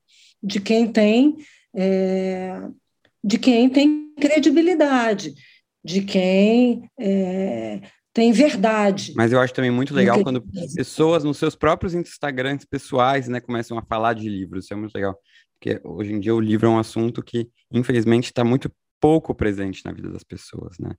de 0.45 0.59
quem 0.59 0.87
tem 0.87 1.37
é, 1.75 2.61
de 3.23 3.39
quem 3.39 3.67
tem 3.69 4.13
credibilidade, 4.19 5.33
de 5.83 6.01
quem 6.01 6.89
é, 6.99 7.81
tem 8.13 8.31
verdade. 8.31 9.13
Mas 9.15 9.33
eu 9.33 9.39
acho 9.39 9.53
também 9.53 9.71
muito 9.71 9.93
legal 9.93 10.21
quando 10.23 10.43
pessoas 10.75 11.23
nos 11.23 11.37
seus 11.37 11.55
próprios 11.55 11.95
Instagrams 11.95 12.65
pessoais, 12.65 13.27
né, 13.27 13.39
começam 13.41 13.77
a 13.77 13.81
falar 13.81 14.13
de 14.13 14.29
livros. 14.29 14.65
Isso 14.65 14.73
é 14.73 14.77
muito 14.77 14.93
legal, 14.93 15.17
porque 15.53 15.81
hoje 15.83 16.13
em 16.13 16.19
dia 16.19 16.35
o 16.35 16.39
livro 16.39 16.67
é 16.67 16.69
um 16.69 16.79
assunto 16.79 17.23
que 17.23 17.49
infelizmente 17.71 18.25
está 18.25 18.43
muito 18.43 18.71
pouco 19.01 19.35
presente 19.35 19.83
na 19.83 19.91
vida 19.91 20.09
das 20.09 20.23
pessoas, 20.23 20.79
né? 20.79 20.91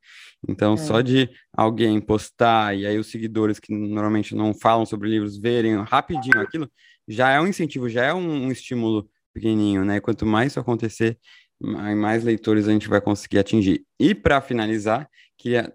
Então, 0.46 0.74
é. 0.74 0.76
só 0.76 1.00
de 1.00 1.30
alguém 1.52 2.00
postar 2.00 2.76
e 2.76 2.86
aí 2.86 2.98
os 2.98 3.10
seguidores 3.10 3.58
que 3.58 3.74
normalmente 3.74 4.34
não 4.34 4.52
falam 4.52 4.84
sobre 4.84 5.08
livros 5.08 5.38
verem 5.38 5.82
rapidinho 5.82 6.40
aquilo, 6.40 6.70
já 7.08 7.30
é 7.30 7.40
um 7.40 7.46
incentivo, 7.46 7.88
já 7.88 8.04
é 8.04 8.12
um, 8.14 8.46
um 8.46 8.52
estímulo 8.52 9.08
pequenininho, 9.36 9.84
né? 9.84 10.00
Quanto 10.00 10.24
mais 10.24 10.52
isso 10.52 10.60
acontecer, 10.60 11.18
mais 11.60 12.24
leitores 12.24 12.66
a 12.66 12.72
gente 12.72 12.88
vai 12.88 13.00
conseguir 13.00 13.38
atingir. 13.38 13.84
E 14.00 14.14
para 14.14 14.40
finalizar, 14.40 15.08
queria 15.38 15.72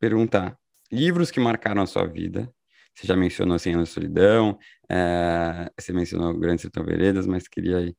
perguntar: 0.00 0.56
livros 0.92 1.30
que 1.30 1.40
marcaram 1.40 1.82
a 1.82 1.86
sua 1.86 2.06
vida? 2.06 2.52
Você 2.94 3.06
já 3.06 3.16
mencionou 3.16 3.56
Anos 3.56 3.88
de 3.88 3.94
Solidão, 3.94 4.58
é, 4.90 5.70
você 5.78 5.92
mencionou 5.92 6.38
Grande 6.38 6.62
Sertão 6.62 6.84
Veredas, 6.84 7.26
mas 7.26 7.48
queria 7.48 7.92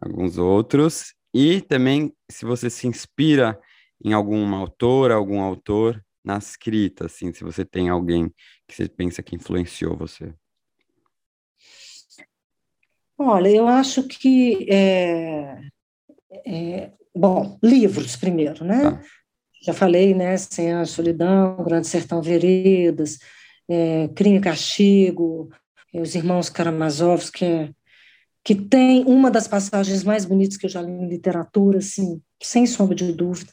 alguns 0.00 0.38
outros. 0.38 1.14
E 1.34 1.60
também, 1.60 2.14
se 2.30 2.46
você 2.46 2.70
se 2.70 2.86
inspira 2.86 3.58
em 4.02 4.12
alguma 4.14 4.58
autora, 4.58 5.14
algum 5.14 5.40
autor 5.40 6.02
na 6.24 6.38
escrita, 6.38 7.06
assim, 7.06 7.32
se 7.32 7.44
você 7.44 7.64
tem 7.64 7.88
alguém 7.90 8.30
que 8.66 8.74
você 8.74 8.88
pensa 8.88 9.22
que 9.22 9.36
influenciou 9.36 9.96
você. 9.96 10.34
Olha, 13.18 13.48
eu 13.48 13.66
acho 13.66 14.04
que 14.04 14.64
é, 14.70 15.58
é, 16.46 16.92
bom, 17.14 17.58
livros 17.60 18.14
primeiro, 18.14 18.64
né? 18.64 18.92
Tá. 18.92 19.02
Já 19.64 19.72
falei, 19.72 20.14
né? 20.14 20.36
Sem 20.36 20.72
a 20.72 20.84
Solidão, 20.84 21.56
Grande 21.64 21.88
Sertão 21.88 22.22
Veredas, 22.22 23.18
é, 23.68 24.08
Crime 24.14 24.36
e 24.38 24.40
Castigo, 24.40 25.50
Os 25.92 26.14
Irmãos 26.14 26.48
Karamazov, 26.48 27.32
que, 27.32 27.44
é, 27.44 27.70
que 28.44 28.54
tem 28.54 29.04
uma 29.04 29.32
das 29.32 29.48
passagens 29.48 30.04
mais 30.04 30.24
bonitas 30.24 30.56
que 30.56 30.66
eu 30.66 30.70
já 30.70 30.80
li 30.80 30.92
em 30.92 31.08
literatura, 31.08 31.78
assim, 31.78 32.22
sem 32.40 32.66
sombra 32.66 32.94
de 32.94 33.12
dúvida. 33.12 33.52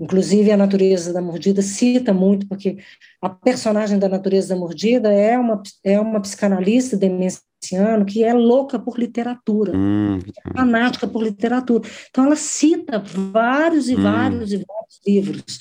Inclusive, 0.00 0.50
a 0.50 0.56
natureza 0.56 1.12
da 1.12 1.20
mordida 1.20 1.60
cita 1.60 2.14
muito, 2.14 2.48
porque 2.48 2.78
a 3.20 3.28
personagem 3.28 3.98
da 3.98 4.08
natureza 4.08 4.54
da 4.54 4.60
mordida 4.60 5.12
é 5.12 5.38
uma, 5.38 5.62
é 5.84 6.00
uma 6.00 6.20
psicanalista 6.20 6.96
demenciano 6.96 8.06
que 8.06 8.24
é 8.24 8.32
louca 8.32 8.78
por 8.78 8.98
literatura, 8.98 9.76
hum. 9.76 10.18
é 10.18 10.54
fanática 10.56 11.06
por 11.06 11.22
literatura. 11.22 11.86
Então, 12.08 12.24
ela 12.24 12.36
cita 12.36 12.98
vários 12.98 13.90
e 13.90 13.96
hum. 13.96 14.02
vários 14.02 14.52
e 14.52 14.56
vários 14.56 15.00
livros. 15.06 15.58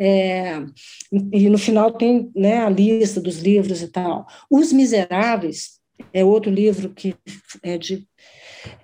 É, 0.00 0.62
e 1.32 1.48
no 1.48 1.58
final 1.58 1.90
tem 1.90 2.30
né, 2.36 2.58
a 2.58 2.70
lista 2.70 3.20
dos 3.20 3.38
livros 3.38 3.82
e 3.82 3.88
tal. 3.88 4.26
Os 4.50 4.72
Miseráveis 4.72 5.78
é 6.12 6.24
outro 6.24 6.50
livro 6.50 6.90
que 6.90 7.16
é 7.62 7.76
de, 7.76 8.06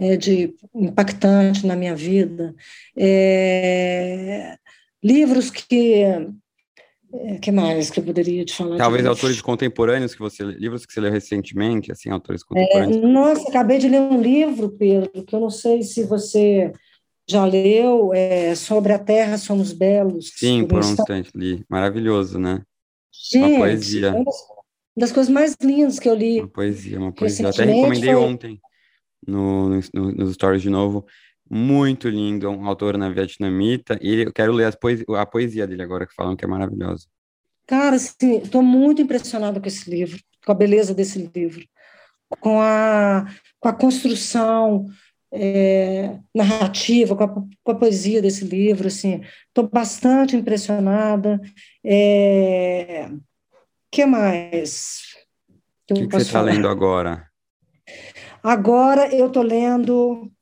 é 0.00 0.16
de 0.16 0.54
impactante 0.74 1.66
na 1.66 1.76
minha 1.76 1.94
vida. 1.94 2.54
É, 2.96 4.56
livros 5.04 5.50
que 5.50 6.02
é, 7.14 7.38
que 7.40 7.52
mais 7.52 7.90
que 7.90 8.00
eu 8.00 8.04
poderia 8.04 8.44
te 8.44 8.54
falar? 8.54 8.76
Talvez 8.76 9.06
autores 9.06 9.40
contemporâneos 9.40 10.14
que 10.14 10.20
você 10.20 10.42
livros 10.42 10.84
que 10.84 10.92
você 10.92 11.00
leu 11.00 11.12
recentemente, 11.12 11.92
assim, 11.92 12.10
autores 12.10 12.42
é, 12.42 12.44
contemporâneos. 12.46 12.96
É, 12.96 13.06
nossa, 13.06 13.48
acabei 13.48 13.78
de 13.78 13.88
ler 13.88 14.00
um 14.00 14.20
livro, 14.20 14.70
Pedro, 14.70 15.22
que 15.24 15.34
eu 15.34 15.40
não 15.40 15.50
sei 15.50 15.82
se 15.82 16.02
você 16.04 16.72
já 17.28 17.44
leu, 17.44 18.12
é, 18.12 18.54
sobre 18.54 18.92
a 18.92 18.98
Terra 18.98 19.38
somos 19.38 19.72
belos. 19.72 20.32
Sim, 20.34 20.66
por 20.66 20.84
um 20.84 20.92
instante 20.92 21.30
li, 21.34 21.64
maravilhoso, 21.68 22.38
né? 22.38 22.62
Gente, 23.30 23.44
uma 23.44 23.58
poesia. 23.58 24.12
Uma 24.12 24.24
das 24.96 25.12
coisas 25.12 25.32
mais 25.32 25.56
lindas 25.62 25.98
que 25.98 26.08
eu 26.08 26.14
li. 26.14 26.40
Uma 26.40 26.48
poesia, 26.48 26.98
uma 26.98 27.12
poesia. 27.12 27.46
Eu 27.46 27.50
até 27.50 27.64
recomendei 27.64 28.12
foi... 28.12 28.22
ontem 28.22 28.60
no, 29.26 29.80
no, 29.92 30.12
nos 30.12 30.34
stories 30.34 30.62
de 30.62 30.70
novo 30.70 31.06
muito 31.54 32.08
lindo, 32.08 32.50
um 32.50 32.66
autor 32.66 32.98
na 32.98 33.08
vietnamita, 33.08 33.96
e 34.02 34.22
eu 34.22 34.32
quero 34.32 34.52
ler 34.52 34.76
a 35.16 35.24
poesia 35.24 35.68
dele 35.68 35.84
agora, 35.84 36.04
que 36.04 36.12
falam 36.12 36.34
que 36.34 36.44
é 36.44 36.48
maravilhosa. 36.48 37.06
Cara, 37.64 37.94
assim, 37.94 38.38
estou 38.38 38.60
muito 38.60 39.00
impressionada 39.00 39.60
com 39.60 39.68
esse 39.68 39.88
livro, 39.88 40.20
com 40.44 40.50
a 40.50 40.54
beleza 40.54 40.92
desse 40.92 41.30
livro, 41.32 41.64
com 42.40 42.60
a, 42.60 43.26
com 43.60 43.68
a 43.68 43.72
construção 43.72 44.86
é, 45.30 46.18
narrativa, 46.34 47.14
com 47.14 47.22
a, 47.22 47.28
com 47.28 47.70
a, 47.70 47.74
poesia 47.76 48.20
desse 48.20 48.44
livro, 48.44 48.88
assim, 48.88 49.22
estou 49.46 49.68
bastante 49.68 50.34
impressionada. 50.34 51.40
É, 51.84 53.10
que 53.92 54.04
mais? 54.04 55.02
O 55.88 55.94
que, 55.94 56.06
que, 56.08 56.12
você 56.12 56.22
está 56.22 56.42
lendo 56.42 56.66
agora? 56.66 57.28
Agora 58.42 59.14
eu 59.14 59.28
estou 59.28 59.42
lendo 59.42 60.33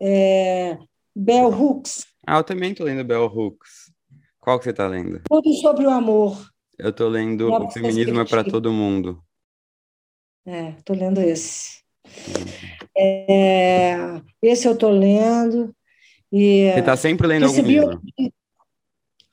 é, 0.00 0.78
Bell 1.14 1.48
Hooks. 1.48 2.06
Ah, 2.26 2.38
eu 2.38 2.44
também 2.44 2.72
estou 2.72 2.86
lendo 2.86 3.04
Bell 3.04 3.26
Hooks. 3.26 3.92
Qual 4.40 4.58
que 4.58 4.64
você 4.64 4.70
está 4.70 4.86
lendo? 4.86 5.20
Tudo 5.28 5.52
sobre 5.54 5.86
o 5.86 5.90
amor. 5.90 6.38
Eu 6.78 6.90
estou 6.90 7.08
lendo 7.08 7.50
O 7.50 7.70
Feminismo 7.70 8.20
é 8.20 8.24
para 8.24 8.44
Todo 8.44 8.72
Mundo. 8.72 9.22
É, 10.46 10.70
estou 10.70 10.94
lendo 10.94 11.20
esse. 11.20 11.80
É, 12.96 14.20
esse 14.40 14.68
eu 14.68 14.72
estou 14.74 14.90
lendo. 14.90 15.74
E, 16.30 16.70
você 16.72 16.80
está 16.80 16.96
sempre 16.96 17.26
lendo 17.26 17.46
algum 17.46 17.62
livro? 17.62 18.00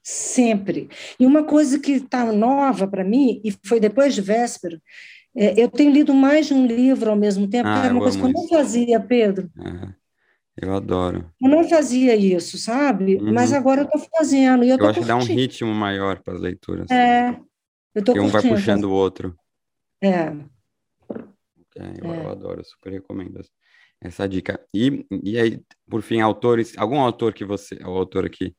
Sempre. 0.01 0.89
E 1.19 1.25
uma 1.25 1.43
coisa 1.43 1.79
que 1.79 1.93
está 1.93 2.31
nova 2.31 2.87
para 2.87 3.03
mim, 3.03 3.41
e 3.43 3.51
foi 3.63 3.79
depois 3.79 4.15
de 4.15 4.21
véspera, 4.21 4.81
é, 5.35 5.61
eu 5.61 5.69
tenho 5.69 5.91
lido 5.91 6.13
mais 6.13 6.47
de 6.47 6.53
um 6.53 6.65
livro 6.65 7.09
ao 7.09 7.15
mesmo 7.15 7.47
tempo, 7.47 7.67
ah, 7.67 7.79
que 7.79 7.85
era 7.85 7.93
uma 7.93 8.01
coisa 8.01 8.17
que 8.17 8.25
eu 8.25 8.31
não 8.31 8.47
fazia, 8.47 8.99
Pedro. 8.99 9.49
É. 9.59 10.02
Eu 10.55 10.75
adoro. 10.75 11.31
Eu 11.41 11.49
não 11.49 11.67
fazia 11.67 12.15
isso, 12.15 12.57
sabe? 12.57 13.15
Uhum. 13.15 13.33
Mas 13.33 13.51
agora 13.51 13.81
eu 13.81 13.85
estou 13.85 14.07
fazendo. 14.15 14.63
E 14.63 14.69
eu, 14.69 14.77
eu 14.77 14.87
acho 14.87 14.99
que 14.99 15.05
dá 15.05 15.15
um 15.15 15.23
ritmo 15.23 15.73
maior 15.73 16.21
para 16.21 16.35
as 16.35 16.39
leituras. 16.39 16.89
É. 16.91 17.39
Eu 17.95 18.03
tô 18.03 18.13
um 18.13 18.27
vai 18.27 18.41
puxando 18.41 18.85
o 18.85 18.91
outro. 18.91 19.35
É. 20.01 20.09
é 20.09 20.33
eu, 22.01 22.13
é. 22.13 22.25
eu 22.25 22.29
adoro, 22.29 22.59
eu 22.59 22.65
super 22.65 22.91
recomendo 22.91 23.41
essa 23.99 24.27
dica. 24.27 24.63
E, 24.73 25.05
e 25.23 25.39
aí, 25.39 25.61
por 25.89 26.01
fim, 26.01 26.21
autores, 26.21 26.77
algum 26.77 26.99
autor 26.99 27.33
que 27.33 27.45
você, 27.45 27.79
ou 27.83 27.97
autora 27.97 28.29
que 28.29 28.55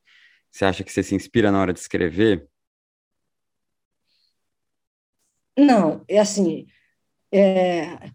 você 0.51 0.65
acha 0.65 0.83
que 0.83 0.91
você 0.91 1.03
se 1.03 1.15
inspira 1.15 1.51
na 1.51 1.61
hora 1.61 1.73
de 1.73 1.79
escrever? 1.79 2.47
Não, 5.57 6.03
é 6.07 6.19
assim, 6.19 6.67
é, 7.31 8.11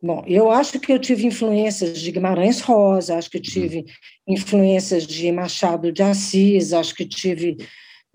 Bom, 0.00 0.22
eu 0.26 0.50
acho 0.50 0.78
que 0.78 0.92
eu 0.92 0.98
tive 0.98 1.26
influências 1.26 1.98
de 1.98 2.12
Guimarães 2.12 2.60
Rosa, 2.60 3.16
acho 3.16 3.28
que 3.28 3.40
tive 3.40 3.84
influências 4.28 5.04
de 5.04 5.30
Machado 5.32 5.90
de 5.90 6.02
Assis, 6.02 6.72
acho 6.72 6.94
que 6.94 7.04
tive. 7.04 7.56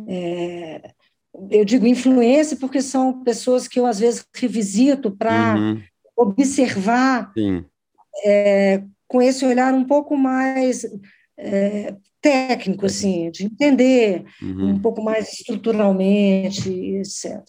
É, 0.08 0.82
eu 1.52 1.66
digo 1.66 1.86
influência 1.86 2.56
porque 2.56 2.82
são 2.82 3.24
pessoas 3.24 3.68
que 3.68 3.80
eu, 3.80 3.86
às 3.86 4.00
vezes, 4.00 4.26
revisito 4.34 5.12
para 5.12 5.56
uhum. 5.56 5.82
observar 6.16 7.34
é, 8.24 8.82
com 9.08 9.22
esse 9.22 9.46
olhar 9.46 9.74
um 9.74 9.84
pouco 9.84 10.16
mais 10.16 10.86
é, 11.38 11.96
técnico, 12.22 12.86
assim, 12.86 13.30
de 13.30 13.46
entender 13.46 14.24
uhum. 14.42 14.70
um 14.70 14.80
pouco 14.80 15.04
mais 15.04 15.34
estruturalmente, 15.34 16.70
etc. 16.70 17.42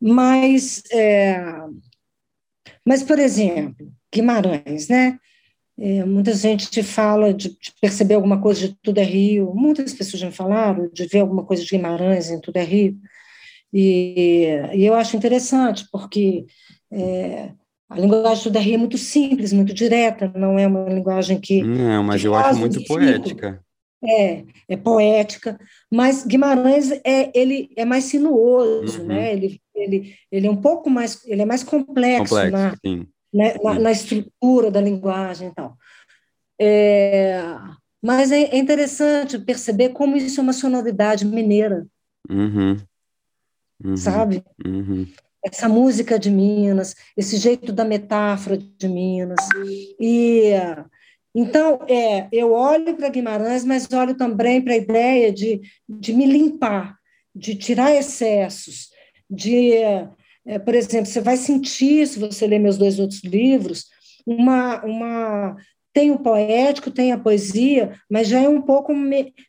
Mas 0.00 0.82
mas, 2.86 3.02
por 3.02 3.18
exemplo, 3.18 3.92
Guimarães, 4.14 4.88
né? 4.88 5.18
É, 5.78 6.04
muita 6.04 6.32
gente 6.32 6.82
fala 6.82 7.34
de, 7.34 7.50
de, 7.50 7.72
perceber 7.80 8.14
alguma 8.14 8.40
coisa 8.40 8.68
de 8.68 8.76
Tudo 8.82 8.98
é 8.98 9.02
Rio, 9.02 9.52
muitas 9.54 9.92
pessoas 9.92 10.20
já 10.20 10.26
me 10.26 10.32
falaram 10.32 10.88
de 10.90 11.06
ver 11.06 11.20
alguma 11.20 11.44
coisa 11.44 11.62
de 11.62 11.68
Guimarães 11.68 12.30
em 12.30 12.40
Tudo 12.40 12.56
é 12.56 12.62
Rio, 12.62 12.96
e, 13.70 14.46
e 14.72 14.86
eu 14.86 14.94
acho 14.94 15.16
interessante, 15.16 15.86
porque 15.92 16.46
é, 16.90 17.50
a 17.90 17.98
linguagem 17.98 18.38
de 18.38 18.42
Tudo 18.44 18.56
é 18.56 18.60
Rio 18.60 18.74
é 18.74 18.78
muito 18.78 18.96
simples, 18.96 19.52
muito 19.52 19.74
direta, 19.74 20.32
não 20.34 20.58
é 20.58 20.66
uma 20.66 20.88
linguagem 20.88 21.38
que. 21.38 21.62
Não, 21.62 22.02
mas 22.02 22.24
eu 22.24 22.34
acho 22.34 22.58
muito 22.58 22.82
poética. 22.84 23.60
É, 24.08 24.44
é 24.68 24.76
poética, 24.76 25.58
mas 25.90 26.24
Guimarães 26.24 26.92
é 27.04 27.30
ele 27.34 27.70
é 27.76 27.84
mais 27.84 28.04
sinuoso, 28.04 29.00
uhum. 29.00 29.06
né? 29.06 29.32
Ele, 29.32 29.60
ele, 29.74 30.14
ele 30.30 30.46
é 30.46 30.50
um 30.50 30.60
pouco 30.60 30.88
mais 30.88 31.24
ele 31.26 31.42
é 31.42 31.44
mais 31.44 31.64
complexo, 31.64 32.34
complexo 32.34 32.52
na, 32.52 32.76
né, 33.32 33.54
na, 33.62 33.78
na, 33.80 33.90
estrutura 33.92 34.70
da 34.70 34.80
linguagem 34.80 35.48
e 35.48 35.54
tal. 35.54 35.76
É, 36.60 37.40
mas 38.02 38.30
é, 38.30 38.42
é, 38.42 38.56
interessante 38.56 39.38
perceber 39.38 39.90
como 39.90 40.16
isso 40.16 40.40
é 40.40 40.42
uma 40.42 40.52
sonoridade 40.52 41.26
mineira, 41.26 41.86
uhum. 42.30 42.76
Uhum. 43.84 43.96
sabe? 43.96 44.44
Uhum. 44.64 45.06
Essa 45.44 45.68
música 45.68 46.18
de 46.18 46.30
Minas, 46.30 46.94
esse 47.16 47.36
jeito 47.36 47.72
da 47.72 47.84
metáfora 47.84 48.56
de 48.56 48.88
Minas 48.88 49.48
e 50.00 50.52
então, 51.38 51.80
é, 51.86 52.28
eu 52.32 52.52
olho 52.52 52.96
para 52.96 53.10
Guimarães, 53.10 53.62
mas 53.62 53.86
olho 53.92 54.16
também 54.16 54.62
para 54.62 54.72
a 54.72 54.78
ideia 54.78 55.30
de, 55.30 55.60
de 55.86 56.14
me 56.14 56.24
limpar, 56.24 56.96
de 57.34 57.54
tirar 57.54 57.94
excessos, 57.94 58.88
de, 59.28 59.74
é, 60.46 60.58
por 60.58 60.74
exemplo, 60.74 61.04
você 61.04 61.20
vai 61.20 61.36
sentir, 61.36 62.06
se 62.06 62.18
você 62.18 62.46
ler 62.46 62.58
meus 62.58 62.78
dois 62.78 62.98
outros 62.98 63.22
livros, 63.22 63.84
uma, 64.26 64.82
uma 64.82 65.56
tem 65.92 66.10
o 66.10 66.18
poético, 66.18 66.90
tem 66.90 67.12
a 67.12 67.18
poesia, 67.18 67.92
mas 68.10 68.28
já 68.28 68.40
é 68.40 68.48
um 68.48 68.62
pouco, 68.62 68.94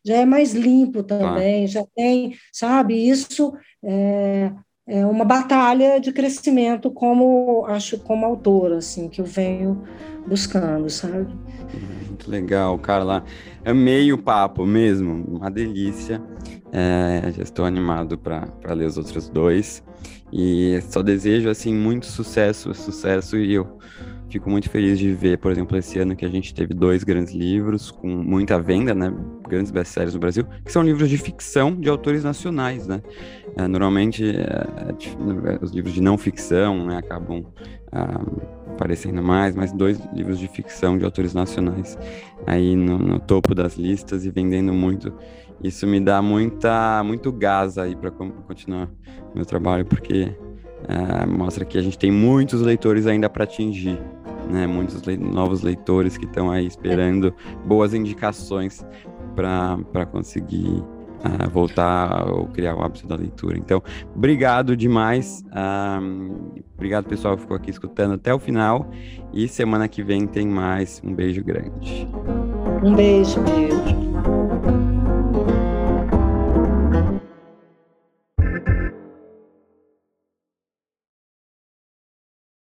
já 0.06 0.16
é 0.16 0.26
mais 0.26 0.54
limpo 0.54 1.04
também, 1.04 1.64
ah. 1.64 1.68
já 1.68 1.86
tem, 1.96 2.36
sabe, 2.52 2.96
isso 2.96 3.54
é, 3.84 4.52
é 4.88 5.06
uma 5.06 5.26
batalha 5.26 6.00
de 6.00 6.14
crescimento 6.14 6.90
como, 6.90 7.66
acho, 7.68 8.00
como 8.00 8.26
autora, 8.26 8.78
assim, 8.78 9.10
que 9.10 9.20
eu 9.20 9.26
venho 9.26 9.84
buscando, 10.26 10.90
sabe? 10.90 11.28
Muito 12.08 12.32
legal, 12.32 12.80
Carla. 12.80 13.24
Amei 13.66 14.14
o 14.14 14.18
papo 14.18 14.66
mesmo, 14.66 15.26
uma 15.28 15.52
delícia. 15.52 16.22
É, 16.72 17.32
já 17.36 17.44
estou 17.44 17.66
animado 17.66 18.18
para 18.18 18.74
ler 18.74 18.86
os 18.86 18.98
outros 18.98 19.28
dois. 19.28 19.84
E 20.32 20.80
só 20.90 21.02
desejo, 21.02 21.50
assim, 21.50 21.74
muito 21.74 22.06
sucesso, 22.06 22.74
sucesso. 22.74 23.38
E 23.38 23.54
eu 23.54 23.78
fico 24.30 24.50
muito 24.50 24.70
feliz 24.70 25.00
de 25.00 25.12
ver, 25.14 25.38
por 25.38 25.52
exemplo, 25.52 25.78
esse 25.78 26.00
ano 26.00 26.16
que 26.16 26.26
a 26.26 26.30
gente 26.30 26.54
teve 26.54 26.74
dois 26.74 27.04
grandes 27.04 27.34
livros 27.34 27.92
com 27.92 28.08
muita 28.08 28.60
venda, 28.60 28.94
né? 28.94 29.14
Grandes 29.48 29.72
best-sellers 29.72 30.14
no 30.14 30.20
Brasil, 30.20 30.46
que 30.64 30.72
são 30.72 30.84
livros 30.84 31.10
de 31.10 31.18
ficção 31.18 31.76
de 31.76 31.90
autores 31.90 32.24
nacionais, 32.24 32.88
né? 32.88 33.02
É, 33.56 33.68
normalmente, 33.68 34.24
é, 34.24 34.42
é 34.42 35.60
os 35.62 35.72
livros 35.72 35.94
de 35.94 36.02
não 36.02 36.18
ficção, 36.18 36.86
né, 36.86 36.98
acabam 36.98 37.46
ah, 37.92 38.22
aparecendo 38.68 39.24
mais, 39.24 39.56
mas 39.56 39.72
dois 39.72 40.00
livros 40.14 40.38
de 40.38 40.48
ficção 40.48 40.98
de 40.98 41.06
autores 41.06 41.34
nacionais 41.34 41.98
aí 42.46 42.76
no, 42.76 42.98
no 43.00 43.20
topo 43.20 43.56
das 43.56 43.78
listas 43.78 44.26
e 44.26 44.30
vendendo 44.30 44.74
muito 44.74 45.12
isso 45.64 45.88
me 45.88 46.00
dá 46.00 46.22
muita, 46.22 47.04
muito 47.04 47.32
gás 47.32 47.78
aí 47.78 47.96
para 47.96 48.12
continuar 48.12 48.90
meu 49.34 49.46
trabalho, 49.46 49.86
porque 49.86 50.36
é, 50.88 51.26
mostra 51.26 51.66
que 51.66 51.78
a 51.78 51.82
gente 51.82 51.98
tem 51.98 52.12
muitos 52.12 52.62
leitores 52.62 53.08
ainda 53.08 53.30
para 53.30 53.44
atingir, 53.44 54.00
né? 54.50 54.68
Muitos 54.68 55.02
le 55.04 55.18
novos 55.18 55.62
leitores 55.62 56.18
que 56.18 56.26
estão 56.26 56.52
aí 56.52 56.68
esperando 56.68 57.34
boas 57.66 57.94
indicações 57.94 58.86
para 59.36 60.06
conseguir 60.12 60.84
uh, 61.18 61.50
voltar 61.52 62.28
ou 62.30 62.48
criar 62.48 62.76
o 62.76 62.84
hábito 62.84 63.08
da 63.08 63.16
leitura. 63.16 63.58
Então, 63.58 63.82
obrigado 64.16 64.76
demais. 64.76 65.44
Um, 66.02 66.62
obrigado, 66.76 67.06
pessoal, 67.06 67.36
que 67.36 67.42
ficou 67.42 67.58
aqui 67.58 67.70
escutando 67.70 68.14
até 68.14 68.34
o 68.34 68.40
final. 68.40 68.90
E 69.34 69.48
semana 69.48 69.88
que 69.88 70.02
vem 70.02 70.26
tem 70.26 70.48
mais. 70.48 71.02
Um 71.04 71.14
beijo 71.14 71.44
grande. 71.44 72.08
Um 72.84 72.96
beijo, 72.96 73.40
beijo. 73.42 74.97